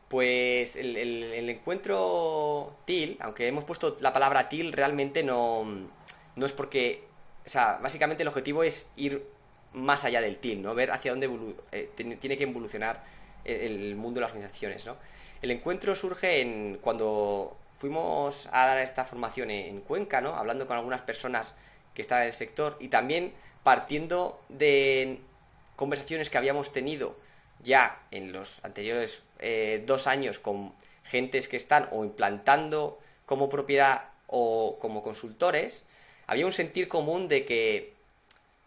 Pues 0.08 0.78
el, 0.78 1.50
encuentro 1.50 2.78
TIL, 2.86 3.18
aunque 3.20 3.50
hemos 3.50 3.66
puesto 3.66 3.98
la 4.00 4.14
palabra 4.14 4.48
TIL, 4.48 4.72
realmente 4.72 5.24
no, 5.24 5.66
no 6.38 6.46
es 6.46 6.54
porque. 6.54 7.04
O 7.46 7.50
sea, 7.50 7.80
básicamente 7.84 8.24
el 8.24 8.30
objetivo 8.30 8.64
es 8.64 8.90
ir 8.96 9.26
más 9.74 10.06
allá 10.06 10.22
del 10.22 10.38
TIL, 10.38 10.62
¿no? 10.62 10.74
Ver 10.74 10.92
hacia 10.92 11.12
dónde 11.12 11.30
eh, 11.74 11.90
tiene 11.96 12.38
que 12.38 12.44
evolucionar 12.44 13.04
el, 13.44 13.96
mundo 13.98 14.20
de 14.20 14.22
las 14.22 14.32
organizaciones, 14.32 14.86
¿no? 14.86 14.96
El 15.42 15.52
encuentro 15.52 15.96
surge 15.96 16.40
en 16.42 16.80
cuando 16.82 17.58
fuimos 17.76 18.48
a 18.54 18.68
dar 18.68 18.78
esta 18.78 19.04
formación 19.04 19.52
en 19.52 19.82
Cuenca, 19.82 20.22
¿no? 20.22 20.36
Hablando 20.36 20.66
con 20.66 20.78
algunas 20.78 21.02
personas 21.02 21.54
que 21.94 22.02
están 22.02 22.22
en 22.22 22.28
el 22.28 22.34
sector 22.34 22.78
y 22.80 22.88
también 22.88 23.34
partiendo 23.64 24.42
de 24.50 25.20
conversaciones 25.76 26.30
que 26.30 26.38
habíamos 26.38 26.72
tenido 26.72 27.16
ya 27.62 27.98
en 28.12 28.32
los 28.32 28.64
anteriores 28.64 29.22
eh, 29.40 29.84
dos 29.86 30.08
años 30.08 30.40
con 30.40 30.74
gentes 31.04 31.48
que 31.48 31.58
están 31.58 31.88
o 31.92 32.04
implantando 32.04 33.00
como 33.26 33.50
propiedad 33.50 34.10
o 34.28 34.78
como 34.80 35.04
consultores, 35.04 35.84
había 36.28 36.46
un 36.46 36.54
sentir 36.54 36.88
común 36.88 37.28
de 37.28 37.46
que 37.46 37.94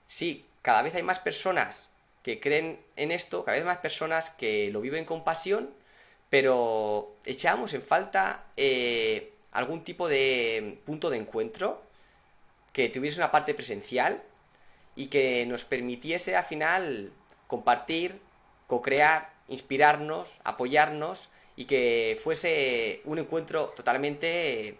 sí, 0.07 0.45
cada 0.63 0.83
vez 0.83 0.95
hay 0.95 1.03
más 1.03 1.21
personas 1.21 1.89
que 2.23 2.41
creen 2.41 2.79
en 2.97 3.13
esto, 3.13 3.45
cada 3.45 3.57
vez 3.57 3.65
más 3.67 3.79
personas 3.79 4.31
que 4.31 4.71
lo 4.71 4.81
viven 4.81 5.05
con 5.05 5.25
pasión, 5.25 5.71
pero 6.31 7.15
echábamos 7.25 7.75
en 7.75 7.83
falta 7.83 8.45
eh, 8.57 9.33
algún 9.53 9.83
tipo 9.83 10.09
de 10.09 10.79
punto 10.85 11.11
de 11.11 11.19
encuentro 11.19 11.83
que 12.73 12.89
tuviese 12.89 13.19
una 13.19 13.31
parte 13.31 13.55
presencial 13.55 14.23
y 14.97 15.07
que 15.07 15.47
nos 15.47 15.65
permitiese 15.65 16.37
al 16.37 16.45
final 16.45 17.13
compartir, 17.47 18.21
co-crear, 18.67 19.33
inspirarnos, 19.49 20.41
apoyarnos 20.45 21.29
y 21.57 21.67
que 21.67 22.19
fuese 22.23 23.03
un 23.05 23.19
encuentro 23.19 23.73
totalmente 23.77 24.79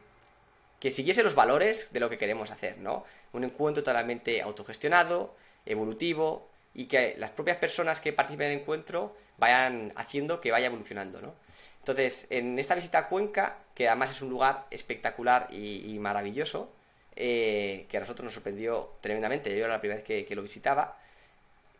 que 0.81 0.91
siguiese 0.91 1.23
los 1.23 1.35
valores 1.35 1.93
de 1.93 2.01
lo 2.01 2.11
que 2.11 2.19
queremos 2.19 2.51
hacer, 2.51 2.79
¿no? 2.79 3.05
Un 3.33 3.45
encuentro 3.45 3.85
totalmente 3.85 4.43
autogestionado, 4.43 5.37
evolutivo 5.65 6.49
y 6.75 6.87
que 6.87 7.15
las 7.19 7.31
propias 7.31 7.59
personas 7.59 8.01
que 8.01 8.13
participen 8.13 8.49
en 8.49 8.53
el 8.55 8.61
encuentro 8.61 9.15
vayan 9.39 9.93
haciendo 9.95 10.41
que 10.41 10.51
vaya 10.51 10.67
evolucionando, 10.67 11.21
¿no? 11.21 11.35
Entonces, 11.79 12.27
en 12.31 12.59
esta 12.59 12.75
visita 12.75 12.99
a 12.99 13.09
Cuenca, 13.09 13.59
que 13.75 13.89
además 13.89 14.13
es 14.13 14.23
un 14.23 14.31
lugar 14.31 14.67
espectacular 14.71 15.49
y, 15.53 15.99
maravilloso, 15.99 16.71
eh, 17.17 17.87
que 17.89 17.97
a 17.97 18.01
nosotros 18.01 18.25
nos 18.25 18.35
sorprendió 18.35 18.97
tremendamente, 19.01 19.51
yo 19.51 19.65
era 19.65 19.75
la 19.75 19.81
primera 19.81 20.03
vez 20.03 20.27
que, 20.27 20.35
lo 20.35 20.43
visitaba, 20.43 20.99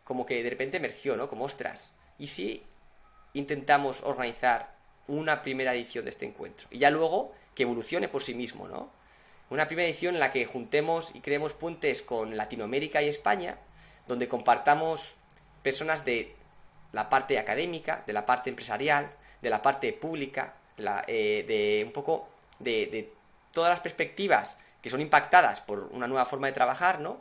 como 0.05 0.27
que 0.27 0.43
de 0.43 0.51
repente 0.51 0.77
emergió, 0.77 1.17
¿no? 1.17 1.29
Como 1.29 1.45
ostras, 1.45 1.93
¿y 2.19 2.27
si 2.27 2.63
intentamos 3.33 4.03
organizar 4.03 4.75
una 5.09 5.43
primera 5.43 5.75
edición 5.75 6.05
de 6.05 6.11
este 6.11 6.27
encuentro? 6.27 6.69
Y 6.71 6.79
ya 6.79 6.91
luego 6.91 7.33
que 7.55 7.63
evolucione 7.63 8.09
por 8.09 8.23
sí 8.23 8.35
mismo, 8.35 8.69
¿no? 8.69 8.91
Una 9.51 9.67
primera 9.67 9.89
edición 9.89 10.15
en 10.15 10.21
la 10.21 10.33
que 10.33 10.47
juntemos 10.47 11.15
y 11.15 11.21
creemos 11.21 11.53
puentes 11.53 12.03
con 12.03 12.37
Latinoamérica 12.37 13.03
y 13.03 13.09
España, 13.09 13.59
donde 14.07 14.29
compartamos 14.29 15.15
personas 15.63 16.05
de 16.05 16.35
la 16.93 17.09
parte 17.09 17.39
académica, 17.39 18.03
de 18.07 18.13
la 18.13 18.27
parte 18.27 18.51
empresarial, 18.51 19.11
de 19.41 19.51
la 19.51 19.63
parte 19.63 19.93
pública, 19.93 20.55
de, 20.77 21.45
eh, 21.49 21.85
un 21.85 21.93
poco 21.93 22.29
de, 22.59 23.13
todas 23.53 23.71
las 23.71 23.81
perspectivas 23.81 24.57
que 24.83 24.91
son 24.91 25.01
impactadas 25.01 25.61
por 25.61 25.89
una 25.93 26.09
nueva 26.09 26.27
forma 26.27 26.49
de 26.49 26.53
trabajar, 26.53 27.01
¿no? 27.01 27.21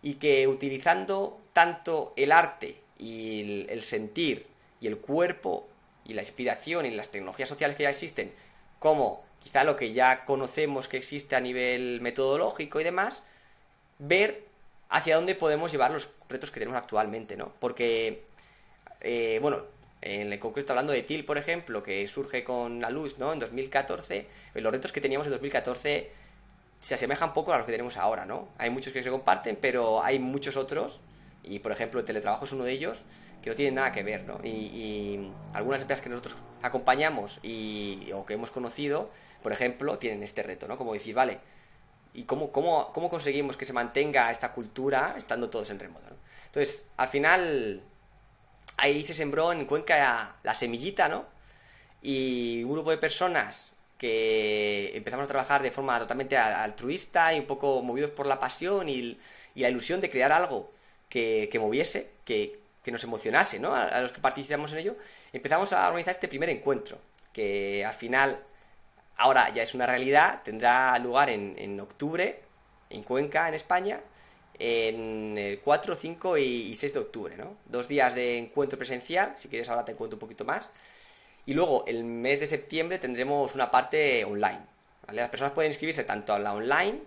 Y 0.00 0.14
que 0.14 0.46
utilizando 0.46 1.40
tanto 1.52 2.14
el 2.16 2.32
arte 2.32 2.80
y 2.98 3.66
el, 3.68 3.82
sentir 3.82 4.46
y 4.80 4.86
el 4.86 4.98
cuerpo 4.98 5.68
y 6.04 6.14
la 6.14 6.22
inspiración 6.22 6.86
y 6.86 6.90
las 6.90 7.08
tecnologías 7.08 7.48
sociales 7.48 7.76
que 7.76 7.82
ya 7.82 7.90
existen, 7.90 8.32
como 8.78 9.24
quizá 9.40 9.64
lo 9.64 9.76
que 9.76 9.92
ya 9.92 10.24
conocemos 10.24 10.88
que 10.88 10.96
existe 10.96 11.36
a 11.36 11.40
nivel 11.40 12.00
metodológico 12.00 12.80
y 12.80 12.84
demás, 12.84 13.22
ver 13.98 14.44
hacia 14.88 15.16
dónde 15.16 15.34
podemos 15.34 15.72
llevar 15.72 15.90
los 15.90 16.10
retos 16.28 16.50
que 16.50 16.60
tenemos 16.60 16.78
actualmente, 16.78 17.36
¿no? 17.36 17.52
Porque, 17.58 18.24
eh, 19.00 19.38
bueno, 19.42 19.64
en 20.02 20.32
el 20.32 20.38
concreto 20.38 20.72
hablando 20.72 20.92
de 20.92 21.02
TIL, 21.02 21.24
por 21.24 21.38
ejemplo, 21.38 21.82
que 21.82 22.06
surge 22.08 22.44
con 22.44 22.80
la 22.80 22.90
luz, 22.90 23.18
¿no? 23.18 23.32
En 23.32 23.38
2014, 23.38 24.26
eh, 24.54 24.60
los 24.60 24.72
retos 24.72 24.92
que 24.92 25.00
teníamos 25.00 25.26
en 25.26 25.32
2014 25.32 26.10
se 26.80 26.94
asemejan 26.94 27.32
poco 27.34 27.52
a 27.52 27.58
los 27.58 27.66
que 27.66 27.72
tenemos 27.72 27.96
ahora, 27.98 28.24
¿no? 28.24 28.48
Hay 28.58 28.70
muchos 28.70 28.92
que 28.92 29.02
se 29.02 29.10
comparten, 29.10 29.56
pero 29.60 30.02
hay 30.02 30.18
muchos 30.18 30.56
otros 30.56 31.00
y 31.42 31.58
por 31.60 31.72
ejemplo 31.72 32.00
el 32.00 32.06
teletrabajo 32.06 32.46
es 32.46 32.52
uno 32.52 32.64
de 32.64 32.72
ellos 32.72 33.02
que 33.42 33.50
no 33.50 33.56
tiene 33.56 33.72
nada 33.72 33.92
que 33.92 34.02
ver, 34.02 34.24
¿no? 34.24 34.40
Y, 34.42 35.30
algunas 35.54 35.80
empresas 35.80 36.02
que 36.02 36.10
nosotros 36.10 36.36
acompañamos 36.62 37.40
y, 37.42 38.10
o 38.14 38.24
que 38.26 38.34
hemos 38.34 38.50
conocido, 38.50 39.10
por 39.42 39.52
ejemplo, 39.52 39.98
tienen 39.98 40.22
este 40.22 40.42
reto, 40.42 40.68
¿no? 40.68 40.76
Como 40.76 40.92
decir, 40.92 41.14
vale, 41.14 41.38
¿y 42.12 42.24
cómo, 42.24 42.52
cómo, 42.52 42.92
cómo 42.92 43.08
conseguimos 43.08 43.56
que 43.56 43.64
se 43.64 43.72
mantenga 43.72 44.30
esta 44.30 44.52
cultura 44.52 45.14
estando 45.16 45.48
todos 45.48 45.70
en 45.70 45.78
remoto? 45.78 46.10
Entonces, 46.46 46.86
al 46.96 47.08
final, 47.08 47.82
ahí 48.76 49.02
se 49.04 49.14
sembró 49.14 49.52
en 49.52 49.64
Cuenca 49.64 50.36
la 50.42 50.54
semillita, 50.54 51.08
¿no? 51.08 51.24
Y 52.02 52.62
un 52.64 52.72
grupo 52.72 52.90
de 52.90 52.98
personas 52.98 53.69
que 54.00 54.96
empezamos 54.96 55.24
a 55.24 55.28
trabajar 55.28 55.62
de 55.62 55.70
forma 55.70 55.98
totalmente 55.98 56.34
altruista 56.34 57.34
y 57.34 57.38
un 57.38 57.44
poco 57.44 57.82
movidos 57.82 58.10
por 58.12 58.24
la 58.24 58.40
pasión 58.40 58.88
y, 58.88 59.18
y 59.54 59.60
la 59.60 59.68
ilusión 59.68 60.00
de 60.00 60.08
crear 60.08 60.32
algo 60.32 60.72
que, 61.10 61.58
moviese, 61.60 62.12
que, 62.24 62.60
nos 62.86 63.04
emocionase, 63.04 63.58
¿no? 63.60 63.74
A, 63.74 64.00
los 64.00 64.10
que 64.10 64.20
participamos 64.20 64.72
en 64.72 64.78
ello, 64.78 64.96
empezamos 65.34 65.74
a 65.74 65.86
organizar 65.86 66.14
este 66.14 66.28
primer 66.28 66.48
encuentro, 66.48 66.98
que 67.30 67.84
al 67.84 67.92
final 67.92 68.42
ahora 69.16 69.50
ya 69.50 69.62
es 69.62 69.74
una 69.74 69.86
realidad, 69.86 70.40
tendrá 70.42 70.98
lugar 70.98 71.28
en, 71.28 71.78
octubre, 71.78 72.40
en 72.88 73.02
Cuenca, 73.02 73.48
en 73.48 73.54
España, 73.54 74.00
en 74.58 75.36
el 75.36 75.60
4, 75.60 75.94
5 75.94 76.38
y, 76.38 76.74
6 76.74 76.94
de 76.94 77.00
octubre, 77.00 77.36
¿no? 77.36 77.58
Dos 77.66 77.86
días 77.86 78.14
de 78.14 78.38
encuentro 78.38 78.78
presencial, 78.78 79.34
si 79.36 79.48
quieres 79.48 79.68
ahora 79.68 79.84
te 79.84 79.94
cuento 79.94 80.16
un 80.16 80.20
poquito 80.20 80.46
más. 80.46 80.70
Y 81.50 81.54
luego, 81.54 81.84
el 81.88 82.04
mes 82.04 82.38
de 82.38 82.46
septiembre 82.46 83.00
tendremos 83.00 83.56
una 83.56 83.72
parte 83.72 84.24
online. 84.24 84.60
Las 85.08 85.30
personas 85.30 85.52
pueden 85.52 85.72
inscribirse 85.72 86.04
tanto 86.04 86.32
a 86.32 86.38
la 86.38 86.52
online 86.52 87.00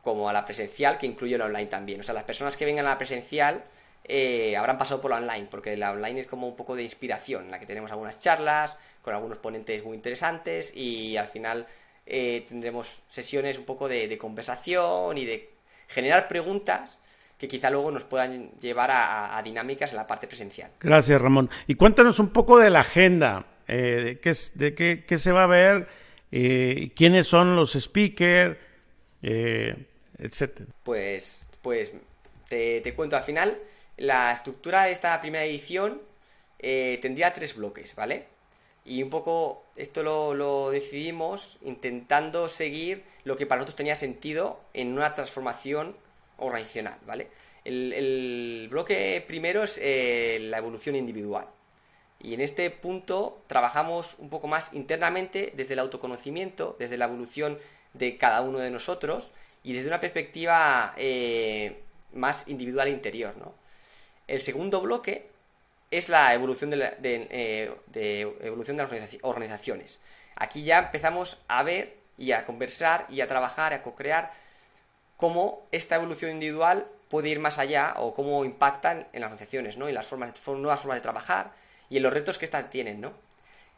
como 0.00 0.30
a 0.30 0.32
la 0.32 0.46
presencial, 0.46 0.96
que 0.96 1.04
incluye 1.04 1.36
la 1.36 1.44
online 1.44 1.66
también. 1.66 2.00
O 2.00 2.02
sea, 2.02 2.14
las 2.14 2.24
personas 2.24 2.56
que 2.56 2.64
vengan 2.64 2.86
a 2.86 2.88
la 2.88 2.96
presencial 2.96 3.62
eh, 4.04 4.56
habrán 4.56 4.78
pasado 4.78 5.02
por 5.02 5.10
la 5.10 5.18
online, 5.18 5.48
porque 5.50 5.76
la 5.76 5.92
online 5.92 6.20
es 6.20 6.26
como 6.26 6.48
un 6.48 6.56
poco 6.56 6.76
de 6.76 6.82
inspiración, 6.82 7.44
en 7.44 7.50
la 7.50 7.60
que 7.60 7.66
tenemos 7.66 7.90
algunas 7.90 8.18
charlas 8.18 8.78
con 9.02 9.14
algunos 9.14 9.36
ponentes 9.36 9.84
muy 9.84 9.96
interesantes 9.96 10.74
y 10.74 11.18
al 11.18 11.26
final 11.26 11.66
eh, 12.06 12.46
tendremos 12.48 13.02
sesiones 13.10 13.58
un 13.58 13.66
poco 13.66 13.86
de, 13.86 14.16
conversación 14.16 15.18
y 15.18 15.26
de 15.26 15.50
generar 15.88 16.26
preguntas 16.26 16.98
que 17.36 17.48
quizá 17.48 17.68
luego 17.68 17.90
nos 17.90 18.04
puedan 18.04 18.50
llevar 18.52 18.90
a, 18.90 19.38
dinámicas 19.44 19.90
en 19.90 19.98
la 19.98 20.06
parte 20.06 20.26
presencial. 20.26 20.70
Gracias, 20.80 21.20
Ramón. 21.20 21.50
Y 21.66 21.74
cuéntanos 21.74 22.18
un 22.18 22.30
poco 22.30 22.58
de 22.58 22.70
la 22.70 22.80
agenda, 22.80 23.44
eh, 23.68 24.18
qué, 24.22 24.34
de 24.54 25.04
qué, 25.06 25.18
se 25.18 25.32
va 25.32 25.44
a 25.44 25.46
ver, 25.46 25.88
quiénes 26.30 27.26
son 27.26 27.54
los 27.54 27.72
speakers, 27.72 28.56
eh, 29.22 29.74
etcétera. 30.18 30.70
Pues, 30.82 31.46
pues 31.62 31.92
te, 32.48 32.94
cuento 32.94 33.16
al 33.16 33.22
final, 33.22 33.58
la 33.96 34.32
estructura 34.32 34.84
de 34.84 34.92
esta 34.92 35.20
primera 35.20 35.44
edición 35.44 36.00
eh, 36.58 36.98
tendría 37.02 37.32
tres 37.32 37.56
bloques, 37.56 37.94
¿vale? 37.94 38.26
Y 38.84 39.02
un 39.02 39.10
poco 39.10 39.66
esto 39.76 40.02
lo, 40.02 40.70
decidimos 40.70 41.58
intentando 41.62 42.48
seguir 42.48 43.04
lo 43.24 43.36
que 43.36 43.46
para 43.46 43.58
nosotros 43.58 43.76
tenía 43.76 43.96
sentido 43.96 44.60
en 44.72 44.92
una 44.94 45.14
transformación 45.14 45.94
organizacional, 46.38 46.98
¿vale? 47.06 47.28
El, 47.64 48.68
bloque 48.70 49.22
primero 49.26 49.64
es 49.64 49.78
eh, 49.82 50.38
la 50.42 50.58
evolución 50.58 50.96
individual. 50.96 51.46
Y 52.20 52.34
en 52.34 52.40
este 52.40 52.70
punto 52.70 53.42
trabajamos 53.46 54.16
un 54.18 54.28
poco 54.28 54.48
más 54.48 54.72
internamente 54.72 55.52
desde 55.56 55.74
el 55.74 55.78
autoconocimiento, 55.78 56.76
desde 56.78 56.96
la 56.96 57.04
evolución 57.04 57.58
de 57.94 58.16
cada 58.16 58.40
uno 58.40 58.58
de 58.58 58.70
nosotros 58.70 59.30
y 59.62 59.72
desde 59.72 59.88
una 59.88 60.00
perspectiva 60.00 60.94
eh, 60.96 61.80
más 62.12 62.48
individual 62.48 62.88
e 62.88 62.92
interior. 62.92 63.36
¿no? 63.36 63.54
El 64.26 64.40
segundo 64.40 64.80
bloque 64.80 65.28
es 65.90 66.08
la 66.08 66.34
evolución 66.34 66.70
de, 66.70 66.96
eh, 67.02 68.36
evolución 68.40 68.76
de 68.76 68.82
las 68.82 69.18
organizaciones. 69.22 70.00
Aquí 70.36 70.64
ya 70.64 70.78
empezamos 70.78 71.38
a 71.48 71.62
ver 71.62 71.96
y 72.18 72.32
a 72.32 72.44
conversar 72.44 73.06
y 73.08 73.20
a 73.20 73.28
trabajar, 73.28 73.72
a 73.72 73.82
co-crear 73.82 74.32
cómo 75.16 75.66
esta 75.72 75.96
evolución 75.96 76.32
individual 76.32 76.86
puede 77.08 77.30
ir 77.30 77.40
más 77.40 77.58
allá 77.58 77.94
o 77.96 78.12
cómo 78.12 78.44
impactan 78.44 79.08
en 79.12 79.20
las 79.20 79.28
organizaciones, 79.28 79.76
¿no? 79.76 79.88
Y 79.88 79.92
las 79.92 80.06
formas, 80.06 80.34
nuevas 80.46 80.80
formas 80.80 80.98
de 80.98 81.02
trabajar 81.02 81.52
y 81.90 81.96
en 81.96 82.02
los 82.02 82.12
retos 82.12 82.38
que 82.38 82.44
estas 82.44 82.70
tienen, 82.70 83.00
¿no? 83.00 83.12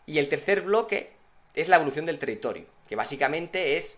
Y 0.06 0.18
el 0.18 0.28
tercer 0.28 0.62
bloque 0.62 1.12
es 1.54 1.68
la 1.68 1.76
evolución 1.76 2.06
del 2.06 2.18
territorio, 2.18 2.66
que 2.88 2.96
básicamente 2.96 3.76
es 3.76 3.96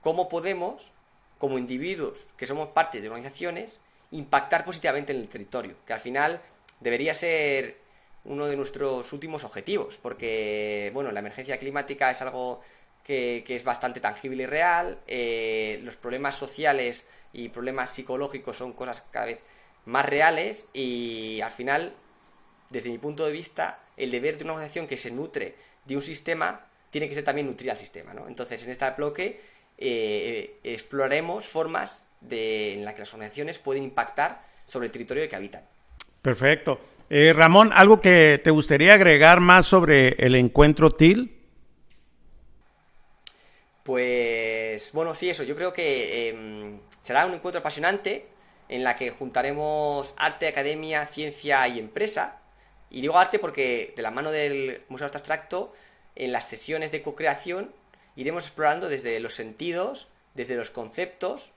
cómo 0.00 0.28
podemos, 0.28 0.90
como 1.38 1.58
individuos 1.58 2.26
que 2.36 2.46
somos 2.46 2.68
parte 2.68 3.00
de 3.00 3.08
organizaciones, 3.08 3.80
impactar 4.10 4.64
positivamente 4.64 5.12
en 5.12 5.18
el 5.20 5.28
territorio, 5.28 5.76
que 5.86 5.92
al 5.92 6.00
final 6.00 6.40
debería 6.80 7.14
ser 7.14 7.78
uno 8.24 8.46
de 8.46 8.56
nuestros 8.56 9.12
últimos 9.12 9.44
objetivos, 9.44 9.98
porque, 10.00 10.90
bueno, 10.94 11.12
la 11.12 11.20
emergencia 11.20 11.58
climática 11.58 12.10
es 12.10 12.22
algo 12.22 12.60
que, 13.02 13.44
es 13.46 13.64
bastante 13.64 14.00
tangible 14.00 14.44
y 14.44 14.46
real, 14.46 14.98
eh, 15.06 15.80
los 15.82 15.96
problemas 15.96 16.34
sociales 16.34 17.06
y 17.32 17.50
problemas 17.50 17.90
psicológicos 17.90 18.56
son 18.56 18.72
cosas 18.72 19.02
cada 19.10 19.26
vez 19.26 19.40
más 19.84 20.06
reales 20.06 20.68
y 20.72 21.40
al 21.42 21.50
final, 21.50 21.94
desde 22.70 22.90
mi 22.90 22.98
punto 22.98 23.26
de 23.26 23.32
vista, 23.32 23.80
el 23.96 24.10
deber 24.10 24.38
de 24.38 24.44
una 24.44 24.54
organización 24.54 24.86
que 24.86 24.96
se 24.96 25.10
nutre 25.10 25.54
de 25.84 25.96
un 25.96 26.02
sistema 26.02 26.66
tiene 26.90 27.08
que 27.08 27.14
ser 27.14 27.24
también 27.24 27.46
nutrir 27.46 27.70
al 27.70 27.76
sistema, 27.78 28.14
¿no? 28.14 28.28
Entonces, 28.28 28.62
en 28.64 28.70
este 28.70 28.90
bloque 28.90 29.40
eh, 29.78 30.58
exploraremos 30.62 31.46
formas 31.46 32.06
de, 32.20 32.74
en 32.74 32.84
las 32.84 32.94
que 32.94 33.00
las 33.00 33.12
organizaciones 33.12 33.58
pueden 33.58 33.82
impactar 33.82 34.42
sobre 34.64 34.86
el 34.86 34.92
territorio 34.92 35.28
que 35.28 35.36
habitan. 35.36 35.62
Perfecto. 36.22 36.80
Eh, 37.10 37.32
Ramón, 37.34 37.70
¿algo 37.74 38.00
que 38.00 38.40
te 38.42 38.50
gustaría 38.50 38.94
agregar 38.94 39.40
más 39.40 39.66
sobre 39.66 40.10
el 40.24 40.34
encuentro 40.34 40.90
TIL? 40.90 41.44
Pues 43.82 44.90
bueno, 44.92 45.14
sí, 45.14 45.28
eso. 45.28 45.42
Yo 45.42 45.54
creo 45.54 45.72
que 45.72 46.30
em, 46.30 46.80
será 47.02 47.26
un 47.26 47.34
encuentro 47.34 47.60
apasionante 47.60 48.26
en 48.68 48.82
la 48.82 48.96
que 48.96 49.10
juntaremos 49.10 50.14
arte, 50.16 50.48
academia, 50.48 51.06
ciencia 51.06 51.68
y 51.68 51.78
empresa. 51.78 52.40
Y 52.90 53.00
digo 53.00 53.18
arte 53.18 53.38
porque 53.38 53.92
de 53.96 54.02
la 54.02 54.10
mano 54.10 54.30
del 54.30 54.82
Museo 54.88 55.06
Arte 55.06 55.18
Abstracto, 55.18 55.72
en 56.14 56.32
las 56.32 56.48
sesiones 56.48 56.92
de 56.92 57.02
co-creación, 57.02 57.72
iremos 58.16 58.44
explorando 58.44 58.88
desde 58.88 59.18
los 59.20 59.34
sentidos, 59.34 60.06
desde 60.34 60.56
los 60.56 60.70
conceptos, 60.70 61.52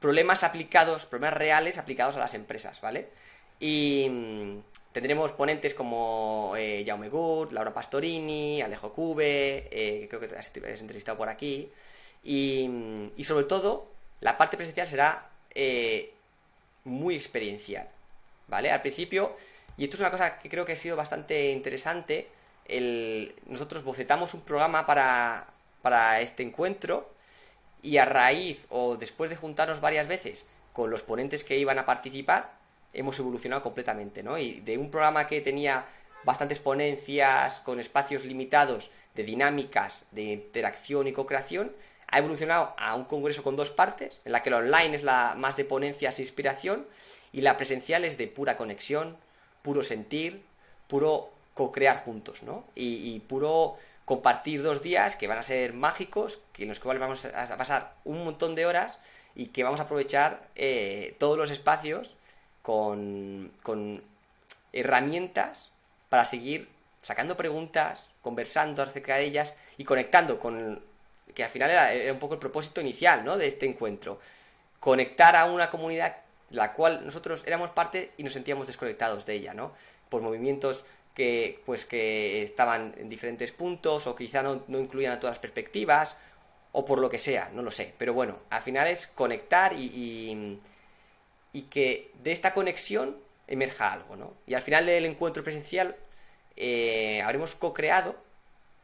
problemas 0.00 0.42
aplicados, 0.42 1.06
problemas 1.06 1.34
reales 1.34 1.78
aplicados 1.78 2.16
a 2.16 2.20
las 2.20 2.34
empresas, 2.34 2.80
¿vale? 2.80 3.08
Y 3.60 4.06
mm, 4.10 4.58
tendremos 4.92 5.32
ponentes 5.32 5.74
como 5.74 6.54
eh, 6.56 6.84
Jaume 6.86 7.08
Gut, 7.08 7.52
Laura 7.52 7.74
Pastorini, 7.74 8.62
Alejo 8.62 8.92
Cube, 8.92 9.68
eh, 9.70 10.06
creo 10.08 10.20
que 10.20 10.28
te 10.28 10.36
has 10.36 10.80
entrevistado 10.80 11.18
por 11.18 11.28
aquí. 11.28 11.70
Y, 12.22 12.68
mm, 12.68 13.12
y, 13.16 13.24
sobre 13.24 13.44
todo, 13.44 13.90
la 14.20 14.36
parte 14.38 14.56
presencial 14.56 14.88
será 14.88 15.30
eh, 15.54 16.12
muy 16.84 17.14
experiencial, 17.14 17.88
¿vale? 18.48 18.70
Al 18.70 18.82
principio, 18.82 19.36
y 19.76 19.84
esto 19.84 19.96
es 19.96 20.00
una 20.00 20.10
cosa 20.10 20.38
que 20.38 20.48
creo 20.48 20.64
que 20.64 20.72
ha 20.72 20.76
sido 20.76 20.96
bastante 20.96 21.50
interesante, 21.50 22.28
nosotros 23.46 23.84
bocetamos 23.84 24.34
un 24.34 24.40
programa 24.42 24.86
para, 24.86 25.46
para 25.82 26.20
este 26.20 26.42
encuentro 26.42 27.10
y 27.82 27.98
a 27.98 28.04
raíz 28.04 28.66
o 28.70 28.96
después 28.96 29.30
de 29.30 29.36
juntarnos 29.36 29.80
varias 29.80 30.08
veces 30.08 30.46
con 30.72 30.90
los 30.90 31.02
ponentes 31.02 31.44
que 31.44 31.58
iban 31.58 31.78
a 31.78 31.86
participar, 31.86 32.52
hemos 32.92 33.18
evolucionado 33.18 33.62
completamente, 33.62 34.22
¿no? 34.22 34.36
Y 34.38 34.60
de 34.60 34.78
un 34.78 34.90
programa 34.90 35.26
que 35.26 35.40
tenía 35.40 35.84
bastantes 36.24 36.58
ponencias 36.58 37.60
con 37.60 37.78
espacios 37.78 38.24
limitados 38.24 38.90
de 39.14 39.22
dinámicas 39.22 40.04
de 40.10 40.22
interacción 40.22 41.06
y 41.06 41.12
co-creación, 41.12 41.72
ha 42.08 42.18
evolucionado 42.18 42.74
a 42.78 42.94
un 42.94 43.04
congreso 43.04 43.42
con 43.42 43.56
dos 43.56 43.70
partes, 43.70 44.20
en 44.24 44.32
la 44.32 44.42
que 44.42 44.50
la 44.50 44.58
online 44.58 44.96
es 44.96 45.02
la 45.02 45.34
más 45.36 45.56
de 45.56 45.64
ponencias 45.64 46.18
e 46.18 46.22
inspiración 46.22 46.86
y 47.32 47.42
la 47.42 47.56
presencial 47.56 48.04
es 48.04 48.18
de 48.18 48.26
pura 48.26 48.56
conexión, 48.56 49.16
puro 49.66 49.82
sentir, 49.82 50.44
puro 50.86 51.28
co-crear 51.52 52.04
juntos, 52.04 52.44
¿no? 52.44 52.64
Y, 52.76 53.18
puro 53.26 53.76
compartir 54.04 54.62
dos 54.62 54.80
días 54.80 55.16
que 55.16 55.26
van 55.26 55.38
a 55.38 55.42
ser 55.42 55.72
mágicos, 55.72 56.38
que 56.52 56.62
en 56.62 56.68
los 56.68 56.78
cuales 56.78 57.00
vamos 57.00 57.24
a 57.24 57.56
pasar 57.56 57.94
un 58.04 58.22
montón 58.24 58.54
de 58.54 58.64
horas 58.64 58.96
y 59.34 59.46
que 59.48 59.64
vamos 59.64 59.80
a 59.80 59.82
aprovechar 59.82 60.46
eh, 60.54 61.16
todos 61.18 61.36
los 61.36 61.50
espacios 61.50 62.14
con, 62.62 63.50
herramientas 64.72 65.72
para 66.10 66.24
seguir 66.26 66.68
sacando 67.02 67.36
preguntas, 67.36 68.06
conversando 68.22 68.82
acerca 68.82 69.16
de 69.16 69.24
ellas 69.24 69.54
y 69.78 69.82
conectando 69.82 70.38
con, 70.38 70.80
que 71.34 71.42
al 71.42 71.50
final 71.50 71.70
era, 71.70 72.12
un 72.12 72.20
poco 72.20 72.34
el 72.34 72.40
propósito 72.40 72.80
inicial 72.80 73.24
¿no? 73.24 73.36
de 73.36 73.48
este 73.48 73.66
encuentro, 73.66 74.20
conectar 74.78 75.34
a 75.34 75.46
una 75.46 75.70
comunidad 75.70 76.25
la 76.50 76.72
cual 76.72 77.04
nosotros 77.04 77.42
éramos 77.46 77.70
parte 77.70 78.12
y 78.16 78.22
nos 78.22 78.32
sentíamos 78.32 78.66
desconectados 78.66 79.26
de 79.26 79.34
ella, 79.34 79.54
¿no? 79.54 79.72
Por 80.08 80.22
movimientos 80.22 80.84
que, 81.14 81.62
pues, 81.66 81.86
que 81.86 82.42
estaban 82.42 82.94
en 82.98 83.08
diferentes 83.08 83.52
puntos 83.52 84.06
o 84.06 84.16
quizá 84.16 84.42
no, 84.42 84.62
no 84.68 84.78
incluían 84.78 85.12
a 85.12 85.20
todas 85.20 85.34
las 85.36 85.40
perspectivas 85.40 86.16
o 86.72 86.84
por 86.84 86.98
lo 86.98 87.08
que 87.08 87.18
sea, 87.18 87.50
no 87.54 87.62
lo 87.62 87.70
sé. 87.70 87.94
Pero 87.98 88.12
bueno, 88.14 88.38
al 88.50 88.62
final 88.62 88.86
es 88.88 89.06
conectar 89.06 89.72
y 89.74 90.58
y 91.56 91.62
que 91.62 92.12
de 92.22 92.32
esta 92.32 92.52
conexión 92.52 93.16
emerja 93.46 93.90
algo, 93.90 94.14
¿no? 94.14 94.34
Y 94.46 94.52
al 94.52 94.60
final 94.60 94.84
del 94.84 95.06
encuentro 95.06 95.42
presencial 95.42 95.96
eh, 96.54 97.22
habremos 97.22 97.54
co-creado 97.54 98.14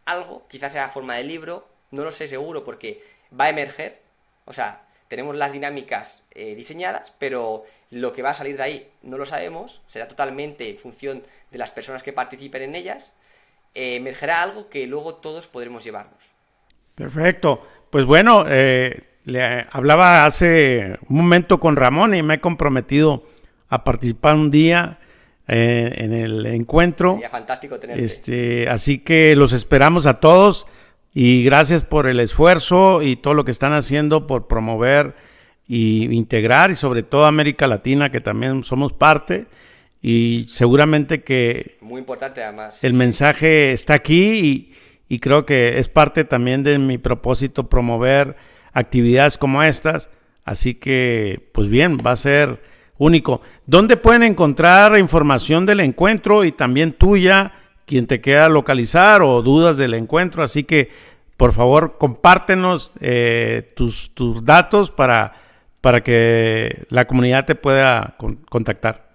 algo, 0.06 0.46
quizás 0.48 0.72
sea 0.72 0.88
forma 0.88 1.16
de 1.16 1.24
libro, 1.24 1.68
no 1.90 2.02
lo 2.02 2.12
sé 2.12 2.28
seguro 2.28 2.64
porque 2.64 3.04
va 3.38 3.44
a 3.44 3.50
emerger, 3.50 4.00
o 4.46 4.54
sea, 4.54 4.86
tenemos 5.12 5.36
las 5.36 5.52
dinámicas 5.52 6.22
eh, 6.30 6.54
diseñadas, 6.54 7.12
pero 7.18 7.64
lo 7.90 8.14
que 8.14 8.22
va 8.22 8.30
a 8.30 8.34
salir 8.34 8.56
de 8.56 8.62
ahí 8.62 8.88
no 9.02 9.18
lo 9.18 9.26
sabemos, 9.26 9.82
será 9.86 10.08
totalmente 10.08 10.70
en 10.70 10.78
función 10.78 11.22
de 11.50 11.58
las 11.58 11.70
personas 11.70 12.02
que 12.02 12.14
participen 12.14 12.62
en 12.62 12.74
ellas, 12.76 13.14
eh, 13.74 13.96
emergerá 13.96 14.42
algo 14.42 14.70
que 14.70 14.86
luego 14.86 15.16
todos 15.16 15.46
podremos 15.48 15.84
llevarnos. 15.84 16.16
Perfecto, 16.94 17.60
pues 17.90 18.06
bueno, 18.06 18.46
eh, 18.48 19.02
le 19.24 19.66
hablaba 19.70 20.24
hace 20.24 20.96
un 21.10 21.18
momento 21.18 21.60
con 21.60 21.76
Ramón 21.76 22.14
y 22.14 22.22
me 22.22 22.36
he 22.36 22.40
comprometido 22.40 23.24
a 23.68 23.84
participar 23.84 24.36
un 24.36 24.50
día 24.50 24.98
eh, 25.46 25.92
en 25.94 26.14
el 26.14 26.46
encuentro. 26.46 27.12
Sería 27.12 27.28
fantástico 27.28 27.78
tenerte. 27.78 28.02
Este, 28.02 28.66
así 28.70 29.00
que 29.00 29.36
los 29.36 29.52
esperamos 29.52 30.06
a 30.06 30.20
todos 30.20 30.66
y 31.14 31.44
gracias 31.44 31.84
por 31.84 32.06
el 32.06 32.20
esfuerzo 32.20 33.02
y 33.02 33.16
todo 33.16 33.34
lo 33.34 33.44
que 33.44 33.50
están 33.50 33.72
haciendo 33.72 34.26
por 34.26 34.46
promover 34.46 35.14
y 35.68 36.12
integrar 36.14 36.70
y 36.70 36.74
sobre 36.74 37.02
todo 37.02 37.26
América 37.26 37.66
Latina 37.66 38.10
que 38.10 38.20
también 38.20 38.64
somos 38.64 38.92
parte 38.92 39.46
y 40.00 40.46
seguramente 40.48 41.22
que 41.22 41.76
muy 41.80 42.00
importante 42.00 42.42
además 42.42 42.78
el 42.82 42.94
mensaje 42.94 43.72
está 43.72 43.94
aquí 43.94 44.40
y, 44.40 44.72
y 45.08 45.18
creo 45.18 45.44
que 45.44 45.78
es 45.78 45.88
parte 45.88 46.24
también 46.24 46.62
de 46.62 46.78
mi 46.78 46.98
propósito 46.98 47.68
promover 47.68 48.36
actividades 48.72 49.38
como 49.38 49.62
estas. 49.62 50.10
Así 50.44 50.74
que, 50.74 51.50
pues 51.52 51.68
bien, 51.68 51.98
va 51.98 52.12
a 52.12 52.16
ser 52.16 52.62
único. 52.98 53.40
¿Dónde 53.66 53.96
pueden 53.96 54.22
encontrar 54.22 54.98
información 54.98 55.66
del 55.66 55.80
encuentro 55.80 56.44
y 56.44 56.52
también 56.52 56.92
tuya, 56.92 57.52
quien 57.92 58.06
te 58.06 58.22
quiera 58.22 58.48
localizar 58.48 59.20
o 59.20 59.42
dudas 59.42 59.76
del 59.76 59.92
encuentro? 59.92 60.42
Así 60.42 60.64
que, 60.64 60.90
por 61.36 61.52
favor, 61.52 61.98
compártenos 61.98 62.94
eh, 63.00 63.68
tus, 63.76 64.14
tus, 64.14 64.46
datos 64.46 64.90
para, 64.90 65.34
para 65.82 66.02
que 66.02 66.86
la 66.88 67.06
comunidad 67.06 67.44
te 67.44 67.54
pueda 67.54 68.16
contactar. 68.48 69.12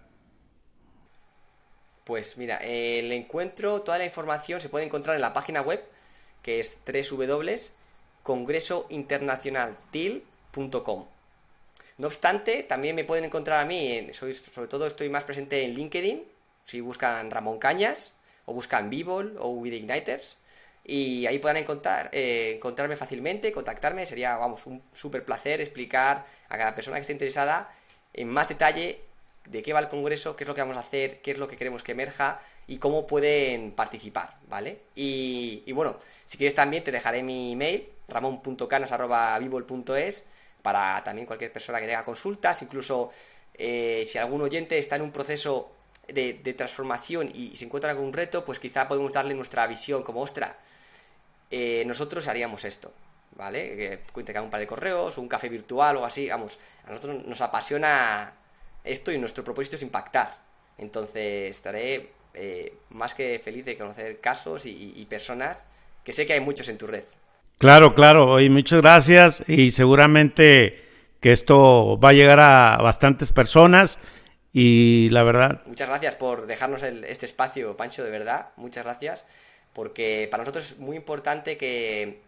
Pues 2.04 2.38
mira, 2.38 2.58
el 2.58 3.12
encuentro, 3.12 3.82
toda 3.82 3.98
la 3.98 4.06
información 4.06 4.62
se 4.62 4.70
puede 4.70 4.86
encontrar 4.86 5.16
en 5.16 5.22
la 5.22 5.34
página 5.34 5.62
web, 5.62 5.84
que 6.44 6.60
es 6.60 6.78
www 6.86 7.56
congresointernacionaltil.com. 8.28 11.06
No 11.98 12.08
obstante, 12.08 12.64
también 12.64 12.94
me 12.94 13.06
pueden 13.06 13.24
encontrar 13.24 13.62
a 13.62 13.66
mí, 13.66 14.10
soy, 14.12 14.34
sobre 14.34 14.68
todo 14.68 14.86
estoy 14.86 15.08
más 15.08 15.24
presente 15.24 15.64
en 15.64 15.74
LinkedIn, 15.74 16.26
si 16.66 16.82
buscan 16.82 17.32
Ramón 17.32 17.58
Cañas 17.58 18.18
o 18.48 18.54
buscan 18.54 18.90
Bivol 18.90 19.38
o 19.40 19.50
With 19.50 19.74
Igniters 19.74 20.38
y 20.86 21.26
ahí 21.28 21.40
puedan 21.40 21.58
encontrar, 21.58 22.10
eh, 22.14 22.54
encontrarme 22.56 22.96
fácilmente, 22.96 23.52
contactarme, 23.52 24.06
sería, 24.06 24.38
vamos, 24.38 24.66
un 24.66 24.82
súper 24.96 25.26
placer 25.26 25.60
explicar 25.60 26.26
a 26.48 26.58
cada 26.58 26.74
persona 26.74 26.96
que 26.96 27.02
esté 27.02 27.14
interesada 27.14 27.70
en 28.14 28.30
más 28.30 28.48
detalle 28.48 29.02
de 29.50 29.62
qué 29.62 29.74
va 29.74 29.82
el 29.82 29.90
Congreso, 29.90 30.38
qué 30.38 30.46
es 30.46 30.48
lo 30.48 30.56
que 30.56 30.62
vamos 30.62 30.78
a 30.78 30.80
hacer, 30.80 31.22
qué 31.22 31.32
es 31.32 31.38
lo 31.38 31.50
que 31.50 31.58
queremos 31.58 31.84
que 31.84 31.92
emerja 31.92 32.40
y 32.68 32.78
cómo 32.78 33.06
pueden 33.06 33.72
participar, 33.72 34.38
¿vale? 34.48 34.80
Y, 34.96 35.70
bueno, 35.74 35.98
si 36.26 36.38
quieres 36.38 36.56
también 36.56 36.84
te 36.84 36.92
dejaré 36.92 37.22
mi 37.22 37.52
email, 37.54 37.88
ramon.canas.vivol.es, 38.08 40.24
para 40.62 41.04
también 41.04 41.28
cualquier 41.28 41.52
persona 41.52 41.80
que 41.80 41.88
tenga 41.88 42.06
consultas, 42.06 42.62
incluso 42.62 43.12
eh, 43.54 44.06
si 44.08 44.18
algún 44.18 44.42
oyente 44.42 44.78
está 44.78 44.96
en 44.96 45.02
un 45.02 45.12
proceso 45.12 45.72
de, 46.08 46.54
transformación 46.54 47.32
y, 47.34 47.56
se 47.56 47.66
encuentra 47.66 47.96
con 47.96 48.06
un 48.06 48.14
reto, 48.14 48.46
pues 48.46 48.60
quizá 48.60 48.88
podemos 48.88 49.12
darle 49.12 49.34
nuestra 49.34 49.66
visión 49.68 50.04
como, 50.04 50.22
ostra, 50.22 50.58
eh, 51.52 51.84
nosotros 51.86 52.28
haríamos 52.28 52.66
esto, 52.66 52.92
¿vale? 53.36 54.02
Cuente 54.12 54.34
que 54.34 54.40
un 54.40 54.50
par 54.50 54.60
de 54.60 54.68
correos, 54.68 55.18
un 55.18 55.28
café 55.28 55.50
virtual 55.50 55.98
o 55.98 56.06
así, 56.06 56.30
vamos, 56.30 56.58
a 56.86 56.92
nosotros 56.92 57.26
nos 57.26 57.42
apasiona 57.42 58.34
esto 58.84 59.12
y 59.12 59.18
nuestro 59.18 59.44
propósito 59.44 59.76
es 59.76 59.82
impactar. 59.82 60.32
Entonces 60.78 61.50
estaré 61.50 62.10
eh, 62.34 62.74
más 62.90 63.14
que 63.14 63.42
feliz 63.44 63.66
de 63.66 63.78
conocer 63.78 64.20
casos 64.20 64.66
y, 64.66 65.06
personas 65.10 65.66
que 66.04 66.14
sé 66.14 66.26
que 66.26 66.34
hay 66.34 66.40
muchos 66.40 66.70
en 66.70 66.78
tu 66.78 66.88
red. 66.88 67.04
Claro, 67.58 67.96
claro, 67.96 68.40
y 68.40 68.50
muchas 68.50 68.82
gracias 68.82 69.44
y 69.48 69.72
seguramente 69.72 70.86
que 71.20 71.32
esto 71.32 72.00
va 72.00 72.10
a 72.10 72.14
llegar 72.14 72.40
a 72.40 72.78
bastantes 72.78 73.32
personas 73.32 73.98
y 74.54 75.10
la 75.10 75.24
verdad... 75.24 75.62
Muchas 75.66 75.90
gracias 75.90 76.16
por 76.16 76.48
dejarnos 76.48 76.84
este 76.84 77.26
espacio, 77.26 77.78
Pancho, 77.78 78.04
de 78.04 78.10
verdad, 78.10 78.50
muchas 78.56 78.84
gracias, 78.84 79.26
porque 79.74 80.28
para 80.30 80.44
nosotros 80.44 80.72
es 80.72 80.80
muy 80.80 80.96
importante 80.96 81.58
que 81.58 82.22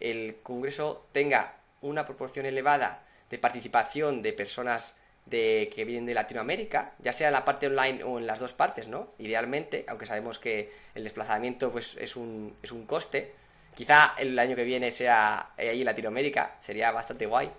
el 0.00 0.36
Congreso 0.42 1.06
tenga 1.12 1.54
una 1.82 2.06
proporción 2.06 2.46
elevada 2.46 3.02
de 3.30 3.38
participación 3.38 4.22
de 4.22 4.32
personas 4.32 4.94
de, 5.26 5.70
que 5.74 5.84
vienen 5.84 6.06
de 6.06 6.14
Latinoamérica, 6.14 6.92
ya 6.98 7.12
sea 7.12 7.28
en 7.28 7.34
la 7.34 7.44
parte 7.44 7.66
online 7.68 8.02
o 8.02 8.18
en 8.18 8.26
las 8.26 8.40
dos 8.40 8.52
partes, 8.52 8.88
¿no? 8.88 9.12
Idealmente, 9.18 9.84
aunque 9.88 10.06
sabemos 10.06 10.38
que 10.38 10.72
el 10.94 11.04
desplazamiento 11.04 11.70
pues, 11.70 11.96
es, 11.98 12.16
un, 12.16 12.56
es 12.62 12.72
un 12.72 12.84
coste. 12.86 13.32
Quizá 13.74 14.14
el 14.18 14.38
año 14.38 14.56
que 14.56 14.64
viene 14.64 14.90
sea 14.92 15.50
ahí 15.56 15.80
en 15.80 15.86
Latinoamérica, 15.86 16.56
sería 16.60 16.90
bastante 16.90 17.26
guay. 17.26 17.50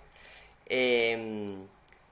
Em, 0.66 1.66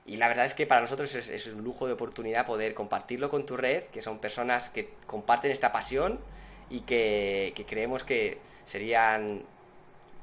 y 0.05 0.17
la 0.17 0.27
verdad 0.27 0.45
es 0.45 0.53
que 0.53 0.65
para 0.65 0.81
nosotros 0.81 1.13
es, 1.15 1.47
un 1.47 1.63
lujo 1.63 1.87
de 1.87 1.93
oportunidad 1.93 2.45
poder 2.45 2.73
compartirlo 2.73 3.29
con 3.29 3.45
tu 3.45 3.55
red, 3.55 3.83
que 3.83 4.01
son 4.01 4.19
personas 4.19 4.69
que 4.69 4.89
comparten 5.05 5.51
esta 5.51 5.71
pasión 5.71 6.19
y 6.69 6.81
que, 6.81 7.53
creemos 7.67 8.03
que 8.03 8.39
serían 8.65 9.43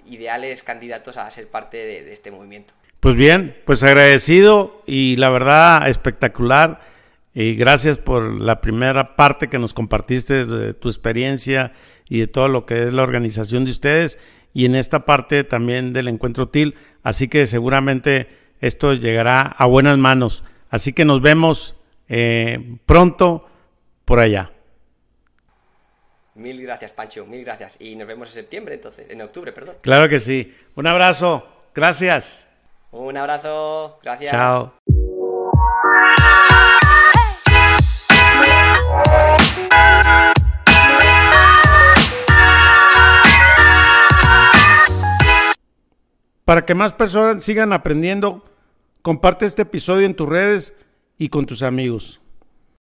ideales 0.06 0.62
candidatos 0.62 1.16
a 1.16 1.30
ser 1.30 1.48
parte 1.48 1.76
de 1.76 2.12
este 2.12 2.30
movimiento. 2.30 2.74
Pues 3.00 3.14
bien, 3.14 3.56
pues 3.64 3.84
agradecido 3.84 4.82
y 4.84 5.14
la 5.16 5.30
verdad 5.30 5.88
espectacular. 5.88 6.80
Y 7.32 7.54
gracias 7.54 7.98
por 7.98 8.40
la 8.40 8.60
primera 8.60 9.14
parte 9.14 9.48
que 9.48 9.60
nos 9.60 9.72
compartiste 9.72 10.44
de 10.44 10.74
tu 10.74 10.88
experiencia 10.88 11.72
y 12.08 12.18
de 12.18 12.26
todo 12.26 12.48
lo 12.48 12.66
que 12.66 12.88
es 12.88 12.92
la 12.92 13.04
organización 13.04 13.64
de 13.64 13.70
ustedes 13.70 14.18
y 14.52 14.64
en 14.64 14.74
esta 14.74 15.04
parte 15.04 15.44
también 15.44 15.92
del 15.92 16.08
encuentro 16.08 16.48
TIL. 16.48 16.74
Así 17.04 17.28
que 17.28 17.46
seguramente 17.46 18.26
esto 18.61 18.94
llegará 18.94 19.42
a 19.42 19.66
buenas 19.66 19.98
manos. 19.98 20.44
Así 20.70 20.92
que 20.92 21.04
nos 21.04 21.20
vemos 21.20 21.76
eh, 22.09 22.76
pronto 22.86 23.46
por 24.04 24.20
allá. 24.20 24.50
Mil 26.34 26.62
gracias, 26.62 26.92
Pancho, 26.92 27.26
mil 27.26 27.44
gracias. 27.44 27.76
Y 27.80 27.96
nos 27.96 28.06
vemos 28.06 28.28
en 28.28 28.34
septiembre, 28.34 28.74
entonces, 28.74 29.06
en 29.11 29.20
octubre, 29.22 29.52
perdón. 29.52 29.76
Claro 29.82 30.09
que 30.09 30.20
sí. 30.20 30.54
Un 30.76 30.86
abrazo. 30.86 31.46
Gracias. 31.74 32.48
Un 32.90 33.16
abrazo, 33.16 34.00
gracias. 34.02 34.30
Chao. 34.30 34.72
Para 46.49 46.64
que 46.64 46.74
más 46.74 46.94
personas 46.94 47.44
sigan 47.44 47.74
aprendiendo, 47.74 48.42
comparte 49.03 49.44
este 49.44 49.61
episodio 49.61 50.07
en 50.07 50.14
tus 50.14 50.26
redes 50.26 50.72
y 51.18 51.28
con 51.28 51.44
tus 51.44 51.62
amigos. 51.62 52.22